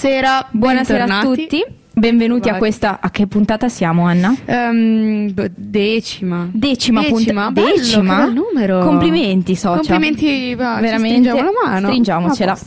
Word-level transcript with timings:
Buonasera, 0.00 0.48
Buonasera 0.50 1.04
a 1.06 1.22
tutti, 1.22 1.64
benvenuti 1.94 2.48
a 2.48 2.50
Vai. 2.50 2.60
questa. 2.60 2.98
A 3.00 3.10
che 3.10 3.26
puntata 3.26 3.70
siamo, 3.70 4.04
Anna? 4.04 4.28
B- 4.28 5.50
decima. 5.54 6.46
Decima, 6.52 7.00
Decima? 7.00 7.50
che 7.50 7.62
bel 7.62 8.32
numero. 8.34 8.80
Complimenti, 8.80 9.56
socia. 9.56 9.94
Complimenti, 9.94 10.54
va, 10.54 10.80
Veramente. 10.80 11.30
stringiamo 11.30 11.40
la 11.40 11.50
mano. 11.64 11.86
Stringiamocela. 11.86 12.52
A. 12.52 12.58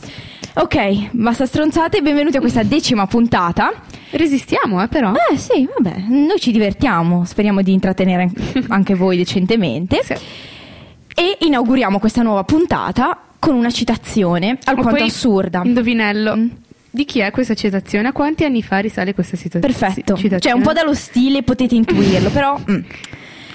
Ok, 0.62 1.10
basta 1.12 1.46
stronzate, 1.46 2.02
benvenuti 2.02 2.36
a 2.36 2.40
questa 2.40 2.64
decima 2.64 3.06
puntata. 3.06 3.74
Resistiamo, 4.10 4.82
eh, 4.82 4.88
però. 4.88 5.12
Eh 5.30 5.36
sì, 5.36 5.68
vabbè, 5.72 6.06
noi 6.08 6.40
ci 6.40 6.50
divertiamo, 6.50 7.24
speriamo 7.24 7.62
di 7.62 7.72
intrattenere 7.72 8.28
anche 8.70 8.96
voi 8.96 9.16
decentemente. 9.16 10.00
Sì. 10.02 10.14
E 11.14 11.36
inauguriamo 11.42 12.00
questa 12.00 12.22
nuova 12.22 12.42
puntata 12.42 13.16
con 13.38 13.54
una 13.54 13.70
citazione 13.70 14.58
alquanto 14.64 15.04
assurda. 15.04 15.62
Indovinello. 15.64 16.36
Mm. 16.36 16.48
Di 16.92 17.04
chi 17.04 17.20
è 17.20 17.30
questa 17.30 17.54
citazione? 17.54 18.08
A 18.08 18.12
quanti 18.12 18.44
anni 18.44 18.62
fa 18.62 18.78
risale 18.78 19.14
questa 19.14 19.36
situa- 19.36 19.60
Perfetto, 19.60 20.16
citazione? 20.16 20.40
cioè 20.40 20.52
un 20.52 20.62
po' 20.62 20.72
dallo 20.72 20.94
stile 20.94 21.42
potete 21.42 21.74
intuirlo, 21.76 22.30
però... 22.30 22.58
mm. 22.58 22.80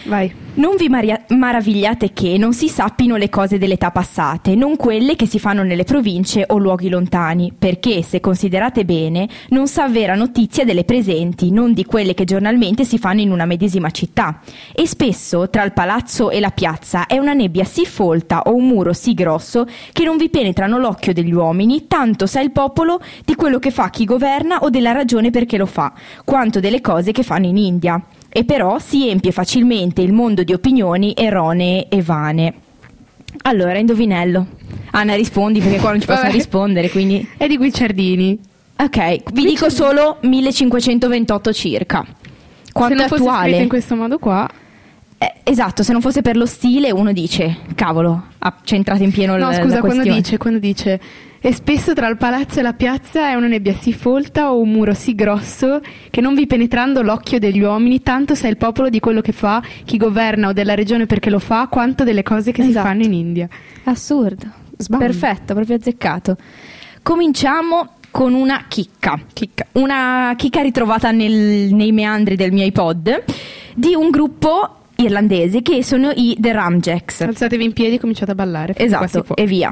Vai. 0.05 0.33
Non 0.55 0.75
vi 0.77 0.87
maria- 0.87 1.25
maravigliate 1.29 2.13
che 2.13 2.37
non 2.37 2.53
si 2.53 2.69
sappino 2.69 3.17
le 3.17 3.27
cose 3.27 3.57
dell'età 3.57 3.91
passate, 3.91 4.55
non 4.55 4.77
quelle 4.77 5.15
che 5.15 5.25
si 5.25 5.37
fanno 5.37 5.63
nelle 5.63 5.83
province 5.83 6.45
o 6.47 6.57
luoghi 6.57 6.89
lontani, 6.89 7.51
perché, 7.57 8.01
se 8.03 8.21
considerate 8.21 8.85
bene, 8.85 9.27
non 9.49 9.67
sa 9.67 9.89
vera 9.89 10.15
notizia 10.15 10.63
delle 10.63 10.85
presenti, 10.85 11.51
non 11.51 11.73
di 11.73 11.83
quelle 11.83 12.13
che 12.13 12.23
giornalmente 12.23 12.85
si 12.85 12.97
fanno 12.97 13.19
in 13.19 13.31
una 13.31 13.45
medesima 13.45 13.89
città. 13.89 14.39
E 14.73 14.87
spesso, 14.87 15.49
tra 15.49 15.63
il 15.63 15.73
palazzo 15.73 16.29
e 16.29 16.39
la 16.39 16.51
piazza, 16.51 17.07
è 17.07 17.17
una 17.17 17.33
nebbia 17.33 17.65
sì 17.65 17.85
folta 17.85 18.43
o 18.43 18.55
un 18.55 18.65
muro 18.65 18.93
sì 18.93 19.13
grosso 19.13 19.67
che 19.91 20.05
non 20.05 20.15
vi 20.15 20.29
penetrano 20.29 20.77
l'occhio 20.77 21.13
degli 21.13 21.33
uomini, 21.33 21.87
tanto 21.87 22.27
sa 22.27 22.39
il 22.39 22.51
popolo 22.51 23.01
di 23.25 23.35
quello 23.35 23.59
che 23.59 23.71
fa 23.71 23.89
chi 23.89 24.05
governa 24.05 24.59
o 24.59 24.69
della 24.69 24.93
ragione 24.93 25.31
perché 25.31 25.57
lo 25.57 25.65
fa, 25.65 25.91
quanto 26.23 26.59
delle 26.61 26.79
cose 26.79 27.11
che 27.11 27.23
fanno 27.23 27.47
in 27.47 27.57
India 27.57 28.01
e 28.37 28.43
però 28.43 28.79
si 28.79 29.07
empie 29.07 29.31
facilmente 29.31 30.01
il 30.01 30.11
mondo 30.11 30.43
di 30.43 30.51
opinioni 30.51 31.13
erronee 31.15 31.87
e 31.87 32.01
vane. 32.01 32.53
Allora, 33.43 33.77
indovinello. 33.77 34.45
Anna, 34.91 35.15
rispondi 35.15 35.61
perché 35.61 35.77
qua 35.79 35.91
non 35.91 36.01
ci 36.01 36.05
possono 36.11 36.31
rispondere, 36.31 36.89
quindi... 36.89 37.25
È 37.37 37.47
di 37.47 37.55
Guicciardini. 37.55 38.37
Ok, 38.75 39.31
vi 39.31 39.45
dico 39.45 39.69
solo 39.69 40.17
1528 40.23 41.53
circa. 41.53 42.05
Quanto 42.73 42.97
Se 42.97 43.01
non 43.03 43.09
è 43.09 43.15
attuale? 43.15 43.57
in 43.61 43.69
questo 43.69 43.95
modo 43.95 44.17
qua. 44.19 44.49
Eh, 45.17 45.33
esatto, 45.43 45.81
se 45.81 45.93
non 45.93 46.01
fosse 46.01 46.21
per 46.21 46.35
lo 46.35 46.45
stile 46.45 46.91
uno 46.91 47.13
dice, 47.13 47.59
cavolo, 47.73 48.21
ha 48.39 48.53
centrato 48.65 49.01
in 49.01 49.11
pieno 49.11 49.37
No, 49.37 49.49
l- 49.49 49.53
scusa, 49.53 49.75
la 49.75 49.79
quando 49.79 49.87
questione. 50.01 50.19
dice, 50.21 50.37
quando 50.37 50.59
dice 50.59 50.99
e 51.45 51.53
spesso 51.53 51.93
tra 51.93 52.07
il 52.07 52.17
palazzo 52.17 52.57
e 52.57 52.63
la 52.63 52.73
piazza 52.73 53.29
è 53.29 53.35
una 53.35 53.45
nebbia 53.45 53.75
sì 53.75 53.93
folta 53.93 54.51
o 54.51 54.59
un 54.59 54.71
muro 54.71 54.95
sì 54.95 55.13
grosso 55.13 55.79
che 56.09 56.19
non 56.19 56.33
vi 56.33 56.47
penetrando 56.47 57.03
l'occhio 57.03 57.37
degli 57.37 57.61
uomini, 57.61 58.01
tanto 58.01 58.33
sa 58.33 58.47
il 58.47 58.57
popolo 58.57 58.89
di 58.89 58.99
quello 58.99 59.21
che 59.21 59.31
fa 59.31 59.61
chi 59.83 59.97
governa 59.97 60.47
o 60.47 60.53
della 60.53 60.73
regione 60.73 61.05
perché 61.05 61.29
lo 61.29 61.37
fa, 61.37 61.67
quanto 61.69 62.03
delle 62.03 62.23
cose 62.23 62.51
che 62.51 62.63
Esatto. 62.63 62.77
si 62.79 62.83
fanno 62.83 63.03
in 63.03 63.13
India. 63.13 63.47
Assurdo. 63.83 64.47
Sbam. 64.75 64.97
Perfetto, 64.99 65.53
proprio 65.53 65.75
azzeccato. 65.75 66.35
Cominciamo 67.03 67.89
con 68.09 68.33
una 68.33 68.65
chicca. 68.67 69.19
Una 69.73 70.33
chicca 70.35 70.63
ritrovata 70.63 71.11
nel- 71.11 71.71
nei 71.75 71.91
meandri 71.91 72.35
del 72.35 72.53
mio 72.53 72.65
iPod 72.65 73.23
di 73.75 73.93
un 73.93 74.09
gruppo 74.09 74.77
irlandese 74.95 75.61
che 75.61 75.83
sono 75.83 76.11
i 76.15 76.35
The 76.39 76.51
Ramjacks. 76.51 77.21
Alzatevi 77.21 77.63
in 77.65 77.73
piedi 77.73 77.95
e 77.95 77.99
cominciate 77.99 78.31
a 78.31 78.35
ballare. 78.35 78.73
si 78.75 78.83
Esatto, 78.83 79.25
e 79.35 79.45
via. 79.45 79.71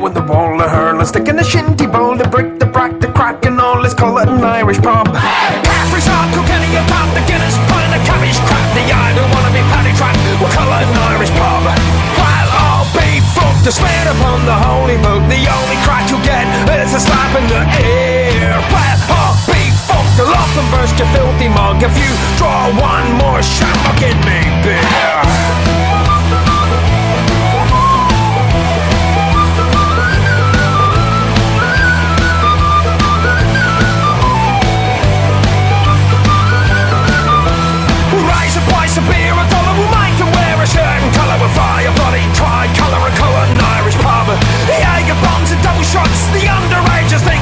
To 0.00 0.06
in 0.06 0.14
the 0.14 0.32
wall, 0.32 0.60
a 0.60 0.68
hurl, 0.68 1.00
a 1.00 1.04
stick 1.04 1.28
in 1.28 1.36
the 1.36 1.44
shinty 1.44 1.84
bowl, 1.84 2.16
the 2.16 2.24
brick, 2.28 2.58
the 2.58 2.66
brack, 2.66 2.98
the 3.00 3.08
crack, 3.12 3.44
and 3.44 3.60
all. 3.60 3.80
Let's 3.80 3.94
call 3.94 4.16
it 4.18 4.28
an 4.28 4.40
Irish 4.40 4.80
pub. 4.80 5.06
Caffrey's 5.12 6.08
hot, 6.08 6.32
Kilkenny, 6.32 6.72
a 6.72 6.82
pub, 6.88 7.08
the 7.12 7.22
Guinness, 7.28 7.56
pint, 7.68 7.90
the 7.92 8.00
cabbage 8.08 8.40
crap, 8.48 8.64
the 8.72 8.82
I 8.88 9.12
don't 9.12 9.28
wanna 9.28 9.52
be 9.52 9.60
paddy 9.68 9.92
track. 10.00 10.16
We'll 10.40 10.52
call 10.56 10.70
it 10.72 10.88
an 10.88 10.96
Irish 11.12 11.32
pub. 11.36 11.62
While 12.16 12.50
all 12.56 12.84
be 12.96 13.20
fucked, 13.36 13.64
to 13.68 13.72
swear 13.72 14.04
upon 14.08 14.40
the 14.48 14.56
holy 14.56 14.96
book, 15.04 15.20
the 15.28 15.42
only 15.44 15.78
crack 15.84 16.08
you 16.08 16.18
get 16.24 16.48
is 16.80 16.96
a 16.96 17.00
slap 17.00 17.36
in 17.36 17.44
the 17.52 17.62
air. 17.84 18.56
While 18.72 19.00
all 19.12 19.36
be 19.52 19.68
fucked, 19.84 20.16
the 20.16 20.24
laugh 20.24 20.54
and 20.56 20.68
burst 20.72 20.96
your 20.96 21.10
filthy 21.12 21.48
mug. 21.52 21.84
If 21.84 21.92
you 22.00 22.10
draw 22.40 22.72
one 22.72 23.08
more 23.20 23.42
shot, 23.44 23.76
I'll 23.84 23.98
get 24.00 24.16
me 24.24 24.40
beer. 24.64 26.09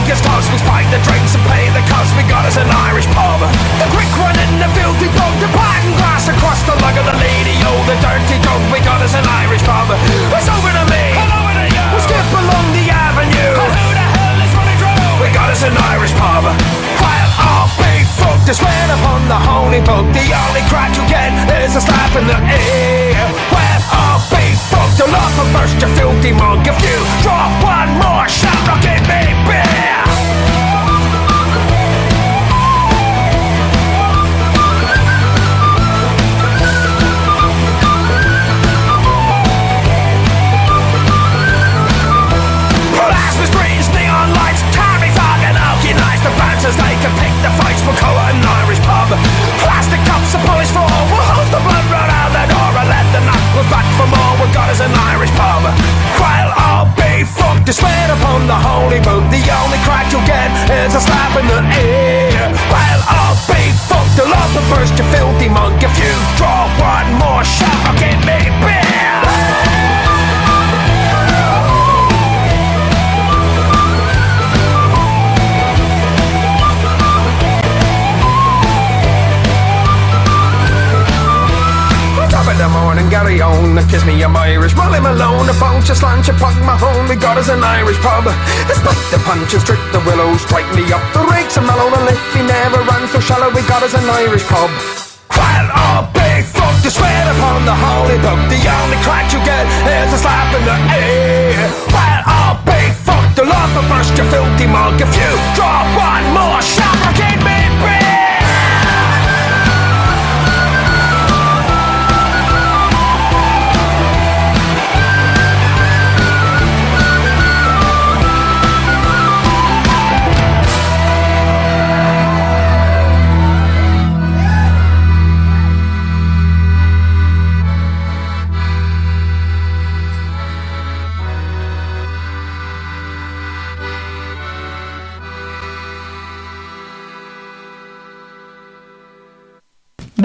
It's 0.09 0.25
toss. 0.25 0.49
We 0.49 0.59
spike 0.59 0.89
the 0.89 1.01
drinks 1.05 1.37
and 1.37 1.45
pay 1.49 1.69
the 1.77 1.85
cost, 1.89 2.11
we 2.17 2.25
got 2.25 2.49
us 2.49 2.57
an 2.57 2.69
Irish 2.89 3.07
pub. 3.13 3.45
The 3.81 3.89
quick 3.93 4.09
run 4.17 4.37
and 4.37 4.57
the 4.57 4.71
filthy 4.73 5.09
dog, 5.13 5.35
the 5.41 5.49
parting 5.53 5.95
glass 6.01 6.29
across 6.29 6.61
the 6.65 6.77
lug 6.81 6.97
of 6.97 7.05
the 7.05 7.17
lady, 7.21 7.55
oh 7.69 7.77
the 7.85 7.97
dirty 8.01 8.41
dog, 8.41 8.61
we 8.73 8.81
got 8.81 9.05
us 9.05 9.13
an 9.13 9.25
Irish 9.25 9.63
pub. 9.63 9.89
It's 10.33 10.49
over 10.49 10.73
to 10.73 10.85
me, 10.89 11.05
over 11.29 11.53
to 11.61 11.65
you. 11.69 11.85
We'll 11.93 12.05
skip 12.05 12.29
along 12.33 12.67
the 12.73 12.89
avenue. 12.89 13.53
who 13.61 13.87
the 13.93 14.07
hell 14.17 14.39
is 14.41 14.53
running 14.57 14.79
through? 14.81 15.21
We 15.21 15.29
got 15.37 15.53
us 15.53 15.63
an 15.63 15.77
Irish 15.77 16.15
pub. 16.17 16.45
While 17.05 17.33
all 17.45 17.69
be 17.77 17.93
fucked, 18.17 18.49
to 18.49 18.55
swear 18.57 18.85
upon 18.89 19.29
the 19.29 19.39
holy 19.39 19.85
book, 19.85 20.09
the 20.17 20.27
only 20.33 20.65
crack 20.73 20.97
you 20.97 21.05
get 21.07 21.37
is 21.69 21.77
a 21.77 21.83
slap 21.85 22.17
in 22.17 22.25
the 22.25 22.39
ear. 22.49 23.13
Well, 23.53 23.81
all 23.93 24.21
be 24.33 24.57
fucked, 24.73 24.97
you'll 24.97 25.13
off 25.13 25.37
and 25.37 25.53
burst 25.53 25.77
your 25.85 25.93
filthy 25.93 26.33
mug. 26.33 26.65
If 26.65 26.79
you 26.81 26.97
draw 27.21 27.45
one 27.61 27.93
more 28.01 28.29
shot, 28.29 28.57
I'll 28.73 28.81
give 28.81 29.05
me 29.05 29.21
beer. 29.45 29.58
The 46.19 46.35
bouncers, 46.35 46.75
they 46.75 46.95
can 46.99 47.15
pick 47.23 47.31
the 47.47 47.53
fights 47.63 47.79
for 47.87 47.95
colour 47.95 48.27
an 48.35 48.43
Irish 48.43 48.83
pub. 48.83 49.15
Plastic 49.63 50.03
cups 50.03 50.35
are 50.35 50.43
polished 50.43 50.75
for. 50.75 50.83
We'll 50.83 51.23
hold 51.31 51.47
the 51.47 51.63
blood 51.63 51.87
right 51.95 52.11
out 52.11 52.35
the 52.35 52.45
door 52.51 52.73
and 52.75 52.89
let 52.91 53.07
the 53.15 53.23
knuckles 53.23 53.69
back 53.71 53.87
for 53.95 54.09
more. 54.11 54.33
We've 54.43 54.51
got 54.51 54.67
us 54.67 54.83
an 54.83 54.91
Irish 55.15 55.31
pub. 55.39 55.63
While 56.19 56.51
all 56.59 56.91
be 56.99 57.23
fucked, 57.23 57.71
to 57.71 57.73
swear 57.73 58.11
upon 58.11 58.51
the 58.51 58.59
holy 58.59 58.99
book. 58.99 59.23
The 59.31 59.47
only 59.47 59.79
crack 59.87 60.11
you'll 60.11 60.27
get 60.27 60.51
is 60.67 60.99
a 60.99 61.01
slap 61.01 61.39
in 61.39 61.47
the 61.47 61.63
ear. 61.87 62.51
While 62.67 63.03
all 63.07 63.39
be 63.47 63.71
fucked, 63.87 64.19
love 64.19 64.51
will 64.59 64.67
burst 64.75 64.99
your 64.99 65.07
filthy 65.15 65.47
monk. 65.47 65.79
If 65.87 65.95
you 66.03 66.13
draw 66.35 66.67
one 66.83 67.15
more 67.15 67.47
shot, 67.47 67.79
I'll 67.87 67.95
give 67.95 68.19
me 68.27 68.51
beer. 68.59 69.98
The 82.59 82.67
morning, 82.75 83.07
Gary 83.07 83.39
on, 83.39 83.79
kiss 83.87 84.03
me, 84.03 84.19
I'm 84.19 84.35
Irish. 84.35 84.75
While 84.75 84.91
I'm 84.91 85.07
alone, 85.07 85.47
a 85.47 85.55
bunch 85.63 85.95
of 85.95 85.97
slant, 85.97 86.27
you 86.27 86.35
pug 86.35 86.59
my 86.67 86.75
home. 86.75 87.07
We 87.07 87.15
got 87.15 87.39
us 87.39 87.47
an 87.47 87.63
Irish 87.63 88.03
pub. 88.03 88.27
Let's 88.67 88.83
the 89.15 89.19
punches, 89.23 89.63
strip 89.63 89.79
the 89.95 90.03
willows, 90.03 90.43
strike 90.43 90.67
me 90.75 90.83
up 90.91 90.99
the 91.15 91.23
rakes 91.31 91.55
and 91.55 91.63
mellow 91.71 91.87
and 91.87 92.11
if 92.11 92.19
he 92.35 92.43
never 92.43 92.83
ran 92.83 93.07
so 93.15 93.23
shallow. 93.23 93.55
We 93.55 93.63
got 93.71 93.87
us 93.87 93.95
an 93.95 94.03
Irish 94.11 94.43
pub. 94.51 94.75
While 95.39 95.71
all 95.71 96.11
big 96.11 96.43
fuck 96.51 96.75
to 96.83 96.91
swear 96.91 97.31
upon 97.31 97.63
the 97.63 97.79
holy 97.79 98.19
book, 98.27 98.43
the 98.51 98.59
only 98.59 98.99
crack 99.07 99.31
you 99.31 99.39
get 99.47 99.63
is 99.87 100.11
a 100.11 100.19
slap 100.19 100.51
in 100.51 100.63
the 100.67 100.79
ear. 100.99 101.63
While 101.95 102.23
all 102.27 102.59
big 102.67 102.91
fuck 103.07 103.23
the 103.39 103.47
love 103.47 103.71
will 103.71 103.87
burst 103.87 104.19
your 104.19 104.27
filthy 104.35 104.67
mug 104.67 104.99
if 104.99 105.15
you 105.15 105.31
drop 105.55 105.87
one 105.95 106.27
more 106.35 106.59
shot, 106.59 107.07
give 107.15 107.39
me 107.39 107.58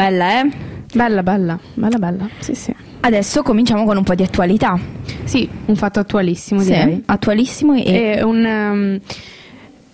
Bella, 0.03 0.41
eh? 0.41 0.51
Bella, 0.93 1.23
bella, 1.23 1.57
bella, 1.75 1.97
bella. 1.97 2.29
Sì, 2.39 2.55
sì. 2.55 2.75
Adesso 2.99 3.41
cominciamo 3.41 3.85
con 3.85 3.95
un 3.95 4.03
po' 4.03 4.15
di 4.15 4.23
attualità. 4.23 4.77
Sì, 5.23 5.47
un 5.67 5.77
fatto 5.77 6.01
attualissimo, 6.01 6.59
Sì, 6.59 6.73
direi. 6.73 7.03
attualissimo 7.05 7.73
e... 7.73 8.15
È 8.15 8.21
un, 8.21 8.43
um, 8.43 8.99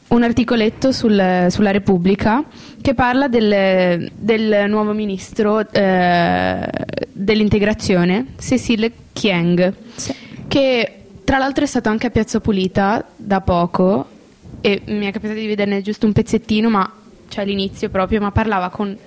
un 0.08 0.24
articoletto 0.24 0.92
sul- 0.92 1.46
sulla 1.50 1.70
Repubblica 1.70 2.44
che 2.82 2.96
parla 2.96 3.28
del, 3.28 4.10
del 4.16 4.66
nuovo 4.68 4.94
ministro 4.94 5.60
eh, 5.70 6.68
dell'integrazione, 7.12 8.26
Cecile 8.40 8.92
Chieng, 9.14 9.72
Sì. 9.94 10.12
che 10.48 10.94
tra 11.24 11.38
l'altro 11.38 11.66
è 11.66 11.68
stato 11.68 11.90
anche 11.90 12.08
a 12.08 12.10
Piazza 12.10 12.40
Pulita 12.40 13.06
da 13.16 13.42
poco 13.42 14.08
e 14.62 14.82
mi 14.88 15.06
è 15.06 15.12
capitato 15.12 15.38
di 15.40 15.46
vederne 15.46 15.84
giusto 15.84 16.08
un 16.08 16.14
pezzettino, 16.14 16.68
ma 16.68 16.92
cioè 17.28 17.44
all'inizio 17.44 17.90
proprio, 17.90 18.20
ma 18.22 18.32
parlava 18.32 18.70
con 18.70 18.98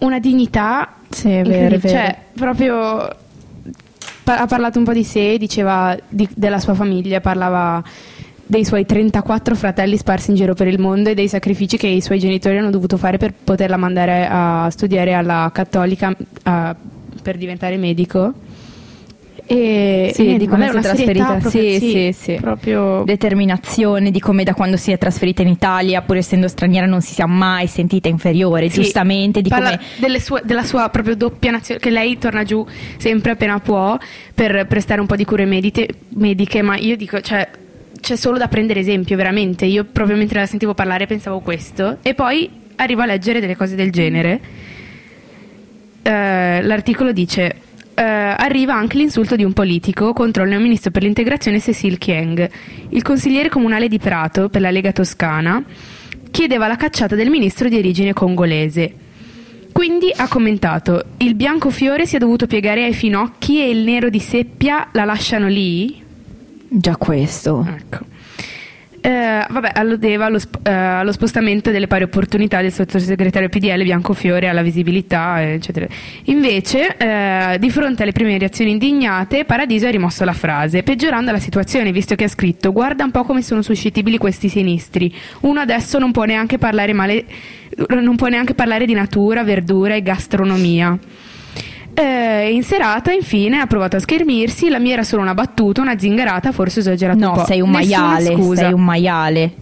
una 0.00 0.18
dignità 0.18 0.94
Sì, 1.08 1.28
è 1.30 1.42
vero, 1.42 1.50
è 1.50 1.62
incredibile. 1.62 1.78
vero. 1.92 2.04
Cioè, 2.04 2.16
proprio 2.34 3.16
ha 4.24 4.46
parlato 4.46 4.78
un 4.78 4.84
po' 4.84 4.92
di 4.92 5.02
sé, 5.04 5.36
diceva 5.38 5.96
di- 6.08 6.28
della 6.34 6.58
sua 6.60 6.74
famiglia, 6.74 7.20
parlava 7.20 7.82
dei 8.46 8.64
suoi 8.64 8.84
34 8.84 9.54
fratelli 9.54 9.96
sparsi 9.96 10.30
in 10.30 10.36
giro 10.36 10.54
per 10.54 10.66
il 10.66 10.78
mondo 10.80 11.08
e 11.10 11.14
dei 11.14 11.28
sacrifici 11.28 11.76
che 11.76 11.86
i 11.86 12.00
suoi 12.00 12.18
genitori 12.18 12.58
hanno 12.58 12.70
dovuto 12.70 12.96
fare 12.96 13.16
per 13.16 13.32
poterla 13.32 13.76
mandare 13.76 14.26
a 14.30 14.68
studiare 14.70 15.14
alla 15.14 15.50
cattolica 15.52 16.12
a- 16.44 16.74
per 17.22 17.36
diventare 17.36 17.76
medico. 17.76 18.32
E 19.52 20.12
Sì, 20.14 20.36
di 20.36 20.46
come 20.46 20.70
si 20.70 20.76
è 20.76 20.80
trasferita. 20.80 21.40
Sì, 21.40 21.78
sì, 21.80 22.14
sì. 22.16 22.34
Proprio 22.40 23.02
determinazione 23.02 24.12
di 24.12 24.20
come 24.20 24.44
da 24.44 24.54
quando 24.54 24.76
si 24.76 24.92
è 24.92 24.98
trasferita 24.98 25.42
in 25.42 25.48
Italia, 25.48 26.02
pur 26.02 26.18
essendo 26.18 26.46
straniera, 26.46 26.86
non 26.86 27.00
si 27.00 27.14
sia 27.14 27.26
mai 27.26 27.66
sentita 27.66 28.08
inferiore, 28.08 28.68
Sì, 28.68 28.82
giustamente, 28.82 29.42
di 29.42 29.48
parla 29.48 29.70
come 29.70 29.82
delle 29.96 30.20
sue- 30.20 30.42
della 30.44 30.62
sua 30.62 30.88
proprio 30.90 31.16
doppia 31.16 31.50
nazione, 31.50 31.80
che 31.80 31.90
lei 31.90 32.16
torna 32.16 32.44
giù 32.44 32.64
sempre 32.96 33.32
appena 33.32 33.58
può 33.58 33.98
per 34.32 34.68
prestare 34.68 35.00
un 35.00 35.08
po' 35.08 35.16
di 35.16 35.24
cure 35.24 35.44
medite- 35.46 35.88
mediche, 36.10 36.62
ma 36.62 36.76
io 36.76 36.96
dico, 36.96 37.20
cioè, 37.20 37.48
c'è 38.00 38.14
solo 38.14 38.38
da 38.38 38.46
prendere 38.46 38.78
esempio, 38.78 39.16
veramente. 39.16 39.64
Io 39.64 39.84
proprio 39.84 40.16
mentre 40.16 40.38
la 40.38 40.46
sentivo 40.46 40.74
parlare 40.74 41.06
pensavo 41.06 41.40
questo, 41.40 41.96
e 42.02 42.14
poi 42.14 42.48
arrivo 42.76 43.02
a 43.02 43.06
leggere 43.06 43.40
delle 43.40 43.56
cose 43.56 43.74
del 43.74 43.90
genere. 43.90 44.40
Eh, 46.02 46.62
l'articolo 46.62 47.10
dice. 47.10 47.62
Eh, 48.00 48.02
arriva 48.02 48.74
anche 48.74 48.96
l'insulto 48.96 49.36
di 49.36 49.44
un 49.44 49.52
politico 49.52 50.14
contro 50.14 50.44
il 50.44 50.48
neo 50.48 50.58
ministro 50.58 50.90
per 50.90 51.02
l'integrazione 51.02 51.60
Cecil 51.60 51.98
Chieng. 51.98 52.50
Il 52.88 53.02
consigliere 53.02 53.50
comunale 53.50 53.88
di 53.88 53.98
Prato 53.98 54.48
per 54.48 54.62
la 54.62 54.70
Lega 54.70 54.90
Toscana 54.90 55.62
chiedeva 56.30 56.66
la 56.66 56.76
cacciata 56.76 57.14
del 57.14 57.28
ministro 57.28 57.68
di 57.68 57.76
origine 57.76 58.14
congolese. 58.14 58.94
Quindi 59.72 60.10
ha 60.16 60.28
commentato: 60.28 61.04
Il 61.18 61.34
bianco 61.34 61.68
fiore 61.68 62.06
si 62.06 62.16
è 62.16 62.18
dovuto 62.18 62.46
piegare 62.46 62.84
ai 62.84 62.94
finocchi 62.94 63.60
e 63.60 63.68
il 63.68 63.84
nero 63.84 64.08
di 64.08 64.20
seppia 64.20 64.88
la 64.92 65.04
lasciano 65.04 65.48
lì? 65.48 66.00
già 66.70 66.96
questo. 66.96 67.66
Ecco. 67.68 68.04
Eh, 69.02 69.46
vabbè, 69.48 69.72
alludeva 69.74 70.26
allo, 70.26 70.38
sp- 70.38 70.66
eh, 70.66 70.70
allo 70.70 71.12
spostamento 71.12 71.70
delle 71.70 71.86
pari 71.86 72.04
opportunità 72.04 72.60
del 72.60 72.70
sottosegretario 72.70 73.48
PDL 73.48 73.82
Biancofiore 73.82 74.48
alla 74.48 74.60
visibilità, 74.60 75.42
eccetera. 75.42 75.86
Invece, 76.24 76.96
eh, 76.98 77.56
di 77.58 77.70
fronte 77.70 78.02
alle 78.02 78.12
prime 78.12 78.36
reazioni 78.36 78.72
indignate, 78.72 79.46
Paradiso 79.46 79.86
ha 79.86 79.90
rimosso 79.90 80.24
la 80.24 80.34
frase, 80.34 80.82
peggiorando 80.82 81.30
la 81.30 81.38
situazione, 81.38 81.92
visto 81.92 82.14
che 82.14 82.24
ha 82.24 82.28
scritto: 82.28 82.72
Guarda 82.72 83.04
un 83.04 83.10
po' 83.10 83.24
come 83.24 83.40
sono 83.40 83.62
suscettibili 83.62 84.18
questi 84.18 84.50
sinistri. 84.50 85.14
Uno 85.40 85.60
adesso 85.60 85.98
non 85.98 86.12
può 86.12 86.24
neanche 86.24 86.58
parlare 86.58 86.92
male, 86.92 87.24
non 87.88 88.16
può 88.16 88.28
neanche 88.28 88.52
parlare 88.52 88.84
di 88.84 88.92
natura, 88.92 89.42
verdura 89.44 89.94
e 89.94 90.02
gastronomia. 90.02 90.98
Eh, 92.00 92.50
in 92.52 92.62
serata, 92.62 93.12
infine, 93.12 93.58
ha 93.60 93.66
provato 93.66 93.96
a 93.96 94.00
schermirsi. 94.00 94.68
La 94.68 94.78
mia 94.78 94.94
era 94.94 95.02
solo 95.02 95.22
una 95.22 95.34
battuta, 95.34 95.80
una 95.82 95.98
zingarata, 95.98 96.52
forse 96.52 96.78
ho 96.78 96.82
esagerato 96.82 97.18
un 97.18 97.24
No, 97.24 97.32
po'. 97.32 97.44
sei 97.44 97.60
un 97.60 97.70
Nessuna 97.70 97.98
maiale, 97.98 98.34
scusa. 98.34 98.62
sei 98.62 98.72
un 98.72 98.80
maiale. 98.84 99.52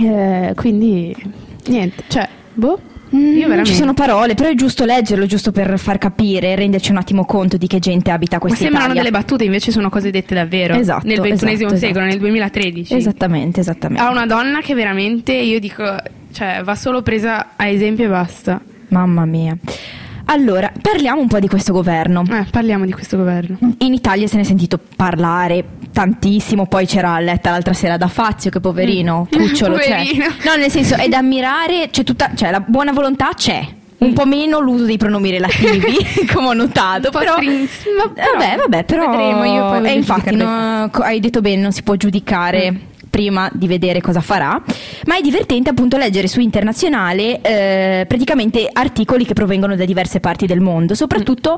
Eh, 0.00 0.52
quindi, 0.56 1.14
niente, 1.66 2.02
cioè, 2.08 2.28
boh. 2.52 2.80
Mm, 3.14 3.32
io 3.36 3.40
veramente. 3.42 3.70
ci 3.70 3.76
sono 3.76 3.94
parole, 3.94 4.34
però 4.34 4.48
è 4.48 4.54
giusto 4.56 4.84
leggerlo, 4.84 5.24
giusto 5.26 5.52
per 5.52 5.78
far 5.78 5.98
capire 5.98 6.56
renderci 6.56 6.90
un 6.90 6.96
attimo 6.96 7.24
conto 7.24 7.56
di 7.56 7.68
che 7.68 7.78
gente 7.78 8.10
abita 8.10 8.36
Ma 8.36 8.40
questa 8.40 8.58
sembrano 8.58 8.86
Italia. 8.92 9.02
delle 9.02 9.16
battute, 9.16 9.44
invece 9.44 9.70
sono 9.70 9.88
cose 9.88 10.10
dette 10.10 10.34
davvero. 10.34 10.74
Esatto, 10.74 11.06
Nel 11.06 11.20
XXI 11.20 11.32
esatto, 11.32 11.48
secolo, 11.56 11.76
esatto. 11.76 12.00
nel 12.00 12.18
2013. 12.18 12.94
Esattamente, 12.94 13.60
esattamente. 13.60 14.02
Ha 14.02 14.10
una 14.10 14.26
donna 14.26 14.60
che 14.62 14.74
veramente, 14.74 15.32
io 15.32 15.60
dico, 15.60 15.84
cioè, 16.32 16.62
va 16.64 16.74
solo 16.74 17.02
presa 17.02 17.50
a 17.54 17.68
esempio 17.68 18.06
e 18.06 18.08
basta. 18.08 18.60
Mamma 18.88 19.24
mia. 19.26 19.56
Allora, 20.26 20.72
parliamo 20.80 21.20
un 21.20 21.28
po' 21.28 21.38
di 21.38 21.48
questo 21.48 21.72
governo. 21.72 22.22
Eh, 22.30 22.46
parliamo 22.50 22.84
di 22.86 22.92
questo 22.92 23.16
governo. 23.16 23.58
In 23.78 23.92
Italia 23.92 24.26
se 24.26 24.36
ne 24.36 24.42
è 24.42 24.44
sentito 24.44 24.78
parlare 24.96 25.64
tantissimo, 25.92 26.66
poi 26.66 26.86
c'era 26.86 27.18
Letta 27.20 27.50
l'altra 27.50 27.72
sera 27.74 27.96
da 27.96 28.08
Fazio, 28.08 28.50
che 28.50 28.58
poverino, 28.60 29.28
Mm. 29.28 29.38
cucciolo 29.38 29.76
c'è. 29.76 29.88
Poverino. 29.98 30.24
No, 30.44 30.56
nel 30.56 30.70
senso, 30.70 30.94
è 30.96 31.08
da 31.08 31.18
ammirare, 31.18 31.88
c'è 31.90 32.02
tutta, 32.04 32.30
cioè 32.34 32.50
la 32.50 32.60
buona 32.60 32.92
volontà 32.92 33.30
c'è. 33.36 33.64
Un 33.96 34.12
po' 34.12 34.26
meno 34.26 34.58
l'uso 34.60 34.84
dei 34.84 34.96
pronomi 34.98 35.30
relativi, 35.30 35.96
come 36.32 36.48
ho 36.48 36.52
notato. 36.52 37.10
Però, 37.10 37.34
string- 37.34 37.68
ma 37.96 38.08
però- 38.08 38.32
vabbè, 38.32 38.56
vabbè, 38.56 38.84
però. 38.84 39.10
Vedremo, 39.10 39.44
io 39.44 39.66
poi 39.68 39.86
E 39.86 39.92
infatti, 39.92 40.34
no, 40.34 40.90
hai 40.90 41.20
detto 41.20 41.40
bene, 41.42 41.62
non 41.62 41.72
si 41.72 41.82
può 41.82 41.94
giudicare. 41.96 42.72
Mm. 42.72 42.76
Prima 43.14 43.48
di 43.52 43.68
vedere 43.68 44.00
cosa 44.00 44.20
farà, 44.20 44.60
ma 45.04 45.16
è 45.16 45.20
divertente 45.20 45.70
appunto 45.70 45.96
leggere 45.96 46.26
su 46.26 46.40
internazionale 46.40 47.40
eh, 47.42 48.06
praticamente 48.06 48.68
articoli 48.72 49.24
che 49.24 49.34
provengono 49.34 49.76
da 49.76 49.84
diverse 49.84 50.18
parti 50.18 50.46
del 50.46 50.58
mondo, 50.58 50.96
soprattutto 50.96 51.56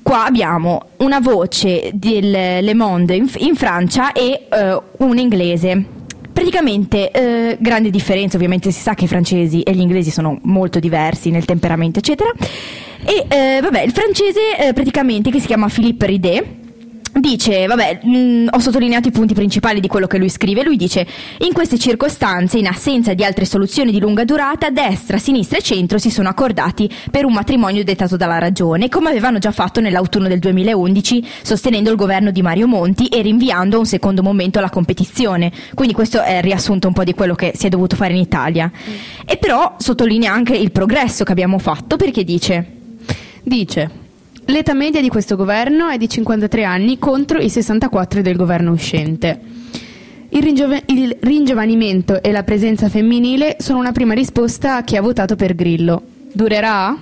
Qua 0.00 0.26
abbiamo 0.26 0.90
una 0.98 1.18
voce 1.18 1.90
del 1.92 2.30
Le 2.30 2.74
Monde 2.74 3.16
in, 3.16 3.28
in 3.38 3.56
Francia 3.56 4.12
e 4.12 4.46
eh, 4.48 4.80
un 4.98 5.18
inglese. 5.18 5.84
Praticamente, 6.32 7.10
eh, 7.10 7.56
grande 7.58 7.90
differenza, 7.90 8.36
ovviamente 8.36 8.70
si 8.70 8.80
sa 8.80 8.94
che 8.94 9.06
i 9.06 9.08
francesi 9.08 9.62
e 9.62 9.72
gli 9.72 9.80
inglesi 9.80 10.12
sono 10.12 10.38
molto 10.42 10.78
diversi 10.78 11.30
nel 11.30 11.44
temperamento, 11.44 11.98
eccetera. 11.98 12.30
E 13.04 13.26
eh, 13.28 13.60
vabbè, 13.60 13.82
il 13.82 13.90
francese 13.90 14.56
eh, 14.56 14.72
praticamente, 14.72 15.32
che 15.32 15.40
si 15.40 15.48
chiama 15.48 15.66
Philippe 15.68 16.06
Ridet, 16.06 16.44
Dice, 17.18 17.66
vabbè, 17.66 18.00
mh, 18.02 18.48
ho 18.50 18.58
sottolineato 18.58 19.08
i 19.08 19.10
punti 19.10 19.32
principali 19.32 19.80
di 19.80 19.88
quello 19.88 20.06
che 20.06 20.18
lui 20.18 20.28
scrive. 20.28 20.62
Lui 20.62 20.76
dice: 20.76 21.06
In 21.38 21.54
queste 21.54 21.78
circostanze, 21.78 22.58
in 22.58 22.66
assenza 22.66 23.14
di 23.14 23.24
altre 23.24 23.46
soluzioni 23.46 23.90
di 23.90 23.98
lunga 23.98 24.24
durata, 24.24 24.68
destra, 24.68 25.16
sinistra 25.16 25.56
e 25.56 25.62
centro 25.62 25.96
si 25.96 26.10
sono 26.10 26.28
accordati 26.28 26.90
per 27.10 27.24
un 27.24 27.32
matrimonio 27.32 27.84
dettato 27.84 28.18
dalla 28.18 28.38
ragione, 28.38 28.90
come 28.90 29.08
avevano 29.08 29.38
già 29.38 29.50
fatto 29.50 29.80
nell'autunno 29.80 30.28
del 30.28 30.40
2011, 30.40 31.26
sostenendo 31.40 31.88
il 31.88 31.96
governo 31.96 32.30
di 32.30 32.42
Mario 32.42 32.66
Monti 32.66 33.06
e 33.06 33.22
rinviando 33.22 33.76
a 33.76 33.78
un 33.78 33.86
secondo 33.86 34.22
momento 34.22 34.60
la 34.60 34.68
competizione. 34.68 35.50
Quindi, 35.72 35.94
questo 35.94 36.20
è 36.20 36.36
il 36.36 36.42
riassunto 36.42 36.86
un 36.86 36.92
po' 36.92 37.04
di 37.04 37.14
quello 37.14 37.34
che 37.34 37.52
si 37.54 37.64
è 37.64 37.70
dovuto 37.70 37.96
fare 37.96 38.12
in 38.12 38.20
Italia. 38.20 38.70
E 39.24 39.38
però 39.38 39.76
sottolinea 39.78 40.34
anche 40.34 40.54
il 40.54 40.70
progresso 40.70 41.24
che 41.24 41.32
abbiamo 41.32 41.58
fatto 41.58 41.96
perché 41.96 42.24
dice. 42.24 42.72
Dice: 43.42 44.04
L'età 44.48 44.74
media 44.74 45.00
di 45.00 45.08
questo 45.08 45.34
governo 45.34 45.88
è 45.88 45.96
di 45.96 46.08
53 46.08 46.62
anni 46.62 47.00
contro 47.00 47.38
i 47.38 47.50
64 47.50 48.22
del 48.22 48.36
governo 48.36 48.70
uscente. 48.70 49.40
Il, 50.28 50.40
ringiove- 50.40 50.84
il 50.86 51.16
ringiovanimento 51.20 52.22
e 52.22 52.30
la 52.30 52.44
presenza 52.44 52.88
femminile 52.88 53.56
sono 53.58 53.80
una 53.80 53.90
prima 53.90 54.14
risposta 54.14 54.76
a 54.76 54.84
chi 54.84 54.96
ha 54.96 55.02
votato 55.02 55.34
per 55.34 55.56
Grillo. 55.56 56.00
Durerà? 56.32 56.96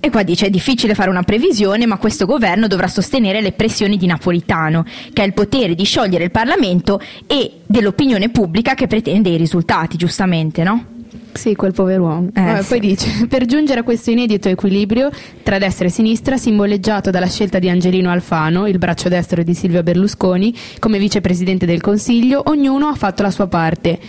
E 0.00 0.10
qua 0.10 0.24
dice 0.24 0.46
è 0.46 0.50
difficile 0.50 0.94
fare 0.94 1.08
una 1.08 1.22
previsione, 1.22 1.86
ma 1.86 1.98
questo 1.98 2.26
governo 2.26 2.66
dovrà 2.66 2.88
sostenere 2.88 3.40
le 3.40 3.52
pressioni 3.52 3.96
di 3.96 4.06
Napolitano, 4.06 4.84
che 5.12 5.22
ha 5.22 5.24
il 5.24 5.34
potere 5.34 5.76
di 5.76 5.84
sciogliere 5.84 6.24
il 6.24 6.30
Parlamento 6.32 7.00
e 7.28 7.60
dell'opinione 7.64 8.30
pubblica 8.30 8.74
che 8.74 8.88
pretende 8.88 9.28
i 9.28 9.36
risultati, 9.36 9.96
giustamente, 9.96 10.64
no? 10.64 10.97
Sì, 11.38 11.54
quel 11.54 11.72
pover'uomo. 11.72 12.30
Eh, 12.34 12.42
Vabbè, 12.42 12.62
sì. 12.62 12.68
Poi 12.68 12.80
dice: 12.80 13.26
Per 13.30 13.46
giungere 13.46 13.80
a 13.80 13.82
questo 13.84 14.10
inedito 14.10 14.48
equilibrio 14.48 15.08
tra 15.44 15.58
destra 15.58 15.86
e 15.86 15.90
sinistra, 15.90 16.36
simboleggiato 16.36 17.10
dalla 17.10 17.28
scelta 17.28 17.60
di 17.60 17.68
Angelino 17.68 18.10
Alfano, 18.10 18.66
il 18.66 18.78
braccio 18.78 19.08
destro 19.08 19.44
di 19.44 19.54
Silvio 19.54 19.84
Berlusconi, 19.84 20.52
come 20.80 20.98
vicepresidente 20.98 21.64
del 21.64 21.80
Consiglio, 21.80 22.42
ognuno 22.46 22.88
ha 22.88 22.94
fatto 22.96 23.22
la 23.22 23.30
sua 23.30 23.46
parte. 23.46 24.00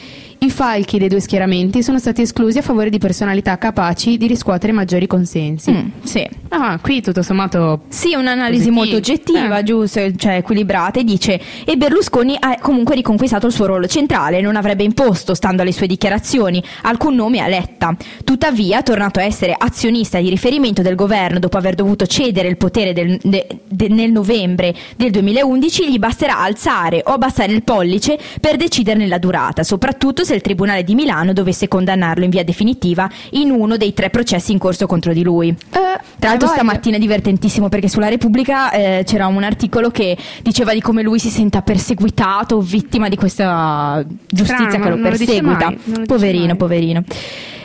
I 0.42 0.50
falchi 0.50 0.98
dei 1.00 1.10
due 1.10 1.20
schieramenti 1.20 1.84
sono 1.84 2.00
stati 2.00 2.22
esclusi 2.22 2.60
a 2.60 2.62
favore 2.62 2.90
di 2.90 2.98
personalità 2.98 3.58
capaci 3.58 4.18
di 4.18 4.26
riscuotere 4.26 4.72
maggiori 4.72 5.06
consensi. 5.06 5.70
Mm, 5.70 5.88
sì. 6.02 6.26
Ah, 6.52 6.80
qui 6.82 7.02
tutto 7.02 7.22
sommato 7.24 7.82
Sì, 7.90 8.14
un'analisi 8.16 8.70
Positivo. 8.70 8.76
molto 8.76 8.96
oggettiva, 8.96 9.58
Eh. 9.60 9.64
giusto, 9.64 10.16
cioè 10.16 10.38
equilibrata, 10.38 11.02
e 11.02 11.04
dice 11.04 11.42
e 11.66 11.76
Berlusconi 11.76 12.38
ha 12.40 12.58
comunque 12.62 12.96
riconquistato 12.96 13.48
il 13.48 13.52
suo 13.52 13.66
ruolo 13.66 13.86
centrale, 13.88 14.40
non 14.40 14.56
avrebbe 14.56 14.84
imposto, 14.84 15.34
stando 15.34 15.62
alle 15.62 15.74
sue 15.74 15.88
dichiarazioni, 15.88 16.64
alcun 16.84 17.16
nome 17.16 17.40
a 17.40 17.48
Letta. 17.50 17.94
Tuttavia, 18.24 18.82
tornato 18.82 19.20
a 19.20 19.24
essere 19.24 19.54
azionista 19.58 20.22
di 20.22 20.30
riferimento 20.30 20.82
del 20.82 20.96
governo 20.96 21.40
dopo 21.40 21.58
aver 21.58 21.76
dovuto 21.76 22.08
cedere 22.08 22.48
il 22.48 22.56
potere 22.56 22.94
del- 22.94 23.20
de- 23.22 23.46
de- 23.68 23.90
nel 23.90 24.12
novembre 24.12 24.74
del 24.96 25.12
2011, 25.12 25.92
gli 25.92 26.00
basterà 26.00 26.40
alzare 26.40 27.02
o 27.06 27.12
abbassare 27.12 27.52
il 27.52 27.64
pollice 27.64 28.18
per 28.40 28.56
deciderne 28.56 29.06
la 29.06 29.18
durata, 29.18 29.64
soprattutto 29.64 30.24
se 30.29 30.29
il 30.34 30.42
Tribunale 30.42 30.84
di 30.84 30.96
Milano 30.96 31.34
dovesse 31.34 31.68
condannarlo 31.68 32.24
in 32.24 32.30
via 32.30 32.44
definitiva 32.44 33.10
in 33.32 33.52
uno 33.52 33.78
dei 33.78 33.94
tre 33.94 34.10
processi 34.10 34.52
in 34.52 34.58
corso 34.58 34.88
contro 34.88 35.14
di 35.14 35.24
lui. 35.24 35.56
Tra 35.70 36.30
l'altro 36.30 36.48
stamattina 36.50 36.98
è 36.98 37.00
divertentissimo 37.00 37.70
perché 37.70 37.88
sulla 37.88 38.10
Repubblica 38.10 38.72
eh, 38.72 39.04
c'era 39.06 39.28
un 39.28 39.44
articolo 39.44 39.90
che 39.90 40.18
diceva 40.42 40.74
di 40.74 40.82
come 40.82 41.02
lui 41.02 41.20
si 41.20 41.30
senta 41.30 41.62
perseguitato 41.62 42.58
o 42.58 42.62
vittima 42.62 43.10
di 43.10 43.16
questa 43.16 44.04
giustizia 44.28 44.70
Strano, 44.70 44.84
che 44.84 44.90
lo 44.90 45.02
perseguita. 45.02 45.74
lo 45.84 46.02
poverino, 46.06 46.56
poverino. 46.56 47.04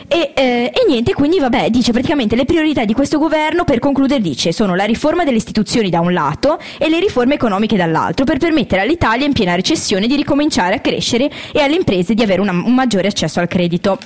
E, 0.07 0.31
eh, 0.35 0.71
e 0.73 0.85
niente, 0.87 1.13
quindi 1.13 1.39
vabbè, 1.39 1.69
dice 1.71 1.91
praticamente 1.91 2.35
le 2.35 2.45
priorità 2.45 2.85
di 2.85 2.93
questo 2.93 3.17
governo 3.17 3.63
per 3.63 3.79
concludere 3.79 4.21
dice 4.21 4.51
sono 4.51 4.75
la 4.75 4.83
riforma 4.83 5.23
delle 5.23 5.37
istituzioni 5.37 5.89
da 5.89 5.99
un 5.99 6.13
lato 6.13 6.59
e 6.77 6.89
le 6.89 6.99
riforme 6.99 7.33
economiche 7.33 7.75
dall'altro 7.75 8.23
per 8.23 8.37
permettere 8.37 8.81
all'Italia 8.81 9.25
in 9.25 9.33
piena 9.33 9.55
recessione 9.55 10.05
di 10.05 10.15
ricominciare 10.15 10.75
a 10.75 10.79
crescere 10.79 11.29
e 11.51 11.59
alle 11.59 11.75
imprese 11.75 12.13
di 12.13 12.21
avere 12.21 12.39
una- 12.41 12.51
un 12.51 12.73
maggiore 12.73 13.07
accesso 13.07 13.39
al 13.39 13.47
credito. 13.47 13.97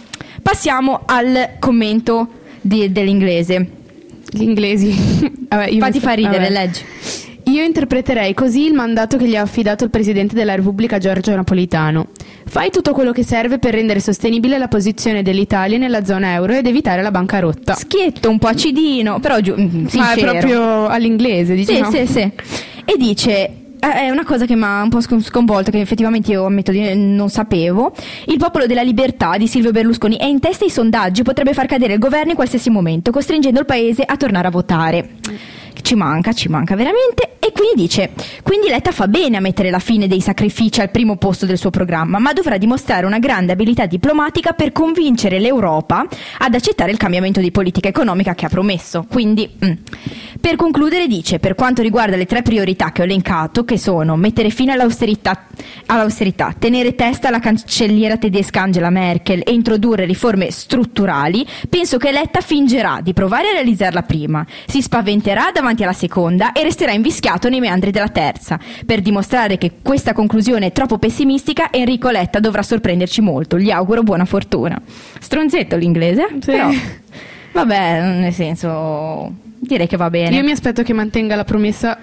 Passiamo 0.41 1.01
al 1.05 1.55
commento 1.59 2.27
di- 2.61 2.91
dell'inglese. 2.91 3.69
gli 4.31 4.43
inglesi. 4.43 4.93
Vabbè, 5.49 5.75
Fatti 5.79 5.99
far 5.99 6.15
ridere, 6.15 6.37
vabbè. 6.37 6.49
leggi. 6.51 6.81
Io 7.49 7.63
interpreterei 7.63 8.33
così 8.33 8.65
il 8.65 8.73
mandato 8.73 9.17
che 9.17 9.27
gli 9.27 9.35
ha 9.35 9.41
affidato 9.41 9.83
il 9.83 9.89
Presidente 9.89 10.35
della 10.35 10.53
Repubblica 10.55 10.97
Giorgio 10.99 11.33
Napolitano. 11.35 12.07
Fai 12.45 12.69
tutto 12.69 12.91
quello 12.93 13.11
che 13.11 13.23
serve 13.23 13.57
per 13.59 13.73
rendere 13.73 13.99
sostenibile 13.99 14.57
la 14.57 14.67
posizione 14.67 15.23
dell'Italia 15.23 15.77
nella 15.77 16.03
zona 16.05 16.33
euro 16.33 16.53
ed 16.53 16.67
evitare 16.67 17.01
la 17.01 17.11
bancarotta. 17.11 17.73
Schietto, 17.73 18.29
un 18.29 18.37
po' 18.39 18.47
acidino, 18.47 19.19
però 19.19 19.37
mm, 19.39 19.81
Ma 19.81 19.87
è 19.87 19.89
sincero. 19.89 20.31
proprio 20.31 20.87
all'inglese, 20.87 21.55
Sì, 21.57 21.65
diciamo. 21.65 21.91
sì, 21.91 22.05
sì. 22.05 22.19
E 22.21 22.95
dice... 22.97 23.31
eh, 23.31 23.55
È 23.79 24.09
una 24.09 24.25
cosa 24.25 24.45
che 24.45 24.55
mi 24.55 24.63
ha 24.63 24.81
un 24.83 24.89
po' 24.89 24.99
scon- 25.01 25.21
sconvolto, 25.23 25.71
che 25.71 25.79
effettivamente 25.79 26.31
io 26.31 26.45
ammetto 26.45 26.71
di 26.71 26.93
non 26.95 27.29
sapevo. 27.29 27.93
Il 28.25 28.37
popolo 28.37 28.65
della 28.65 28.81
libertà 28.83 29.37
di 29.37 29.47
Silvio 29.47 29.71
Berlusconi 29.71 30.17
è 30.17 30.25
in 30.25 30.39
testa 30.39 30.65
ai 30.65 30.69
sondaggi, 30.71 31.23
potrebbe 31.23 31.53
far 31.53 31.65
cadere 31.65 31.93
il 31.93 31.99
governo 31.99 32.29
in 32.31 32.35
qualsiasi 32.35 32.69
momento, 32.69 33.09
costringendo 33.11 33.59
il 33.59 33.65
paese 33.65 34.03
a 34.03 34.17
tornare 34.17 34.47
a 34.47 34.51
votare. 34.51 35.09
Ci 35.81 35.95
manca, 35.95 36.33
ci 36.33 36.49
manca 36.49 36.75
veramente. 36.75 37.29
E 37.39 37.51
quindi 37.53 37.81
dice: 37.81 38.11
Quindi 38.43 38.67
Letta 38.67 38.91
fa 38.91 39.07
bene 39.07 39.37
a 39.37 39.39
mettere 39.39 39.71
la 39.71 39.79
fine 39.79 40.07
dei 40.07 40.21
sacrifici 40.21 40.81
al 40.81 40.91
primo 40.91 41.15
posto 41.15 41.45
del 41.45 41.57
suo 41.57 41.71
programma, 41.71 42.19
ma 42.19 42.31
dovrà 42.31 42.57
dimostrare 42.57 43.05
una 43.05 43.17
grande 43.17 43.53
abilità 43.53 43.85
diplomatica 43.85 44.51
per 44.51 44.71
convincere 44.71 45.39
l'Europa 45.39 46.05
ad 46.37 46.53
accettare 46.53 46.91
il 46.91 46.97
cambiamento 46.97 47.39
di 47.39 47.49
politica 47.49 47.87
economica 47.87 48.35
che 48.35 48.45
ha 48.45 48.49
promesso. 48.49 49.05
Quindi, 49.09 49.49
mm. 49.65 49.71
per 50.39 50.57
concludere, 50.57 51.07
dice: 51.07 51.39
Per 51.39 51.55
quanto 51.55 51.81
riguarda 51.81 52.17
le 52.17 52.25
tre 52.25 52.43
priorità 52.43 52.91
che 52.91 53.01
ho 53.01 53.05
elencato, 53.05 53.63
che 53.63 53.79
sono 53.79 54.15
mettere 54.15 54.51
fine 54.51 54.73
all'austerità, 54.73 55.47
all'austerità 55.87 56.53
tenere 56.59 56.93
testa 56.93 57.29
alla 57.29 57.39
cancelliera 57.39 58.17
tedesca 58.17 58.61
Angela 58.61 58.89
Merkel 58.91 59.41
e 59.43 59.53
introdurre 59.53 60.05
riforme 60.05 60.51
strutturali, 60.51 61.47
penso 61.67 61.97
che 61.97 62.11
Letta 62.11 62.41
fingerà 62.41 62.99
di 63.01 63.13
provare 63.13 63.49
a 63.49 63.53
realizzarla 63.53 64.03
prima, 64.03 64.45
si 64.67 64.81
spaventerà 64.81 65.51
davanti 65.53 65.68
alla 65.83 65.93
seconda 65.93 66.51
e 66.51 66.63
resterà 66.63 66.91
invischiato 66.91 67.49
nei 67.49 67.59
meandri 67.59 67.91
della 67.91 68.09
terza. 68.09 68.59
Per 68.85 69.01
dimostrare 69.01 69.57
che 69.57 69.73
questa 69.81 70.13
conclusione 70.13 70.67
è 70.67 70.71
troppo 70.71 70.97
pessimistica, 70.97 71.69
Enrico 71.71 72.09
Letta 72.09 72.39
dovrà 72.39 72.61
sorprenderci 72.63 73.21
molto. 73.21 73.57
Gli 73.57 73.71
auguro 73.71 74.03
buona 74.03 74.25
fortuna. 74.25 74.79
Stronzetto 75.19 75.75
l'inglese, 75.75 76.27
Sì. 76.39 76.51
però 76.51 76.69
vabbè, 77.53 78.01
nel 78.19 78.33
senso 78.33 79.31
direi 79.59 79.87
che 79.87 79.97
va 79.97 80.09
bene. 80.09 80.35
Io 80.35 80.43
mi 80.43 80.51
aspetto 80.51 80.83
che 80.83 80.93
mantenga 80.93 81.35
la 81.35 81.43
promessa 81.43 81.97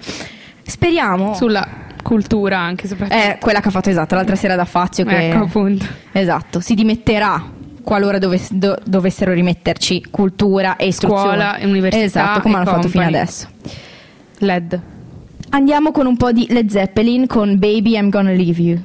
Speriamo. 0.63 1.33
sulla 1.33 1.67
cultura 2.03 2.57
anche 2.59 2.87
soprattutto. 2.87 3.19
È 3.19 3.37
quella 3.39 3.59
che 3.59 3.67
ha 3.67 3.71
fatto 3.71 3.89
esatto 3.89 4.15
l'altra 4.15 4.35
sera 4.35 4.55
da 4.55 4.65
Fazio 4.65 5.03
che 5.05 5.29
Ecco 5.29 5.43
appunto. 5.43 5.85
Esatto, 6.11 6.59
si 6.59 6.73
dimetterà 6.73 7.55
qualora 7.87 8.17
dovess- 8.17 8.51
do- 8.51 8.77
dovessero 8.85 9.31
rimetterci 9.31 10.07
cultura 10.11 10.75
e 10.75 10.87
istruzione. 10.87 11.23
Scuola 11.23 11.55
e 11.57 11.65
università 11.65 12.03
Esatto, 12.03 12.41
come 12.41 12.55
hanno 12.55 12.65
fatto 12.65 12.89
fino 12.89 13.03
company. 13.03 13.15
adesso. 13.23 13.47
LED. 14.39 14.81
Andiamo 15.51 15.91
con 15.91 16.05
un 16.05 16.17
po' 16.17 16.33
di 16.33 16.47
Led 16.49 16.69
Zeppelin 16.69 17.27
con 17.27 17.57
Baby 17.57 17.95
I'm 17.95 18.09
Gonna 18.09 18.31
Leave 18.31 18.61
You. 18.61 18.77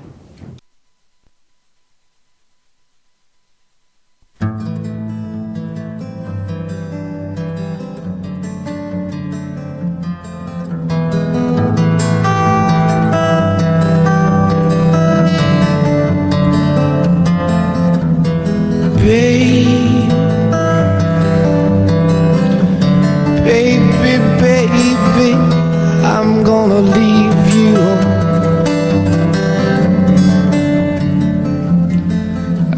Gonna 26.72 26.90
leave 26.96 27.54
you. 27.54 27.76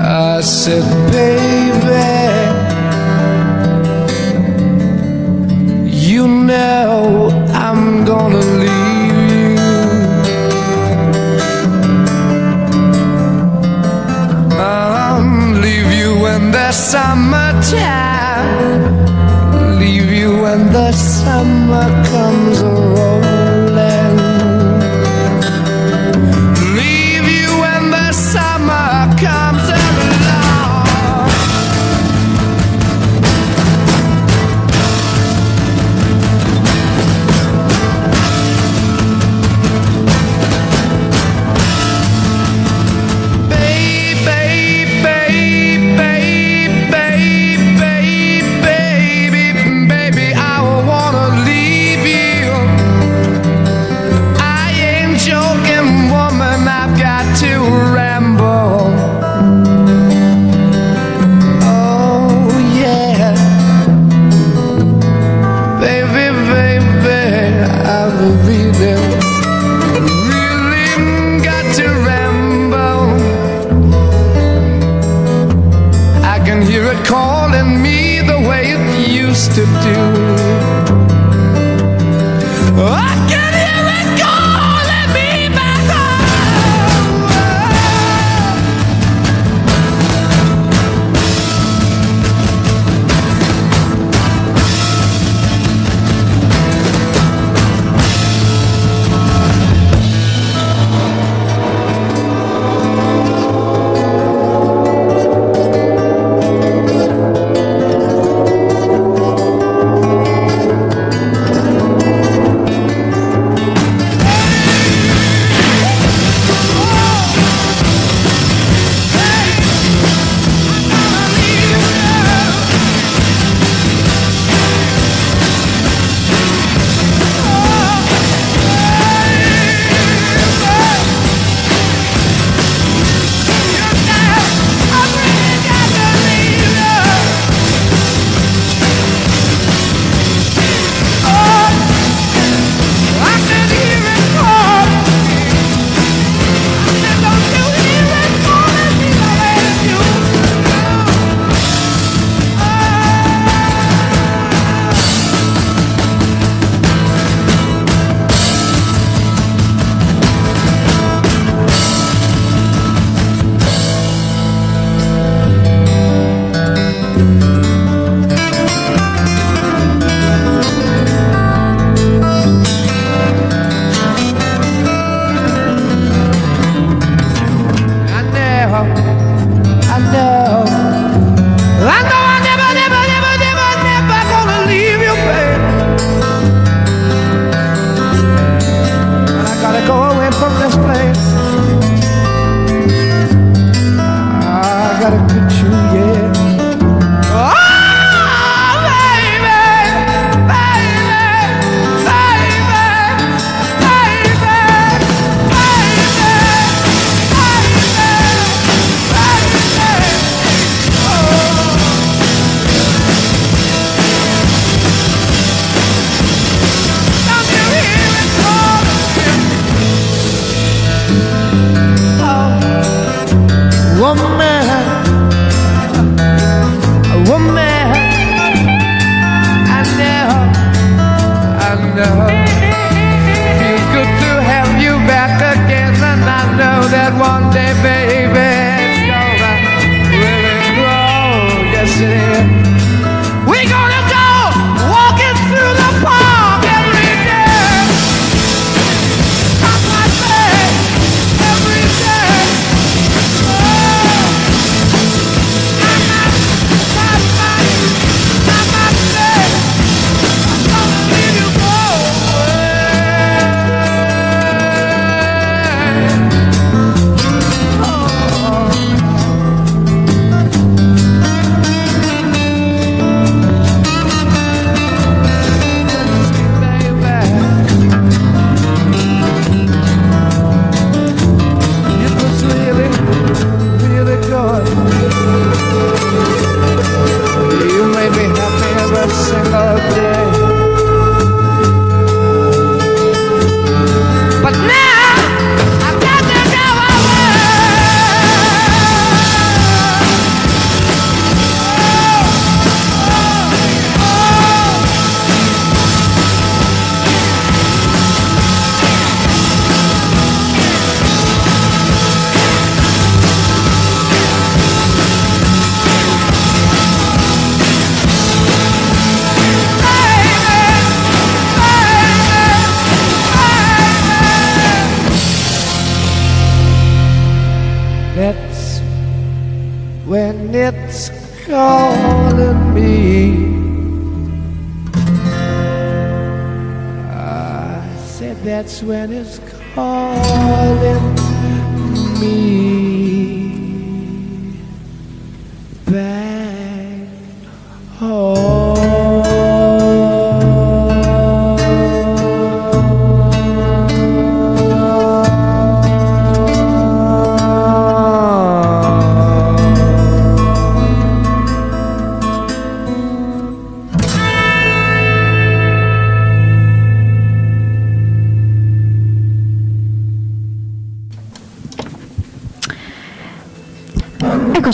I 0.00 0.40
said, 0.40 0.93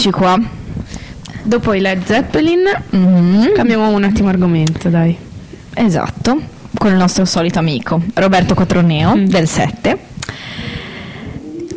Eccoci 0.03 0.17
qua. 0.17 0.41
Dopo 1.43 1.75
i 1.75 1.81
Led 1.81 2.07
Zeppelin 2.07 2.63
Mhm, 2.89 3.53
cambiamo 3.53 3.91
un 3.91 4.03
attimo 4.03 4.31
argomento, 4.31 4.89
dai. 4.89 5.15
Esatto, 5.75 6.41
con 6.79 6.91
il 6.91 6.97
nostro 6.97 7.27
solito 7.27 7.59
amico 7.59 8.01
Roberto 8.15 8.55
Quattroneo 8.55 9.15
Mm. 9.15 9.27
del 9.27 9.47
7, 9.47 9.99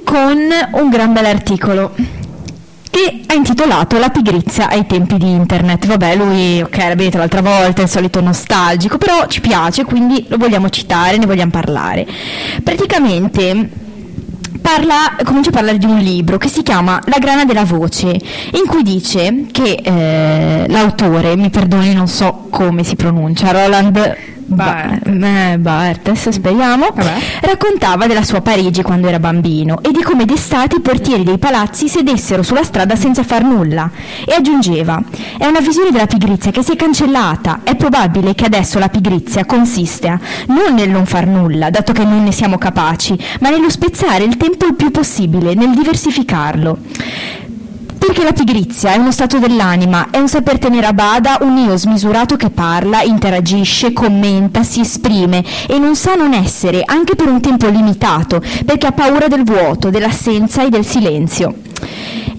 con 0.05 0.37
un 0.71 0.89
gran 0.89 1.11
bel 1.11 1.25
articolo 1.25 1.93
che 2.89 3.23
ha 3.27 3.33
intitolato 3.33 3.97
La 3.99 4.07
pigrizia 4.07 4.69
ai 4.69 4.85
tempi 4.85 5.17
di 5.17 5.29
internet. 5.29 5.85
Vabbè, 5.85 6.15
lui, 6.15 6.61
ok, 6.61 6.77
l'abbiamo 6.77 7.01
detto 7.01 7.17
l'altra 7.17 7.41
volta, 7.41 7.81
è 7.81 7.83
il 7.83 7.89
solito 7.89 8.21
nostalgico, 8.21 8.97
però 8.97 9.27
ci 9.27 9.41
piace, 9.41 9.83
quindi 9.83 10.23
lo 10.29 10.37
vogliamo 10.37 10.69
citare, 10.69 11.17
ne 11.17 11.25
vogliamo 11.25 11.51
parlare. 11.51 12.07
Praticamente 12.63 13.81
parla, 14.63 15.15
comincia 15.25 15.49
a 15.49 15.53
parlare 15.53 15.77
di 15.77 15.85
un 15.85 15.97
libro 15.97 16.37
che 16.37 16.47
si 16.47 16.63
chiama 16.63 16.99
La 17.05 17.19
grana 17.19 17.43
della 17.43 17.65
voce, 17.65 18.07
in 18.07 18.65
cui 18.65 18.81
dice 18.81 19.45
che 19.51 19.81
eh, 19.83 20.65
l'autore, 20.69 21.35
mi 21.35 21.49
perdoni, 21.49 21.93
non 21.93 22.07
so 22.07 22.47
come 22.49 22.83
si 22.83 22.95
pronuncia, 22.95 23.51
Roland 23.51 24.31
Eh, 25.05 25.57
Barthes, 25.57 26.29
speriamo, 26.29 26.87
Vabbè. 26.93 27.17
raccontava 27.41 28.07
della 28.07 28.23
sua 28.23 28.41
Parigi 28.41 28.81
quando 28.81 29.07
era 29.07 29.19
bambino 29.19 29.79
e 29.81 29.91
di 29.91 30.01
come 30.01 30.25
d'estate 30.25 30.77
i 30.77 30.81
portieri 30.81 31.23
dei 31.23 31.37
palazzi 31.37 31.87
sedessero 31.87 32.43
sulla 32.43 32.63
strada 32.63 32.95
senza 32.95 33.23
far 33.23 33.43
nulla. 33.43 33.89
E 34.25 34.33
aggiungeva: 34.33 35.01
È 35.37 35.45
una 35.45 35.59
visione 35.59 35.91
della 35.91 36.07
pigrizia 36.07 36.51
che 36.51 36.63
si 36.63 36.73
è 36.73 36.75
cancellata. 36.75 37.61
È 37.63 37.75
probabile 37.75 38.35
che 38.35 38.45
adesso 38.45 38.79
la 38.79 38.89
pigrizia 38.89 39.45
consista 39.45 40.19
non 40.47 40.73
nel 40.73 40.89
non 40.89 41.05
far 41.05 41.27
nulla, 41.27 41.69
dato 41.69 41.93
che 41.93 42.03
non 42.03 42.23
ne 42.23 42.31
siamo 42.31 42.57
capaci, 42.57 43.17
ma 43.39 43.49
nello 43.49 43.69
spezzare 43.69 44.23
il 44.23 44.37
tempo 44.37 44.65
il 44.65 44.75
più 44.75 44.91
possibile, 44.91 45.53
nel 45.53 45.73
diversificarlo. 45.73 46.77
Perché 48.05 48.25
la 48.25 48.33
pigrizia 48.33 48.91
è 48.91 48.97
uno 48.97 49.13
stato 49.13 49.39
dell'anima, 49.39 50.09
è 50.11 50.19
un 50.19 50.27
saper 50.27 50.59
tenere 50.59 50.87
a 50.87 50.93
bada 50.93 51.37
un 51.39 51.55
io 51.55 51.77
smisurato 51.77 52.35
che 52.35 52.49
parla, 52.49 53.01
interagisce, 53.01 53.93
commenta, 53.93 54.61
si 54.61 54.81
esprime 54.81 55.41
e 55.69 55.79
non 55.79 55.95
sa 55.95 56.13
non 56.13 56.33
essere, 56.33 56.83
anche 56.85 57.15
per 57.15 57.29
un 57.29 57.39
tempo 57.39 57.69
limitato, 57.69 58.41
perché 58.65 58.87
ha 58.87 58.91
paura 58.91 59.29
del 59.29 59.45
vuoto, 59.45 59.89
dell'assenza 59.89 60.65
e 60.65 60.69
del 60.69 60.85
silenzio. 60.85 61.55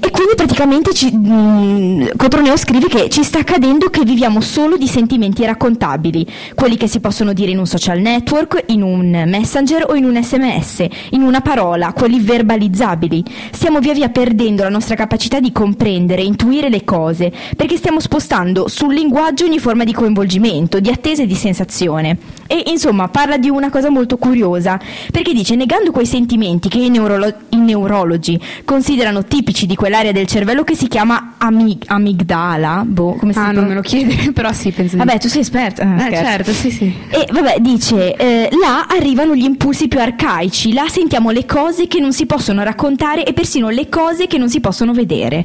E 0.06 0.10
quindi 0.10 0.34
praticamente 0.36 0.92
ci, 0.92 1.10
mh, 1.10 2.16
Cotroneo 2.18 2.58
scrive 2.58 2.88
che 2.88 3.08
ci 3.08 3.22
sta 3.22 3.38
accadendo 3.38 3.88
che 3.88 4.04
viviamo 4.04 4.42
solo 4.42 4.76
di 4.76 4.86
sentimenti 4.86 5.46
raccontabili, 5.46 6.26
quelli 6.54 6.76
che 6.76 6.86
si 6.86 7.00
possono 7.00 7.32
dire 7.32 7.52
in 7.52 7.58
un 7.58 7.64
social 7.64 8.00
network, 8.00 8.64
in 8.66 8.82
un 8.82 9.24
messenger 9.26 9.86
o 9.88 9.94
in 9.94 10.04
un 10.04 10.22
sms, 10.22 10.86
in 11.12 11.22
una 11.22 11.40
parola, 11.40 11.94
quelli 11.94 12.20
verbalizzabili. 12.20 13.24
Stiamo 13.50 13.78
via 13.78 13.94
via 13.94 14.10
perdendo 14.10 14.62
la 14.62 14.68
nostra 14.68 14.94
capacità 14.94 15.40
di 15.40 15.52
comprendere, 15.52 16.20
intuire 16.20 16.68
le 16.68 16.84
cose, 16.84 17.32
perché 17.56 17.78
stiamo 17.78 17.98
spostando 17.98 18.68
sul 18.68 18.92
linguaggio 18.92 19.46
ogni 19.46 19.58
forma 19.58 19.84
di 19.84 19.94
coinvolgimento, 19.94 20.80
di 20.80 20.90
attesa 20.90 21.22
e 21.22 21.26
di 21.26 21.34
sensazione. 21.34 22.18
E 22.46 22.64
insomma 22.66 23.08
parla 23.08 23.38
di 23.38 23.48
una 23.48 23.70
cosa 23.70 23.88
molto 23.88 24.18
curiosa, 24.18 24.78
perché 25.10 25.32
dice 25.32 25.54
negando 25.54 25.92
quei 25.92 26.04
sentimenti 26.04 26.68
che 26.68 26.76
i, 26.76 26.90
neurolo- 26.90 27.34
i 27.48 27.56
neurologi 27.56 28.38
considerano 28.66 29.24
tipici 29.24 29.64
di 29.64 29.74
quell'area 29.94 30.12
del 30.12 30.26
cervello 30.26 30.64
che 30.64 30.74
si 30.74 30.88
chiama 30.88 31.34
ami- 31.38 31.78
amigdala, 31.86 32.82
boh, 32.84 33.14
come 33.14 33.32
si 33.32 33.38
Ah, 33.38 33.52
non 33.52 33.66
me 33.66 33.74
lo 33.74 33.80
chiedere, 33.80 34.32
però 34.34 34.52
sì, 34.52 34.72
penso 34.72 34.96
Vabbè, 34.96 35.18
tu 35.18 35.28
sei 35.28 35.42
esperta. 35.42 35.82
Eh, 35.84 36.00
scherzo. 36.00 36.24
certo, 36.24 36.52
sì, 36.52 36.70
sì. 36.70 36.92
E 37.10 37.26
vabbè, 37.30 37.58
dice, 37.60 38.14
eh, 38.16 38.48
là 38.60 38.86
arrivano 38.88 39.36
gli 39.36 39.44
impulsi 39.44 39.86
più 39.86 40.00
arcaici, 40.00 40.72
là 40.72 40.86
sentiamo 40.88 41.30
le 41.30 41.46
cose 41.46 41.86
che 41.86 42.00
non 42.00 42.12
si 42.12 42.26
possono 42.26 42.62
raccontare 42.64 43.24
e 43.24 43.32
persino 43.32 43.68
le 43.68 43.88
cose 43.88 44.26
che 44.26 44.36
non 44.38 44.48
si 44.48 44.58
possono 44.60 44.92
vedere. 44.92 45.44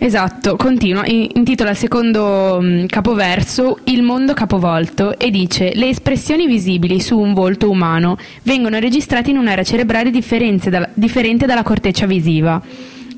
Esatto, 0.00 0.54
continua, 0.54 1.04
in- 1.06 1.28
intitola 1.34 1.70
il 1.70 1.76
secondo 1.76 2.60
mm, 2.62 2.84
capoverso 2.86 3.78
Il 3.84 4.02
mondo 4.02 4.32
capovolto 4.32 5.18
e 5.18 5.28
dice 5.30 5.72
le 5.74 5.88
espressioni 5.88 6.46
visibili 6.46 7.00
su 7.00 7.18
un 7.18 7.34
volto 7.34 7.68
umano 7.68 8.16
vengono 8.44 8.78
registrate 8.78 9.30
in 9.30 9.38
un'area 9.38 9.64
cerebrale 9.64 10.10
differente 10.12 11.46
dalla 11.46 11.62
corteccia 11.64 12.06
visiva. 12.06 12.62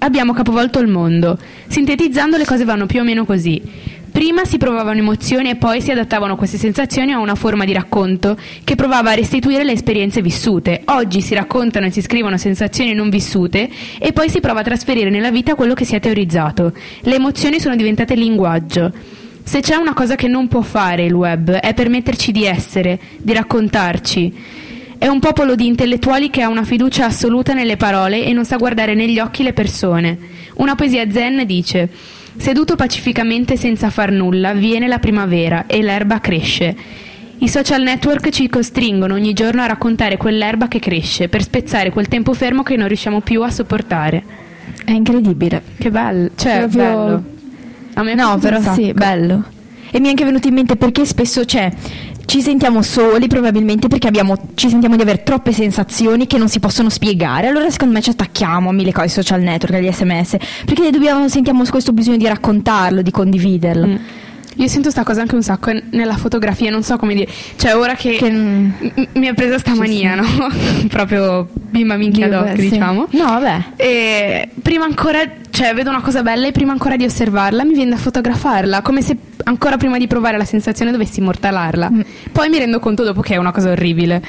Abbiamo 0.03 0.33
capovolto 0.33 0.79
il 0.79 0.89
mondo. 0.89 1.39
Sintetizzando 1.67 2.39
le 2.39 2.47
cose 2.47 2.65
vanno 2.65 2.87
più 2.87 3.01
o 3.01 3.05
meno 3.05 3.27
così. 3.27 3.61
Prima 4.11 4.47
si 4.47 4.57
provavano 4.57 4.99
emozioni 4.99 5.51
e 5.51 5.57
poi 5.57 5.83
si 5.83 5.91
adattavano 5.91 6.37
queste 6.37 6.57
sensazioni 6.57 7.13
a 7.13 7.19
una 7.19 7.35
forma 7.35 7.67
di 7.67 7.75
racconto 7.75 8.35
che 8.65 8.77
provava 8.77 9.11
a 9.11 9.15
restituire 9.15 9.63
le 9.63 9.73
esperienze 9.73 10.23
vissute. 10.23 10.81
Oggi 10.87 11.21
si 11.21 11.35
raccontano 11.35 11.85
e 11.85 11.91
si 11.91 12.01
scrivono 12.01 12.39
sensazioni 12.39 12.95
non 12.95 13.11
vissute 13.11 13.69
e 13.99 14.13
poi 14.13 14.31
si 14.31 14.41
prova 14.41 14.61
a 14.61 14.65
trasferire 14.65 15.11
nella 15.11 15.31
vita 15.31 15.55
quello 15.55 15.75
che 15.75 15.85
si 15.85 15.95
è 15.95 16.01
teorizzato. 16.01 16.73
Le 17.03 17.15
emozioni 17.15 17.61
sono 17.61 17.77
diventate 17.77 18.15
linguaggio. 18.15 18.91
Se 19.43 19.61
c'è 19.61 19.77
una 19.77 19.93
cosa 19.93 20.15
che 20.15 20.29
non 20.29 20.49
può 20.49 20.63
fare 20.63 21.05
il 21.05 21.13
web 21.13 21.51
è 21.51 21.75
permetterci 21.75 22.33
di 22.33 22.47
essere, 22.47 22.99
di 23.19 23.35
raccontarci. 23.35 24.35
È 25.01 25.07
un 25.07 25.19
popolo 25.19 25.55
di 25.55 25.67
intellettuali 25.67 26.29
che 26.29 26.43
ha 26.43 26.49
una 26.51 26.63
fiducia 26.63 27.07
assoluta 27.07 27.55
nelle 27.55 27.79
parole 27.79 28.23
e 28.23 28.35
non 28.35 28.45
sa 28.45 28.59
guardare 28.59 28.93
negli 28.93 29.19
occhi 29.19 29.43
le 29.43 29.55
persone. 29.55 30.19
Una 30.57 30.75
poesia 30.75 31.11
zen 31.11 31.47
dice: 31.47 31.89
Seduto 32.37 32.77
pacificamente 32.77 33.57
senza 33.57 33.89
far 33.89 34.13
nulla, 34.13 34.53
viene 34.53 34.87
la 34.89 34.99
primavera 34.99 35.65
e 35.67 35.81
l'erba 35.81 36.21
cresce. 36.21 36.77
I 37.39 37.49
social 37.49 37.81
network 37.81 38.29
ci 38.29 38.47
costringono 38.51 39.15
ogni 39.15 39.33
giorno 39.33 39.63
a 39.63 39.67
raccontare 39.67 40.19
quell'erba 40.19 40.69
che 40.69 40.81
cresce 40.81 41.31
per 41.31 41.45
spezzare 41.45 41.89
quel 41.89 42.07
tempo 42.07 42.35
fermo 42.35 42.63
che 42.63 42.77
non 42.77 42.87
riusciamo 42.87 43.23
più 43.23 43.43
a 43.43 43.51
sopportare. 43.51 44.23
È 44.85 44.91
incredibile. 44.91 45.63
Che 45.79 45.91
bello, 45.91 46.29
cioè, 46.37 46.59
Proprio- 46.69 46.83
bello. 46.83 47.25
A 47.95 48.03
me 48.03 48.15
No, 48.15 48.37
però 48.37 48.61
sì, 48.75 48.93
bello. 48.93 49.45
E 49.91 49.99
mi 49.99 50.09
è 50.09 50.11
anche 50.11 50.25
venuto 50.25 50.47
in 50.47 50.55
mente 50.55 50.77
perché 50.77 51.07
spesso 51.07 51.43
c'è. 51.47 51.73
Ci 52.31 52.43
sentiamo 52.43 52.81
soli 52.83 53.27
probabilmente 53.27 53.89
perché 53.89 54.07
abbiamo, 54.07 54.37
ci 54.55 54.69
sentiamo 54.69 54.95
di 54.95 55.03
avere 55.03 55.25
troppe 55.25 55.51
sensazioni 55.51 56.29
che 56.29 56.39
non 56.39 56.49
si 56.49 56.61
possono 56.61 56.89
spiegare. 56.89 57.49
Allora 57.49 57.69
secondo 57.71 57.93
me 57.95 58.01
ci 58.01 58.11
attacchiamo 58.11 58.69
a 58.69 58.73
mille 58.73 58.93
cose, 58.93 59.07
ai 59.07 59.11
social 59.11 59.41
network, 59.41 59.75
agli 59.75 59.91
sms, 59.91 60.37
perché 60.65 60.91
dobbiamo, 60.91 61.29
sentiamo 61.29 61.65
questo 61.69 61.93
bisogno 61.93 62.19
di 62.19 62.29
raccontarlo, 62.29 63.03
di 63.03 63.11
condividerlo. 63.11 63.85
Mm. 63.85 63.97
Io 64.59 64.69
sento 64.69 64.91
sta 64.91 65.03
cosa 65.03 65.23
anche 65.23 65.35
un 65.35 65.43
sacco 65.43 65.73
nella 65.91 66.17
fotografia, 66.17 66.71
non 66.71 66.85
so 66.85 66.97
come 66.99 67.15
dire. 67.15 67.29
Cioè, 67.57 67.75
ora 67.75 67.95
che, 67.97 68.13
Che- 68.13 68.31
m- 68.31 68.75
mi 69.15 69.27
ha 69.27 69.35
presa 69.35 69.59
sta 69.59 69.73
Sì, 69.73 69.79
mania, 69.79 70.15
no? 70.15 70.25
Proprio 70.87 71.49
bimba 71.53 71.97
minchia 71.97 72.29
doc, 72.29 72.53
sì. 72.55 72.69
diciamo. 72.69 73.09
No, 73.11 73.25
vabbè. 73.25 73.63
E 73.75 74.49
prima 74.63 74.85
ancora, 74.85 75.19
cioè, 75.61 75.75
vedo 75.75 75.91
una 75.91 76.01
cosa 76.01 76.23
bella 76.23 76.47
e 76.47 76.53
prima 76.53 76.73
ancora 76.73 76.97
di 76.97 77.05
osservarla 77.05 77.65
mi 77.65 77.75
viene 77.75 77.91
da 77.91 77.99
fotografarla, 77.99 78.81
come 78.81 79.03
se 79.03 79.15
ancora 79.45 79.77
prima 79.77 79.99
di 79.99 80.07
provare 80.07 80.39
la 80.39 80.47
sensazione 80.47 80.91
dovessi 80.91 81.21
immortalarla. 81.21 81.91
Mm. 81.91 82.01
Poi 82.33 82.49
mi 82.49 82.57
rendo 82.57 82.81
conto 82.81 83.05
dopo 83.05 83.21
che 83.21 83.35
è 83.35 83.37
una 83.37 83.53
cosa 83.53 83.71
orribile. 83.71 84.23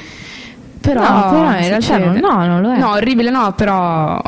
Però, 0.78 1.00
No, 1.00 1.30
però 1.30 1.58
in 1.58 1.68
realtà 1.68 1.96
non- 1.96 2.18
no, 2.18 2.44
non 2.46 2.60
lo 2.60 2.72
è. 2.74 2.78
No, 2.78 2.90
orribile 2.90 3.30
no, 3.30 3.50
però... 3.54 4.20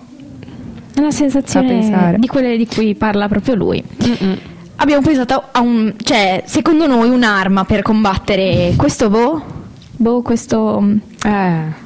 È 0.95 1.01
una 1.01 1.11
sensazione 1.11 2.17
di 2.19 2.27
quelle 2.27 2.57
di 2.57 2.67
cui 2.67 2.95
parla 2.95 3.29
proprio 3.29 3.55
lui. 3.55 3.85
Mm-mm. 4.03 4.39
Abbiamo 4.77 5.03
pensato 5.03 5.43
a 5.53 5.61
un, 5.61 5.93
cioè, 6.03 6.43
secondo 6.47 6.87
noi 6.87 7.11
un'arma 7.11 7.65
per 7.67 7.83
combattere 7.83 8.73
questo 8.77 9.11
boh, 9.11 9.43
boh, 9.91 10.23
questo 10.23 10.83
Eh. 11.23 11.83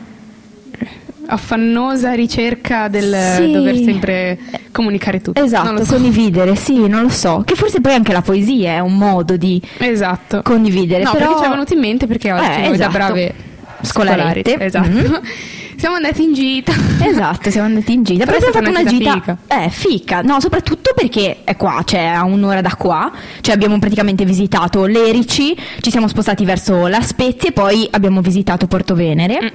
Affannosa 1.30 2.12
ricerca 2.12 2.88
del 2.88 3.14
Sì. 3.36 3.52
dover 3.52 3.76
sempre 3.76 4.38
comunicare 4.72 5.20
tutto. 5.20 5.38
Non 5.38 5.46
Esatto, 5.48 5.72
lo 5.72 5.84
so. 5.84 5.92
condividere, 5.94 6.56
sì, 6.56 6.86
non 6.88 7.02
lo 7.02 7.08
so. 7.10 7.42
Che 7.44 7.54
forse 7.54 7.80
poi 7.80 7.92
anche 7.94 8.12
la 8.12 8.22
poesia 8.22 8.72
è 8.72 8.78
un 8.80 8.96
modo 8.96 9.36
di 9.36 9.60
Esatto. 9.78 10.40
condividere. 10.42 11.02
No, 11.02 11.12
però... 11.12 11.26
perché 11.26 11.40
ci 11.42 11.46
è 11.46 11.50
venuto 11.50 11.72
in 11.74 11.80
mente 11.80 12.06
perché 12.06 12.32
oggi 12.32 12.44
Eh, 12.44 12.58
noi 12.60 12.68
da 12.68 12.88
esatto. 12.88 12.90
brave 12.92 13.34
scolarette. 13.82 14.56
Esatto. 14.58 14.88
Mhm. 14.88 15.20
Siamo 15.78 15.94
andati 15.94 16.24
in 16.24 16.32
gita. 16.34 16.72
Esatto, 17.04 17.50
siamo 17.50 17.68
andati 17.68 17.92
in 17.92 18.02
gita. 18.02 18.24
Però 18.24 18.36
Però 18.36 18.50
è 18.52 18.56
abbiamo 18.56 18.74
fatto 18.76 18.80
una 18.88 18.90
gita. 18.98 19.12
gita 19.46 19.64
Eh, 19.64 19.68
fica. 19.70 20.22
No, 20.22 20.40
soprattutto 20.40 20.90
perché 20.92 21.42
è 21.44 21.54
qua, 21.54 21.82
cioè 21.84 22.00
a 22.00 22.24
un'ora 22.24 22.60
da 22.60 22.74
qua. 22.76 23.12
Cioè 23.40 23.54
abbiamo 23.54 23.78
praticamente 23.78 24.24
visitato 24.24 24.86
l'Erici, 24.86 25.56
ci 25.80 25.90
siamo 25.92 26.08
spostati 26.08 26.44
verso 26.44 26.88
la 26.88 27.00
Spezia 27.00 27.50
e 27.50 27.52
poi 27.52 27.86
abbiamo 27.92 28.20
visitato 28.22 28.66
Porto 28.66 28.96
Venere. 28.96 29.52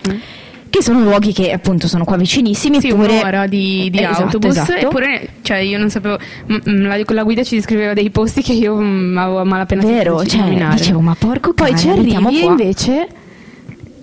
Che 0.73 0.81
sono 0.81 1.01
luoghi 1.01 1.33
che 1.33 1.51
appunto 1.51 1.88
sono 1.88 2.03
qua 2.03 2.17
vicinissimi. 2.17 2.79
Sì, 2.79 2.88
eppure- 2.88 3.13
un'ora 3.19 3.45
di, 3.45 3.89
di 3.91 3.99
Esatto, 4.01 4.23
autobus. 4.23 4.51
esatto. 4.57 4.73
Eppure, 4.73 5.29
cioè, 5.43 5.57
io 5.57 5.77
non 5.77 5.91
sapevo. 5.91 6.17
m- 6.47 6.55
m- 6.65 6.88
la, 6.88 6.99
la 7.05 7.23
guida 7.23 7.43
ci 7.43 7.53
descriveva 7.55 7.93
dei 7.93 8.09
posti 8.09 8.41
che 8.41 8.53
io 8.53 8.75
mm, 8.77 9.15
avevo 9.15 9.39
a 9.39 9.43
malapena 9.43 9.83
Vero, 9.83 10.25
cioè, 10.25 10.39
nominare. 10.41 10.77
dicevo, 10.77 10.99
ma 11.01 11.15
porco 11.15 11.53
Poi 11.53 11.67
cane, 11.67 11.79
ci 11.79 11.89
abitiamo 11.89 12.27
arrivi 12.29 12.41
e 12.41 12.45
qua. 12.45 12.51
invece. 12.51 13.07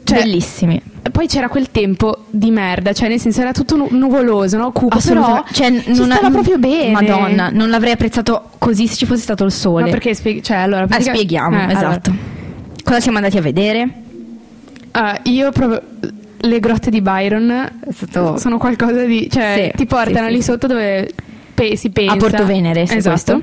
Cioè, 0.04 0.18
Bellissimi. 0.22 0.80
Poi 1.10 1.26
c'era 1.26 1.48
quel 1.48 1.72
tempo 1.72 2.24
di 2.30 2.52
merda, 2.52 2.92
cioè 2.92 3.08
nel 3.08 3.18
senso 3.18 3.40
era 3.40 3.50
tutto 3.50 3.74
nu- 3.76 3.88
nuvoloso, 3.90 4.56
no? 4.56 4.70
Cupo, 4.70 4.96
però 5.04 5.20
Assolutamente. 5.40 5.52
Cioè, 5.52 5.82
ci 5.94 5.98
non 6.00 6.10
stava 6.12 6.30
proprio 6.30 6.58
bene. 6.58 6.92
Madonna, 6.92 7.50
non 7.52 7.68
l'avrei 7.70 7.92
apprezzato 7.94 8.50
così 8.58 8.86
se 8.86 8.94
ci 8.94 9.06
fosse 9.06 9.22
stato 9.22 9.42
il 9.44 9.50
sole. 9.50 9.84
Ma 9.86 9.90
perché 9.90 10.14
spieghi? 10.14 10.40
Cioè, 10.40 10.58
allora, 10.58 10.84
Eh, 10.84 10.86
pratica- 10.86 11.14
spieghiamo, 11.14 11.68
eh, 11.68 11.72
esatto. 11.72 12.14
Cosa 12.84 13.00
siamo 13.00 13.16
andati 13.18 13.38
a 13.38 13.40
vedere? 13.40 13.88
allora, 14.92 15.12
ah, 15.12 15.20
io 15.24 15.50
proprio 15.52 15.82
le 16.42 16.58
grotte 16.60 16.90
di 16.90 17.00
Byron 17.00 17.80
stato- 17.92 18.38
sono 18.38 18.56
qualcosa 18.58 19.04
di 19.04 19.28
cioè 19.30 19.70
Sì, 19.72 19.76
ti 19.78 19.86
portano 19.86 20.26
sì, 20.26 20.32
lì 20.32 20.38
sì. 20.38 20.42
sotto 20.44 20.66
dove 20.66 21.10
pe- 21.54 21.76
si 21.76 21.90
pensa 21.90 22.12
A 22.12 22.16
Porto 22.16 22.46
Venere, 22.46 22.82
esatto. 22.82 23.08
questo. 23.08 23.42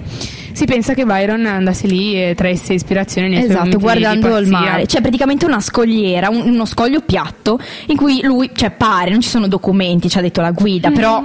Si 0.53 0.65
pensa 0.65 0.95
che 0.95 1.05
Byron 1.05 1.45
andasse 1.45 1.85
lì 1.85 2.15
e 2.19 2.33
traesse 2.35 2.73
ispirazione 2.73 3.27
nei 3.27 3.43
Esatto, 3.43 3.77
guardando 3.77 4.35
il 4.37 4.47
mare. 4.47 4.87
C'è 4.87 5.01
praticamente 5.01 5.45
una 5.45 5.59
scogliera, 5.59 6.29
un- 6.29 6.49
uno 6.49 6.65
scoglio 6.65 7.01
piatto 7.01 7.59
in 7.87 7.95
cui 7.95 8.21
lui, 8.23 8.49
cioè 8.55 8.71
pare, 8.71 9.11
non 9.11 9.21
ci 9.21 9.29
sono 9.29 9.47
documenti, 9.47 10.09
ci 10.09 10.17
ha 10.17 10.21
detto 10.21 10.41
la 10.41 10.49
guida, 10.49 10.89
però 10.89 11.23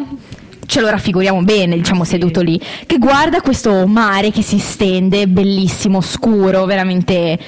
ce 0.67 0.81
lo 0.83 0.91
raffiguriamo 0.91 1.43
bene, 1.43 1.77
diciamo, 1.77 2.05
sì. 2.05 2.11
seduto 2.11 2.43
lì, 2.43 2.61
che 2.85 2.99
guarda 2.99 3.41
questo 3.41 3.87
mare 3.87 4.31
che 4.31 4.43
si 4.43 4.59
stende, 4.59 5.27
bellissimo, 5.27 6.03
scuro, 6.03 6.67
veramente 6.67 7.39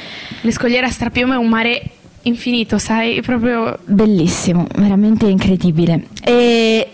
Le 0.40 0.50
scogliere 0.52 0.86
a 0.86 0.90
strapiombo 0.90 1.34
è 1.34 1.38
un 1.38 1.48
mare 1.48 1.82
infinito, 2.24 2.78
sai, 2.78 3.20
proprio 3.22 3.78
bellissimo, 3.84 4.66
veramente 4.76 5.26
incredibile. 5.26 6.06
E 6.22 6.88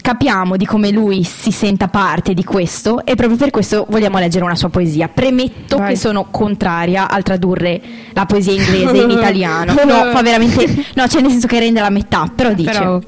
capiamo 0.00 0.56
di 0.56 0.64
come 0.64 0.90
lui 0.90 1.24
si 1.24 1.50
senta 1.50 1.88
parte 1.88 2.32
di 2.32 2.44
questo 2.44 3.04
e 3.04 3.16
proprio 3.16 3.36
per 3.36 3.50
questo 3.50 3.86
vogliamo 3.88 4.18
leggere 4.18 4.44
una 4.44 4.54
sua 4.54 4.68
poesia. 4.68 5.08
Premetto 5.08 5.78
Vai. 5.78 5.90
che 5.90 5.96
sono 5.96 6.26
contraria 6.30 7.08
al 7.10 7.22
tradurre 7.24 7.80
la 8.12 8.24
poesia 8.26 8.52
inglese 8.52 8.98
in 8.98 9.10
italiano. 9.18 9.74
No, 9.84 10.10
fa 10.12 10.22
veramente 10.22 10.84
no, 10.94 11.08
cioè 11.08 11.22
nel 11.22 11.30
senso 11.32 11.46
che 11.48 11.58
rende 11.58 11.80
la 11.80 11.90
metà, 11.90 12.30
però 12.32 12.52
dice 12.52 12.70
Però- 12.70 13.00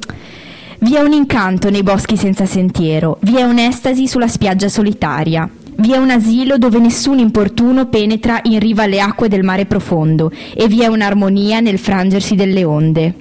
Vi 0.80 0.94
è 0.94 1.00
un 1.00 1.12
incanto 1.12 1.70
nei 1.70 1.82
boschi 1.82 2.16
senza 2.16 2.46
sentiero, 2.46 3.18
vi 3.22 3.36
è 3.36 3.42
un'estasi 3.42 4.06
sulla 4.08 4.28
spiaggia 4.28 4.68
solitaria. 4.68 5.48
Vi 5.80 5.92
è 5.92 5.96
un 5.96 6.10
asilo 6.10 6.58
dove 6.58 6.80
nessun 6.80 7.20
importuno 7.20 7.86
penetra 7.86 8.40
in 8.42 8.58
riva 8.58 8.82
alle 8.82 9.00
acque 9.00 9.28
del 9.28 9.44
mare 9.44 9.64
profondo 9.64 10.32
e 10.52 10.66
vi 10.66 10.80
è 10.80 10.88
un'armonia 10.88 11.60
nel 11.60 11.78
frangersi 11.78 12.34
delle 12.34 12.64
onde. 12.64 13.14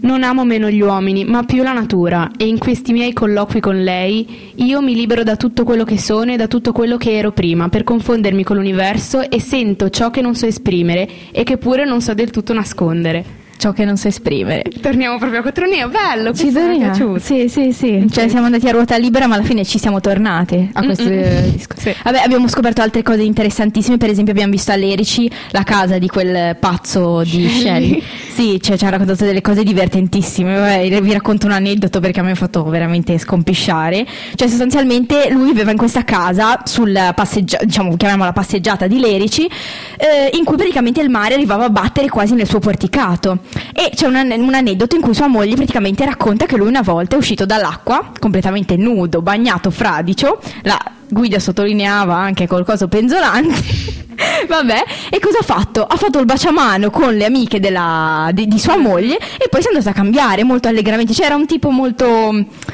Non 0.00 0.22
amo 0.22 0.44
meno 0.44 0.68
gli 0.68 0.82
uomini, 0.82 1.24
ma 1.24 1.42
più 1.44 1.62
la 1.62 1.72
natura, 1.72 2.32
e 2.36 2.46
in 2.46 2.58
questi 2.58 2.92
miei 2.92 3.14
colloqui 3.14 3.60
con 3.60 3.82
lei 3.82 4.52
io 4.56 4.82
mi 4.82 4.94
libero 4.94 5.22
da 5.22 5.36
tutto 5.36 5.64
quello 5.64 5.84
che 5.84 5.98
sono 5.98 6.32
e 6.32 6.36
da 6.36 6.48
tutto 6.48 6.72
quello 6.72 6.98
che 6.98 7.16
ero 7.16 7.32
prima, 7.32 7.70
per 7.70 7.82
confondermi 7.82 8.44
con 8.44 8.56
l'universo 8.56 9.30
e 9.30 9.40
sento 9.40 9.88
ciò 9.88 10.10
che 10.10 10.20
non 10.20 10.34
so 10.34 10.44
esprimere 10.44 11.08
e 11.32 11.44
che 11.44 11.56
pure 11.56 11.86
non 11.86 12.02
so 12.02 12.12
del 12.12 12.28
tutto 12.28 12.52
nascondere. 12.52 13.39
Ciò 13.60 13.72
che 13.72 13.84
non 13.84 13.98
so 13.98 14.08
esprimere. 14.08 14.62
Torniamo 14.80 15.18
proprio 15.18 15.40
a 15.40 15.42
Cotroneo, 15.42 15.90
bello, 15.90 16.32
Ci 16.32 16.50
torniamo? 16.50 16.78
piaciuto. 16.78 17.18
Sì, 17.18 17.46
sì, 17.50 17.72
sì. 17.74 18.06
Cioè 18.10 18.26
siamo 18.30 18.46
andati 18.46 18.66
a 18.66 18.70
ruota 18.70 18.96
libera, 18.96 19.26
ma 19.26 19.34
alla 19.34 19.44
fine 19.44 19.66
ci 19.66 19.78
siamo 19.78 20.00
tornate 20.00 20.70
a 20.72 20.82
questo 20.82 21.06
eh, 21.06 21.50
discorso. 21.52 21.90
Sì. 21.90 21.94
Vabbè, 22.02 22.20
abbiamo 22.24 22.48
scoperto 22.48 22.80
altre 22.80 23.02
cose 23.02 23.20
interessantissime. 23.20 23.98
Per 23.98 24.08
esempio, 24.08 24.32
abbiamo 24.32 24.50
visto 24.50 24.72
a 24.72 24.76
Lerici 24.76 25.30
la 25.50 25.62
casa 25.62 25.98
di 25.98 26.08
quel 26.08 26.56
pazzo 26.56 27.22
di 27.22 27.46
Shelley. 27.50 28.02
Sì, 28.40 28.58
cioè, 28.58 28.78
ci 28.78 28.86
ha 28.86 28.88
raccontato 28.88 29.26
delle 29.26 29.42
cose 29.42 29.62
divertentissime. 29.62 30.88
Vi 30.88 31.12
racconto 31.12 31.44
un 31.44 31.52
aneddoto 31.52 32.00
perché 32.00 32.20
a 32.20 32.22
me 32.22 32.30
ha 32.30 32.34
fatto 32.34 32.64
veramente 32.64 33.18
scompisciare. 33.18 34.06
Cioè, 34.34 34.48
sostanzialmente, 34.48 35.28
lui 35.30 35.48
viveva 35.48 35.72
in 35.72 35.76
questa 35.76 36.04
casa 36.04 36.62
sul 36.64 36.98
passeggiata, 37.14 37.66
diciamo, 37.66 37.94
chiamiamola 37.98 38.32
passeggiata 38.32 38.86
di 38.86 38.98
Lerici, 38.98 39.44
eh, 39.44 40.34
in 40.38 40.44
cui 40.44 40.56
praticamente 40.56 41.02
il 41.02 41.10
mare 41.10 41.34
arrivava 41.34 41.66
a 41.66 41.68
battere 41.68 42.08
quasi 42.08 42.32
nel 42.32 42.48
suo 42.48 42.60
porticato. 42.60 43.40
E 43.74 43.90
c'è 43.94 44.06
un, 44.06 44.14
un 44.14 44.54
aneddoto 44.54 44.96
in 44.96 45.02
cui 45.02 45.12
sua 45.12 45.26
moglie 45.26 45.54
praticamente 45.54 46.06
racconta 46.06 46.46
che 46.46 46.56
lui 46.56 46.68
una 46.68 46.80
volta 46.80 47.16
è 47.16 47.18
uscito 47.18 47.44
dall'acqua, 47.44 48.10
completamente 48.18 48.74
nudo, 48.78 49.20
bagnato, 49.20 49.70
fradicio. 49.70 50.40
La 50.62 50.78
guida 51.10 51.38
sottolineava 51.38 52.16
anche 52.16 52.46
col 52.46 52.64
coso 52.64 52.88
penzolante. 52.88 53.98
Vabbè, 54.48 54.84
e 55.10 55.18
cosa 55.18 55.38
ha 55.38 55.42
fatto? 55.42 55.84
Ha 55.84 55.96
fatto 55.96 56.18
il 56.18 56.24
baciamano 56.26 56.90
con 56.90 57.14
le 57.14 57.24
amiche 57.24 57.60
della- 57.60 58.30
di, 58.32 58.46
di 58.48 58.58
sua 58.58 58.76
moglie 58.76 59.16
e 59.38 59.48
poi 59.48 59.60
si 59.60 59.68
è 59.68 59.70
andato 59.70 59.88
a 59.88 59.92
cambiare 59.92 60.42
molto 60.44 60.68
allegramente. 60.68 61.12
C'era 61.12 61.34
un 61.34 61.46
tipo 61.46 61.70
molto. 61.70 62.06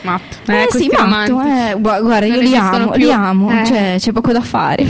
Matto. 0.02 0.50
Eh, 0.52 0.66
questi 0.68 0.88
sì, 0.90 0.96
matto, 1.06 1.40
eh, 1.40 1.74
gua- 1.78 2.00
guarda, 2.00 2.26
io 2.26 2.34
Non 2.34 2.42
li 2.44 2.46
esistono 2.54 2.76
amo, 2.76 2.90
più. 2.90 3.04
li 3.04 3.12
amo, 3.12 3.60
Eh. 3.60 3.64
cioè 3.66 3.94
c'è 3.98 4.12
poco 4.12 4.32
da 4.32 4.40
fare. 4.40 4.86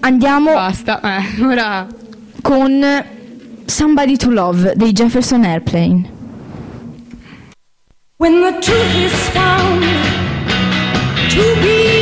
Andiamo 0.00 0.52
Basta, 0.52 1.00
eh, 1.00 1.42
ora... 1.44 1.86
con 2.42 3.04
Somebody 3.64 4.16
to 4.16 4.30
Love 4.30 4.74
dei 4.76 4.92
Jefferson 4.92 5.44
Airplane. 5.44 6.10
When 8.18 8.40
the 8.42 8.58
truth 8.60 8.94
is 8.94 9.12
found 9.30 9.82
to 11.30 11.42
be 11.62 11.93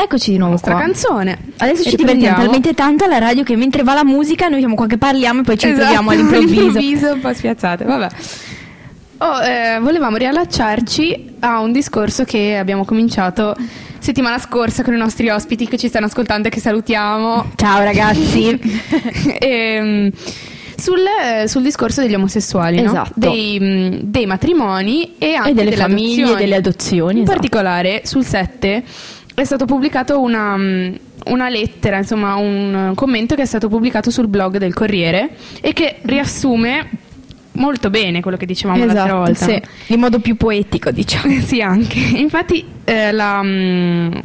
eccoci 0.00 0.30
di 0.30 0.36
nuovo 0.38 0.52
la 0.54 0.58
nostra 0.58 0.72
qua. 0.72 0.80
canzone. 0.82 1.38
Adesso 1.56 1.82
E 1.82 1.90
ci 1.90 1.96
divertiamo 1.96 2.42
talmente 2.42 2.74
tanto 2.74 3.04
alla 3.04 3.18
radio 3.18 3.42
che 3.42 3.56
mentre 3.56 3.82
va 3.82 3.94
la 3.94 4.04
musica 4.04 4.48
noi 4.48 4.60
siamo 4.60 4.74
qua 4.74 4.86
che 4.86 4.98
parliamo 4.98 5.40
e 5.40 5.42
poi 5.44 5.58
ci 5.58 5.66
Esatto, 5.66 5.80
ritroviamo 5.88 6.10
all'improvviso. 6.10 7.12
un 7.12 7.20
po' 7.20 7.32
spiazzate, 7.32 7.84
vabbè. 7.84 8.08
Oh, 9.20 9.42
eh, 9.42 9.80
volevamo 9.80 10.16
riallacciarci 10.16 11.34
a 11.40 11.58
un 11.58 11.72
discorso 11.72 12.22
che 12.24 12.56
abbiamo 12.56 12.84
cominciato 12.84 13.56
settimana 13.98 14.38
scorsa 14.38 14.84
con 14.84 14.94
i 14.94 14.96
nostri 14.96 15.28
ospiti 15.28 15.66
che 15.66 15.76
ci 15.76 15.88
stanno 15.88 16.06
ascoltando 16.06 16.46
e 16.46 16.50
che 16.52 16.60
salutiamo. 16.60 17.50
Ciao 17.56 17.82
ragazzi. 17.82 18.58
Ehm, 19.40 20.10
sul, 20.76 20.98
eh, 21.00 21.48
sul 21.48 21.62
discorso 21.62 22.00
degli 22.00 22.14
omosessuali, 22.14 22.80
no? 22.80 22.90
Esatto. 22.90 23.12
dei, 23.16 23.58
mh, 23.58 23.98
dei 24.04 24.26
matrimoni 24.26 25.14
e 25.18 25.34
anche 25.34 25.50
e 25.50 25.54
delle, 25.54 25.70
delle 25.70 25.82
famiglie, 25.82 26.22
adozioni. 26.22 26.40
delle 26.40 26.54
adozioni. 26.56 27.12
In 27.16 27.22
esatto. 27.22 27.32
particolare 27.36 28.02
sul 28.04 28.24
7 28.24 28.82
è 29.40 29.44
stato 29.44 29.64
pubblicato 29.64 30.20
una, 30.20 30.56
mh, 30.56 30.98
una 31.26 31.48
lettera, 31.48 31.98
insomma 31.98 32.34
un 32.36 32.92
commento 32.94 33.34
che 33.34 33.42
è 33.42 33.46
stato 33.46 33.68
pubblicato 33.68 34.10
sul 34.10 34.28
blog 34.28 34.58
del 34.58 34.74
Corriere 34.74 35.30
e 35.60 35.72
che 35.72 35.96
riassume 36.02 36.88
molto 37.52 37.90
bene 37.90 38.20
quello 38.20 38.36
che 38.36 38.46
dicevamo 38.46 38.84
l'altra 38.84 39.04
Esatto, 39.04 39.16
volta. 39.18 39.44
sì, 39.46 39.92
in 39.92 40.00
modo 40.00 40.20
più 40.20 40.36
poetico 40.36 40.90
diciamo. 40.90 41.34
Sì, 41.42 41.60
anche. 41.60 41.98
Infatti, 41.98 42.64
eh, 42.84 43.10
la, 43.12 43.42
mh, 43.42 44.20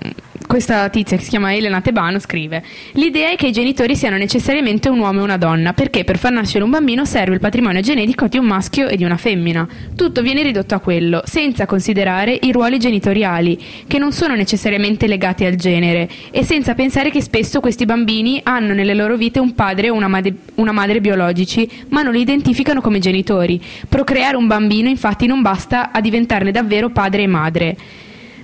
questa 0.45 0.89
tizia 0.89 1.17
che 1.17 1.23
si 1.23 1.29
chiama 1.29 1.53
Elena 1.53 1.81
Tebano 1.81 2.19
scrive: 2.19 2.63
L'idea 2.93 3.31
è 3.31 3.35
che 3.35 3.47
i 3.47 3.51
genitori 3.51 3.95
siano 3.95 4.17
necessariamente 4.17 4.89
un 4.89 4.99
uomo 4.99 5.19
e 5.19 5.23
una 5.23 5.37
donna, 5.37 5.73
perché 5.73 6.03
per 6.03 6.17
far 6.17 6.31
nascere 6.31 6.63
un 6.63 6.69
bambino 6.69 7.05
serve 7.05 7.35
il 7.35 7.39
patrimonio 7.39 7.81
genetico 7.81 8.27
di 8.27 8.37
un 8.37 8.45
maschio 8.45 8.87
e 8.87 8.95
di 8.95 9.03
una 9.03 9.17
femmina. 9.17 9.67
Tutto 9.95 10.21
viene 10.21 10.43
ridotto 10.43 10.75
a 10.75 10.79
quello, 10.79 11.21
senza 11.25 11.65
considerare 11.65 12.37
i 12.41 12.51
ruoli 12.51 12.79
genitoriali, 12.79 13.59
che 13.87 13.97
non 13.97 14.11
sono 14.11 14.35
necessariamente 14.35 15.07
legati 15.07 15.45
al 15.45 15.55
genere, 15.55 16.09
e 16.31 16.43
senza 16.43 16.73
pensare 16.73 17.09
che 17.09 17.21
spesso 17.21 17.59
questi 17.59 17.85
bambini 17.85 18.39
hanno 18.43 18.73
nelle 18.73 18.93
loro 18.93 19.15
vite 19.15 19.39
un 19.39 19.53
padre 19.55 19.89
o 19.89 19.93
una 19.93 20.07
madre, 20.07 20.33
una 20.55 20.71
madre 20.71 21.01
biologici, 21.01 21.69
ma 21.89 22.01
non 22.01 22.13
li 22.13 22.21
identificano 22.21 22.81
come 22.81 22.99
genitori. 22.99 23.61
Procreare 23.87 24.35
un 24.35 24.47
bambino, 24.47 24.89
infatti, 24.89 25.25
non 25.25 25.41
basta 25.41 25.91
a 25.91 26.01
diventarne 26.01 26.51
davvero 26.51 26.89
padre 26.89 27.23
e 27.23 27.27
madre. 27.27 27.77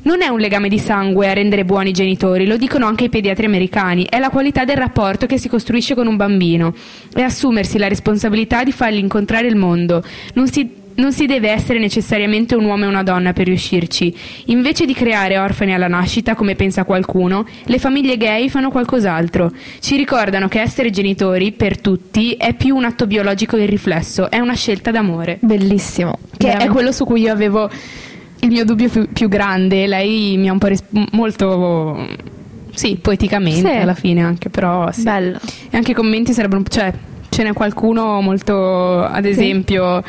Non 0.01 0.21
è 0.21 0.27
un 0.27 0.39
legame 0.39 0.69
di 0.69 0.79
sangue 0.79 1.29
a 1.29 1.33
rendere 1.33 1.65
buoni 1.65 1.91
genitori, 1.91 2.45
lo 2.45 2.55
dicono 2.55 2.85
anche 2.85 3.05
i 3.05 3.09
pediatri 3.09 3.45
americani, 3.45 4.05
è 4.09 4.17
la 4.17 4.29
qualità 4.29 4.63
del 4.63 4.77
rapporto 4.77 5.25
che 5.25 5.37
si 5.37 5.49
costruisce 5.49 5.93
con 5.93 6.07
un 6.07 6.15
bambino, 6.15 6.73
è 7.13 7.21
assumersi 7.21 7.77
la 7.77 7.87
responsabilità 7.89 8.63
di 8.63 8.71
fargli 8.71 8.97
incontrare 8.97 9.47
il 9.47 9.57
mondo. 9.57 10.01
Non 10.35 10.47
si, 10.47 10.71
non 10.95 11.11
si 11.11 11.25
deve 11.25 11.49
essere 11.49 11.79
necessariamente 11.79 12.55
un 12.55 12.63
uomo 12.63 12.85
e 12.85 12.87
una 12.87 13.03
donna 13.03 13.33
per 13.33 13.47
riuscirci. 13.47 14.15
Invece 14.45 14.85
di 14.85 14.93
creare 14.93 15.37
orfani 15.37 15.73
alla 15.73 15.87
nascita, 15.89 16.33
come 16.33 16.55
pensa 16.55 16.85
qualcuno, 16.85 17.45
le 17.65 17.77
famiglie 17.77 18.15
gay 18.15 18.47
fanno 18.47 18.71
qualcos'altro. 18.71 19.51
Ci 19.79 19.97
ricordano 19.97 20.47
che 20.47 20.61
essere 20.61 20.91
genitori, 20.91 21.51
per 21.51 21.79
tutti, 21.79 22.33
è 22.33 22.53
più 22.53 22.75
un 22.75 22.85
atto 22.85 23.05
biologico 23.05 23.57
del 23.57 23.67
riflesso, 23.67 24.31
è 24.31 24.39
una 24.39 24.55
scelta 24.55 24.91
d'amore. 24.91 25.39
Bellissimo. 25.41 26.19
Che 26.37 26.37
è 26.37 26.51
Veramente. 26.51 26.73
quello 26.73 26.91
su 26.93 27.03
cui 27.03 27.21
io 27.21 27.33
avevo 27.33 27.69
il 28.41 28.49
mio 28.51 28.65
dubbio 28.65 28.89
più, 28.89 29.07
più 29.11 29.27
grande. 29.27 29.85
Lei 29.87 30.37
mi 30.37 30.47
ha 30.49 30.51
un 30.51 30.57
po' 30.59 30.67
ris- 30.67 30.83
molto. 31.11 32.07
Sì, 32.73 32.97
poeticamente 33.01 33.69
Sì. 33.71 33.75
alla 33.77 33.93
fine 33.95 34.21
anche, 34.21 34.49
però 34.49 34.91
sì. 34.91 35.03
Bello. 35.03 35.37
E 35.69 35.75
anche 35.77 35.91
i 35.91 35.93
commenti 35.95 36.31
sarebbero. 36.33 36.63
cioè, 36.69 36.93
ce 37.29 37.43
n'è 37.43 37.53
qualcuno 37.53 38.21
molto. 38.21 39.03
ad 39.03 39.25
esempio. 39.25 39.99
eh, 39.99 40.03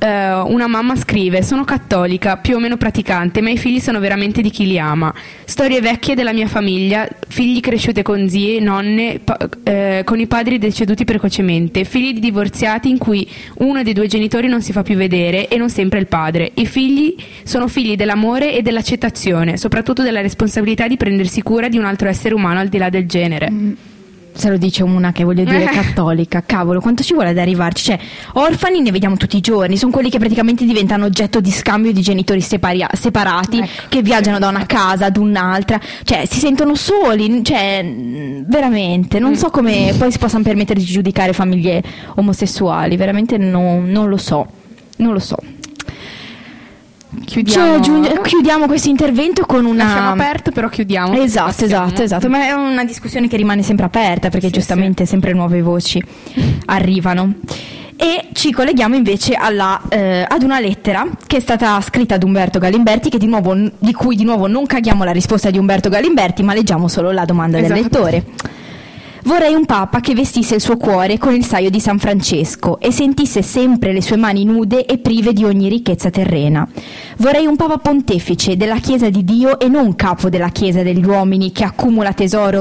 una 0.00 0.66
mamma 0.66 0.96
scrive: 0.96 1.42
Sono 1.42 1.64
cattolica, 1.64 2.36
più 2.36 2.56
o 2.56 2.58
meno 2.58 2.76
praticante, 2.76 3.40
ma 3.40 3.50
i 3.50 3.56
figli 3.56 3.80
sono 3.80 4.00
veramente 4.00 4.42
di 4.42 4.50
chi 4.50 4.66
li 4.66 4.78
ama. 4.78 5.12
Storie 5.44 5.80
vecchie 5.80 6.14
della 6.14 6.32
mia 6.32 6.46
famiglia, 6.46 7.08
figli 7.28 7.60
cresciute 7.60 8.02
con 8.02 8.28
zie, 8.28 8.60
nonne, 8.60 9.20
pa- 9.22 9.38
eh, 9.62 10.02
con 10.04 10.20
i 10.20 10.26
padri 10.26 10.58
deceduti 10.58 11.04
precocemente, 11.04 11.84
figli 11.84 12.12
di 12.12 12.20
divorziati 12.20 12.88
in 12.88 12.98
cui 12.98 13.28
uno 13.58 13.82
dei 13.82 13.92
due 13.92 14.06
genitori 14.06 14.48
non 14.48 14.62
si 14.62 14.72
fa 14.72 14.82
più 14.82 14.96
vedere 14.96 15.48
e 15.48 15.56
non 15.56 15.70
sempre 15.70 15.98
il 15.98 16.06
padre. 16.06 16.50
I 16.54 16.66
figli 16.66 17.14
sono 17.42 17.68
figli 17.68 17.96
dell'amore 17.96 18.54
e 18.54 18.62
dell'accettazione, 18.62 19.56
soprattutto 19.56 20.02
della 20.02 20.20
responsabilità 20.20 20.88
di 20.88 20.96
prendersi 20.96 21.42
cura 21.42 21.68
di 21.68 21.78
un 21.78 21.84
altro 21.84 22.08
essere 22.08 22.34
umano 22.34 22.60
al 22.60 22.68
di 22.68 22.78
là 22.78 22.88
del 22.90 23.06
genere. 23.06 23.93
Se 24.36 24.48
lo 24.48 24.56
dice 24.56 24.82
una 24.82 25.12
che 25.12 25.22
voglio 25.22 25.44
dire 25.44 25.64
cattolica, 25.72 26.42
cavolo, 26.44 26.80
quanto 26.80 27.02
ci 27.02 27.14
vuole 27.14 27.30
ad 27.30 27.38
arrivarci? 27.38 27.84
Cioè, 27.84 27.98
orfani 28.34 28.80
ne 28.80 28.90
vediamo 28.90 29.16
tutti 29.16 29.36
i 29.36 29.40
giorni, 29.40 29.76
sono 29.76 29.92
quelli 29.92 30.10
che 30.10 30.18
praticamente 30.18 30.64
diventano 30.64 31.04
oggetto 31.04 31.40
di 31.40 31.50
scambio 31.50 31.92
di 31.92 32.00
genitori 32.02 32.40
separi- 32.40 32.84
separati, 32.92 33.58
Ecco, 33.58 33.84
che 33.88 34.02
viaggiano 34.02 34.38
da 34.38 34.48
una 34.48 34.66
casa 34.66 35.06
ad 35.06 35.16
un'altra, 35.16 35.80
cioè 36.02 36.26
si 36.26 36.38
sentono 36.40 36.74
soli, 36.74 37.42
cioè 37.44 37.84
veramente, 38.46 39.18
non 39.18 39.36
so 39.36 39.50
come 39.50 39.94
poi 39.96 40.10
si 40.10 40.18
possano 40.18 40.42
permettere 40.42 40.80
di 40.80 40.86
giudicare 40.86 41.32
famiglie 41.32 41.82
omosessuali, 42.16 42.96
veramente 42.96 43.38
non, 43.38 43.84
non 43.90 44.08
lo 44.08 44.16
so, 44.16 44.46
non 44.96 45.12
lo 45.12 45.20
so. 45.20 45.36
Chiudiamo, 47.24 47.82
Cioè, 47.82 48.20
chiudiamo 48.22 48.66
questo 48.66 48.88
intervento 48.88 49.44
con 49.46 49.64
una... 49.64 49.84
lasciamo 49.84 50.10
aperto, 50.10 50.50
però 50.50 50.68
chiudiamo. 50.68 51.20
Esatto, 51.20 51.64
esatto, 51.64 52.02
esatto, 52.02 52.28
ma 52.28 52.46
è 52.46 52.52
una 52.52 52.84
discussione 52.84 53.28
che 53.28 53.36
rimane 53.36 53.62
sempre 53.62 53.86
aperta 53.86 54.28
perché 54.28 54.46
Sì, 54.46 54.52
giustamente 54.54 55.06
sempre 55.06 55.32
nuove 55.32 55.62
voci 55.62 56.02
arrivano. 56.66 57.34
E 57.96 58.28
ci 58.32 58.50
colleghiamo 58.50 58.96
invece 58.96 59.34
alla, 59.34 59.80
eh, 59.88 60.24
ad 60.28 60.42
una 60.42 60.58
lettera 60.58 61.06
che 61.26 61.36
è 61.36 61.40
stata 61.40 61.80
scritta 61.80 62.16
ad 62.16 62.24
Umberto 62.24 62.58
Galimberti, 62.58 63.08
che 63.08 63.18
di, 63.18 63.26
nuovo, 63.26 63.54
di 63.78 63.92
cui 63.92 64.16
di 64.16 64.24
nuovo 64.24 64.48
non 64.48 64.66
caghiamo 64.66 65.04
la 65.04 65.12
risposta 65.12 65.50
di 65.50 65.58
Umberto 65.58 65.88
Galimberti, 65.88 66.42
ma 66.42 66.54
leggiamo 66.54 66.88
solo 66.88 67.12
la 67.12 67.24
domanda 67.24 67.60
del 67.60 67.70
Esatto. 67.72 67.82
lettore. 67.82 68.24
Vorrei 69.26 69.54
un 69.54 69.64
papa 69.64 70.00
che 70.00 70.12
vestisse 70.12 70.56
il 70.56 70.60
suo 70.60 70.76
cuore 70.76 71.16
con 71.16 71.34
il 71.34 71.46
saio 71.46 71.70
di 71.70 71.80
San 71.80 71.98
Francesco 71.98 72.78
e 72.78 72.92
sentisse 72.92 73.40
sempre 73.40 73.94
le 73.94 74.02
sue 74.02 74.18
mani 74.18 74.44
nude 74.44 74.84
e 74.84 74.98
prive 74.98 75.32
di 75.32 75.44
ogni 75.44 75.70
ricchezza 75.70 76.10
terrena. 76.10 76.68
Vorrei 77.16 77.46
un 77.46 77.56
papa 77.56 77.78
pontefice 77.78 78.58
della 78.58 78.76
Chiesa 78.76 79.08
di 79.08 79.24
Dio 79.24 79.58
e 79.58 79.68
non 79.68 79.96
capo 79.96 80.28
della 80.28 80.50
Chiesa 80.50 80.82
degli 80.82 81.02
uomini 81.06 81.52
che 81.52 81.64
accumula 81.64 82.14